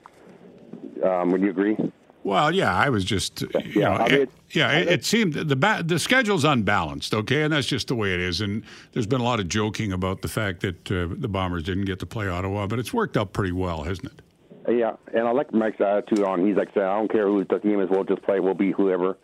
Um, 1.03 1.31
would 1.31 1.41
you 1.41 1.49
agree? 1.49 1.79
Well, 2.23 2.55
yeah, 2.55 2.75
I 2.75 2.91
was 2.91 3.05
just, 3.05 3.41
you 3.43 3.49
Yeah, 3.75 3.89
know, 3.89 3.95
I 3.95 4.09
mean, 4.11 4.21
it, 4.23 4.31
yeah, 4.51 4.73
it, 4.73 4.89
it 4.89 5.05
seemed 5.05 5.35
the 5.35 5.57
ba- 5.57 5.83
the 5.85 5.99
schedule's 5.99 6.45
unbalanced, 6.45 7.15
okay, 7.15 7.43
and 7.43 7.53
that's 7.53 7.67
just 7.67 7.89
the 7.89 7.95
way 7.95 8.13
it 8.13 8.21
is. 8.21 8.41
And 8.43 8.63
there's 8.93 9.07
been 9.07 9.21
a 9.21 9.25
lot 9.25 9.41
of 9.41 9.49
joking 9.49 9.93
about 9.93 10.21
the 10.21 10.29
fact 10.29 10.61
that 10.61 10.91
uh, 10.93 11.09
the 11.17 11.29
Bombers 11.29 11.63
didn't 11.63 11.87
get 11.87 11.99
to 12.01 12.07
play 12.07 12.29
Ottawa, 12.29 12.67
but 12.67 12.79
it's 12.79 12.93
worked 12.93 13.17
out 13.17 13.33
pretty 13.33 13.53
well, 13.53 13.85
hasn't 13.85 14.13
it? 14.13 14.23
Yeah, 14.71 14.97
and 15.15 15.27
I 15.27 15.31
like 15.33 15.53
Mike's 15.55 15.81
attitude 15.81 16.21
on. 16.21 16.47
He's 16.47 16.57
like, 16.57 16.69
saying, 16.75 16.87
I 16.87 16.97
don't 16.97 17.11
care 17.11 17.27
who 17.27 17.43
the 17.43 17.59
team 17.59 17.81
is. 17.81 17.89
We'll 17.89 18.05
just 18.05 18.23
play. 18.23 18.39
We'll 18.41 18.55
be 18.55 18.71
whoever. 18.71 19.17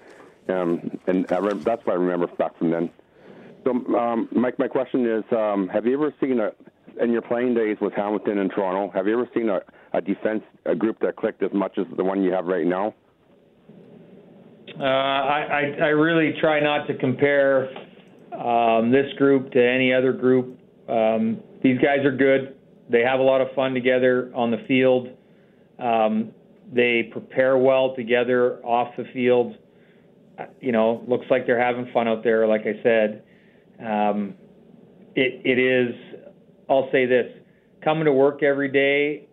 Um, 0.49 0.99
and 1.07 1.31
I 1.31 1.39
rem- 1.39 1.63
that's 1.63 1.85
what 1.85 1.93
I 1.95 1.97
remember 1.97 2.29
back 2.29 2.57
from 2.57 2.71
then. 2.71 2.91
So, 3.65 3.73
um, 3.97 4.29
Mike, 4.33 4.59
my 4.59 4.69
question 4.69 5.07
is: 5.07 5.25
um, 5.37 5.69
Have 5.69 5.87
you 5.87 5.95
ever 5.95 6.15
seen 6.21 6.41
a 6.41 6.53
in 7.03 7.13
your 7.13 7.21
playing 7.23 7.55
days 7.55 7.77
with 7.81 7.93
Hamilton 7.93 8.39
and 8.39 8.51
Toronto? 8.51 8.91
Have 8.97 9.07
you 9.07 9.13
ever 9.13 9.29
seen 9.35 9.51
a, 9.51 9.61
a 9.97 10.01
defense 10.01 10.43
a 10.67 10.75
group 10.75 11.01
that 11.01 11.17
clicked 11.17 11.43
as 11.43 11.53
much 11.53 11.79
as 11.79 11.87
the 11.97 12.05
one 12.05 12.23
you 12.23 12.31
have 12.31 12.45
right 12.45 12.67
now? 12.67 12.95
Uh, 14.79 14.83
I, 14.83 15.73
I 15.81 15.85
I 15.85 15.89
really 15.89 16.39
try 16.39 16.61
not 16.61 16.87
to 16.89 16.95
compare 16.99 17.71
um, 18.39 18.91
this 18.91 19.11
group 19.17 19.51
to 19.53 19.67
any 19.67 19.95
other 19.95 20.13
group. 20.13 20.59
Um, 20.89 21.41
these 21.63 21.79
guys 21.79 22.05
are 22.05 22.15
good. 22.15 22.57
They 22.91 23.01
have 23.01 23.21
a 23.21 23.23
lot 23.23 23.41
of 23.41 23.49
fun 23.55 23.73
together 23.73 24.31
on 24.35 24.51
the 24.51 24.59
field. 24.69 25.09
Um, 25.79 26.33
they 26.73 27.09
prepare 27.11 27.57
well 27.57 27.95
together 27.97 28.61
off 28.65 28.95
the 28.97 29.05
field. 29.13 29.57
Uh, 30.39 30.45
You 30.61 30.73
know, 30.73 31.03
looks 31.09 31.27
like 31.31 31.47
they're 31.47 31.63
having 31.63 31.91
fun 31.93 32.07
out 32.07 32.23
there. 32.23 32.47
Like 32.47 32.63
I 32.63 32.83
said, 32.83 33.23
um, 33.81 34.35
it 35.15 35.41
it 35.45 35.59
is. 35.59 35.95
I'll 36.69 36.91
say 36.93 37.07
this: 37.07 37.33
coming 37.83 38.05
to 38.05 38.13
work 38.13 38.43
every 38.43 38.69
day 38.69 39.27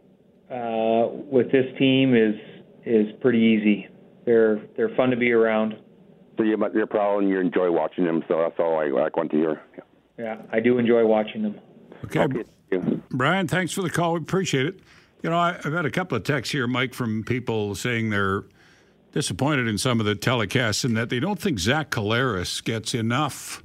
uh, 0.51 1.07
with 1.11 1.51
this 1.51 1.65
team 1.77 2.15
is 2.15 2.35
is 2.85 3.07
pretty 3.21 3.39
easy. 3.39 3.87
They're 4.25 4.61
they're 4.75 4.95
fun 4.95 5.09
to 5.11 5.17
be 5.17 5.31
around. 5.31 5.75
So 6.37 6.43
you, 6.43 6.57
you're 6.73 6.87
proud 6.87 7.19
and 7.19 7.29
you 7.29 7.39
enjoy 7.39 7.71
watching 7.71 8.05
them. 8.05 8.23
So 8.27 8.39
that's 8.39 8.59
all 8.59 8.79
I, 8.79 8.85
I 8.85 9.09
want 9.15 9.29
to 9.31 9.37
hear. 9.37 9.61
Yeah, 10.17 10.41
I 10.51 10.59
do 10.59 10.77
enjoy 10.79 11.05
watching 11.05 11.43
them. 11.43 11.59
Okay, 12.05 12.21
Okay. 12.21 12.43
thank 12.71 12.85
you. 12.85 13.03
Brian, 13.11 13.47
thanks 13.47 13.71
for 13.71 13.81
the 13.83 13.89
call. 13.89 14.13
We 14.13 14.19
appreciate 14.19 14.65
it. 14.65 14.79
You 15.21 15.29
know, 15.29 15.37
I, 15.37 15.49
I've 15.63 15.73
had 15.73 15.85
a 15.85 15.91
couple 15.91 16.17
of 16.17 16.23
texts 16.23 16.51
here, 16.51 16.65
Mike, 16.67 16.93
from 16.95 17.23
people 17.23 17.75
saying 17.75 18.09
they're 18.09 18.43
disappointed 19.11 19.67
in 19.67 19.77
some 19.77 19.99
of 19.99 20.05
the 20.07 20.15
telecasts 20.15 20.83
and 20.83 20.97
that 20.97 21.09
they 21.09 21.19
don't 21.19 21.39
think 21.39 21.59
Zach 21.59 21.91
Collaros 21.91 22.63
gets 22.63 22.95
enough 22.95 23.63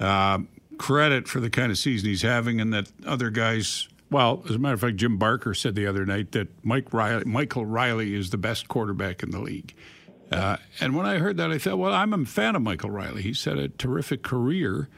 uh, 0.00 0.38
credit 0.78 1.28
for 1.28 1.40
the 1.40 1.50
kind 1.50 1.70
of 1.70 1.76
season 1.78 2.08
he's 2.08 2.22
having, 2.22 2.58
and 2.60 2.72
that 2.72 2.90
other 3.06 3.28
guys. 3.30 3.86
Well, 4.10 4.42
as 4.48 4.54
a 4.54 4.58
matter 4.58 4.74
of 4.74 4.80
fact, 4.80 4.96
Jim 4.96 5.18
Barker 5.18 5.52
said 5.52 5.74
the 5.74 5.86
other 5.86 6.06
night 6.06 6.32
that 6.32 6.48
Mike 6.64 6.92
Reilly, 6.92 7.24
Michael 7.24 7.66
Reilly 7.66 8.14
is 8.14 8.30
the 8.30 8.38
best 8.38 8.68
quarterback 8.68 9.22
in 9.22 9.30
the 9.30 9.40
league. 9.40 9.74
Uh, 10.32 10.56
and 10.80 10.96
when 10.96 11.06
I 11.06 11.18
heard 11.18 11.36
that, 11.38 11.50
I 11.50 11.58
thought, 11.58 11.78
well, 11.78 11.92
I'm 11.92 12.12
a 12.12 12.24
fan 12.24 12.56
of 12.56 12.62
Michael 12.62 12.90
Reilly. 12.90 13.22
He's 13.22 13.44
had 13.44 13.58
a 13.58 13.68
terrific 13.68 14.22
career. 14.22 14.88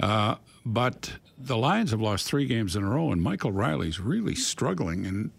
Uh, 0.00 0.36
but 0.64 1.14
the 1.38 1.56
Lions 1.56 1.90
have 1.90 2.00
lost 2.00 2.26
three 2.26 2.46
games 2.46 2.74
in 2.74 2.82
a 2.82 2.90
row, 2.90 3.12
and 3.12 3.22
Michael 3.22 3.52
Reilly's 3.52 4.00
really 4.00 4.34
struggling. 4.34 5.06
And 5.06 5.30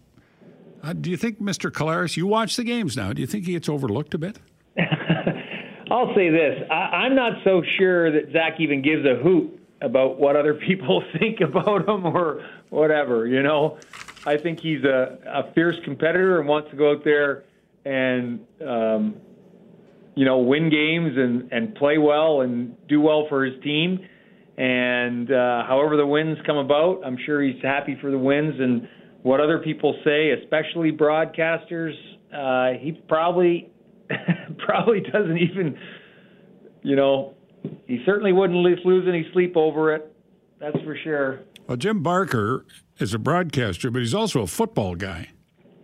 uh, 0.82 0.92
do 0.92 1.10
you 1.10 1.16
think, 1.16 1.40
Mr. 1.40 1.70
Collaros, 1.70 2.16
you 2.16 2.26
watch 2.26 2.56
the 2.56 2.64
games 2.64 2.96
now? 2.96 3.12
Do 3.12 3.20
you 3.20 3.26
think 3.26 3.46
he 3.46 3.52
gets 3.52 3.68
overlooked 3.68 4.14
a 4.14 4.18
bit? 4.18 4.38
I'll 5.90 6.14
say 6.14 6.30
this: 6.30 6.62
I, 6.70 6.74
I'm 6.74 7.14
not 7.14 7.44
so 7.44 7.62
sure 7.78 8.10
that 8.10 8.32
Zach 8.32 8.60
even 8.60 8.82
gives 8.82 9.04
a 9.06 9.16
hoot 9.22 9.55
about 9.80 10.18
what 10.18 10.36
other 10.36 10.54
people 10.54 11.02
think 11.18 11.40
about 11.40 11.88
him 11.88 12.06
or 12.06 12.44
whatever. 12.70 13.26
You 13.26 13.42
know, 13.42 13.78
I 14.24 14.36
think 14.36 14.60
he's 14.60 14.84
a, 14.84 15.18
a 15.26 15.52
fierce 15.54 15.76
competitor 15.84 16.40
and 16.40 16.48
wants 16.48 16.70
to 16.70 16.76
go 16.76 16.92
out 16.92 17.04
there 17.04 17.44
and 17.84 18.40
um, 18.66 19.16
you 20.16 20.24
know 20.24 20.38
win 20.38 20.70
games 20.70 21.16
and 21.16 21.52
and 21.52 21.74
play 21.76 21.98
well 21.98 22.40
and 22.40 22.76
do 22.88 23.00
well 23.00 23.26
for 23.28 23.44
his 23.44 23.62
team. 23.62 24.00
And 24.58 25.30
uh, 25.30 25.64
however 25.66 25.96
the 25.96 26.06
wins 26.06 26.38
come 26.46 26.56
about, 26.56 27.02
I'm 27.04 27.18
sure 27.26 27.42
he's 27.42 27.62
happy 27.62 27.96
for 28.00 28.10
the 28.10 28.18
wins. 28.18 28.54
And 28.58 28.88
what 29.22 29.38
other 29.38 29.58
people 29.58 29.94
say, 30.02 30.30
especially 30.30 30.92
broadcasters, 30.92 31.92
uh, 32.34 32.78
he 32.80 32.92
probably 33.06 33.70
probably 34.58 35.00
doesn't 35.00 35.38
even, 35.38 35.78
you 36.82 36.96
know, 36.96 37.35
he 37.86 38.02
certainly 38.04 38.32
wouldn't 38.32 38.58
lose, 38.58 38.80
lose 38.84 39.06
any 39.08 39.28
sleep 39.32 39.56
over 39.56 39.94
it. 39.94 40.12
That's 40.58 40.78
for 40.84 40.96
sure. 41.02 41.40
Well, 41.66 41.76
Jim 41.76 42.02
Barker 42.02 42.64
is 42.98 43.14
a 43.14 43.18
broadcaster, 43.18 43.90
but 43.90 44.00
he's 44.00 44.14
also 44.14 44.42
a 44.42 44.46
football 44.46 44.94
guy. 44.94 45.30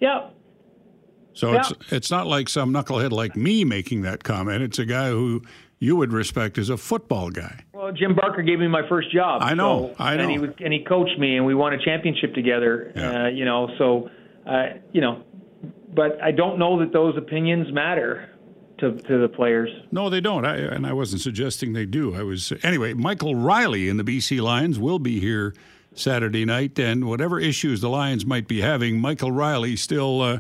Yep. 0.01 0.35
So 1.35 1.55
it's 1.55 1.73
it's 1.91 2.11
not 2.11 2.27
like 2.27 2.49
some 2.49 2.73
knucklehead 2.73 3.11
like 3.11 3.37
me 3.37 3.65
making 3.65 4.03
that 4.03 4.23
comment. 4.23 4.63
It's 4.63 4.79
a 4.79 4.85
guy 4.85 5.09
who 5.09 5.43
you 5.79 5.97
would 5.97 6.13
respect 6.13 6.59
as 6.59 6.69
a 6.69 6.77
football 6.77 7.31
guy. 7.31 7.65
Well, 7.73 7.91
Jim 7.93 8.15
Barker 8.15 8.43
gave 8.43 8.59
me 8.59 8.69
my 8.69 8.87
first 8.89 9.11
job. 9.13 9.43
I 9.43 9.55
know, 9.55 9.95
so- 9.97 10.05
I 10.05 10.17
know. 10.17 10.23
And 10.25 10.31
he 10.31 10.39
was, 10.39 10.51
and 10.63 10.73
he 10.73 10.85
coached 10.85 11.19
me, 11.19 11.37
and 11.37 11.47
we 11.47 11.55
won 11.55 11.73
a 11.73 11.83
championship 11.83 12.35
together. 12.35 12.93
Yeah. 12.95 13.25
Uh, 13.25 13.29
you 13.29 13.45
know, 13.45 13.69
so 13.79 14.11
uh, 14.47 14.75
you 14.93 15.01
know, 15.01 15.23
but 15.95 16.21
I 16.23 16.33
don't 16.33 16.59
know 16.59 16.79
that 16.81 16.93
those 16.93 17.17
opinions 17.17 17.73
matter 17.73 18.29
to 18.83 18.93
to 19.03 19.19
the 19.19 19.29
players. 19.29 19.71
No, 19.91 20.11
they 20.11 20.21
don't. 20.21 20.45
I, 20.45 20.57
and 20.57 20.87
I 20.87 20.93
wasn't 20.93 21.23
suggesting 21.23 21.73
they 21.73 21.87
do. 21.87 22.15
I 22.15 22.23
was 22.23 22.53
anyway. 22.63 22.93
Michael 22.93 23.35
Reilly 23.35 23.89
in 23.89 23.97
the 23.97 24.05
BC 24.05 24.43
Lions 24.43 24.79
will 24.79 24.99
be 24.99 25.21
here 25.21 25.55
Saturday 25.95 26.45
night, 26.45 26.79
and 26.79 27.07
whatever 27.07 27.41
issues 27.41 27.81
the 27.81 27.89
Lions 27.89 28.27
might 28.27 28.49
be 28.49 28.61
having, 28.61 28.99
Michael 28.99 29.33
Reilly 29.33 29.77
still 29.77 30.21
uh, 30.21 30.39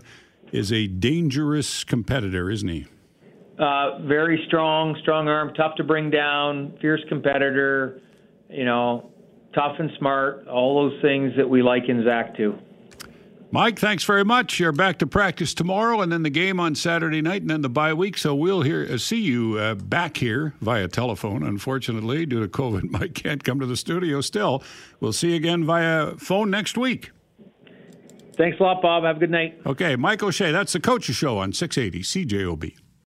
is 0.51 0.72
a 0.72 0.86
dangerous 0.86 1.84
competitor, 1.84 2.51
isn't 2.51 2.68
he? 2.68 2.86
Uh, 3.59 4.01
very 4.01 4.43
strong, 4.49 4.97
strong 5.03 5.28
arm, 5.28 5.55
tough 5.55 5.76
to 5.76 5.84
bring 5.84 6.11
down, 6.11 6.76
fierce 6.80 7.03
competitor. 7.09 8.01
You 8.51 8.64
know, 8.64 9.11
tough 9.55 9.76
and 9.78 9.90
smart. 9.99 10.49
All 10.49 10.88
those 10.88 11.01
things 11.01 11.32
that 11.36 11.49
we 11.49 11.62
like 11.62 11.88
in 11.88 12.05
Zach 12.05 12.36
too. 12.36 12.59
Mike, 13.55 13.79
thanks 13.79 14.03
very 14.03 14.25
much. 14.25 14.59
You're 14.59 14.73
back 14.73 14.99
to 15.01 15.07
practice 15.07 15.53
tomorrow, 15.53 16.01
and 16.01 16.11
then 16.11 16.23
the 16.23 16.31
game 16.31 16.59
on 16.59 16.75
Saturday 16.75 17.21
night, 17.21 17.43
and 17.43 17.51
then 17.51 17.61
the 17.61 17.69
bye 17.69 17.93
week. 17.93 18.17
So 18.17 18.35
we'll 18.35 18.63
hear 18.63 18.89
uh, 18.91 18.97
see 18.97 19.21
you 19.21 19.59
uh, 19.59 19.75
back 19.75 20.17
here 20.17 20.55
via 20.63 20.89
telephone. 20.89 21.43
Unfortunately, 21.43 22.25
due 22.25 22.41
to 22.41 22.49
COVID, 22.49 22.91
Mike 22.91 23.13
can't 23.13 23.45
come 23.45 23.61
to 23.61 23.67
the 23.67 23.77
studio. 23.77 24.23
Still, 24.23 24.65
we'll 25.01 25.13
see 25.13 25.31
you 25.31 25.37
again 25.37 25.65
via 25.65 26.13
phone 26.17 26.51
next 26.51 26.79
week. 26.79 27.11
Thanks 28.39 28.59
a 28.59 28.63
lot, 28.63 28.81
Bob. 28.81 29.05
Have 29.05 29.19
a 29.19 29.21
good 29.21 29.31
night. 29.31 29.61
Okay, 29.67 29.97
Mike 29.97 30.23
O'Shea. 30.23 30.51
That's 30.51 30.73
the 30.73 30.81
Coach's 30.81 31.17
Show 31.17 31.37
on 31.37 31.53
680 31.53 32.03
CJOB. 32.03 32.75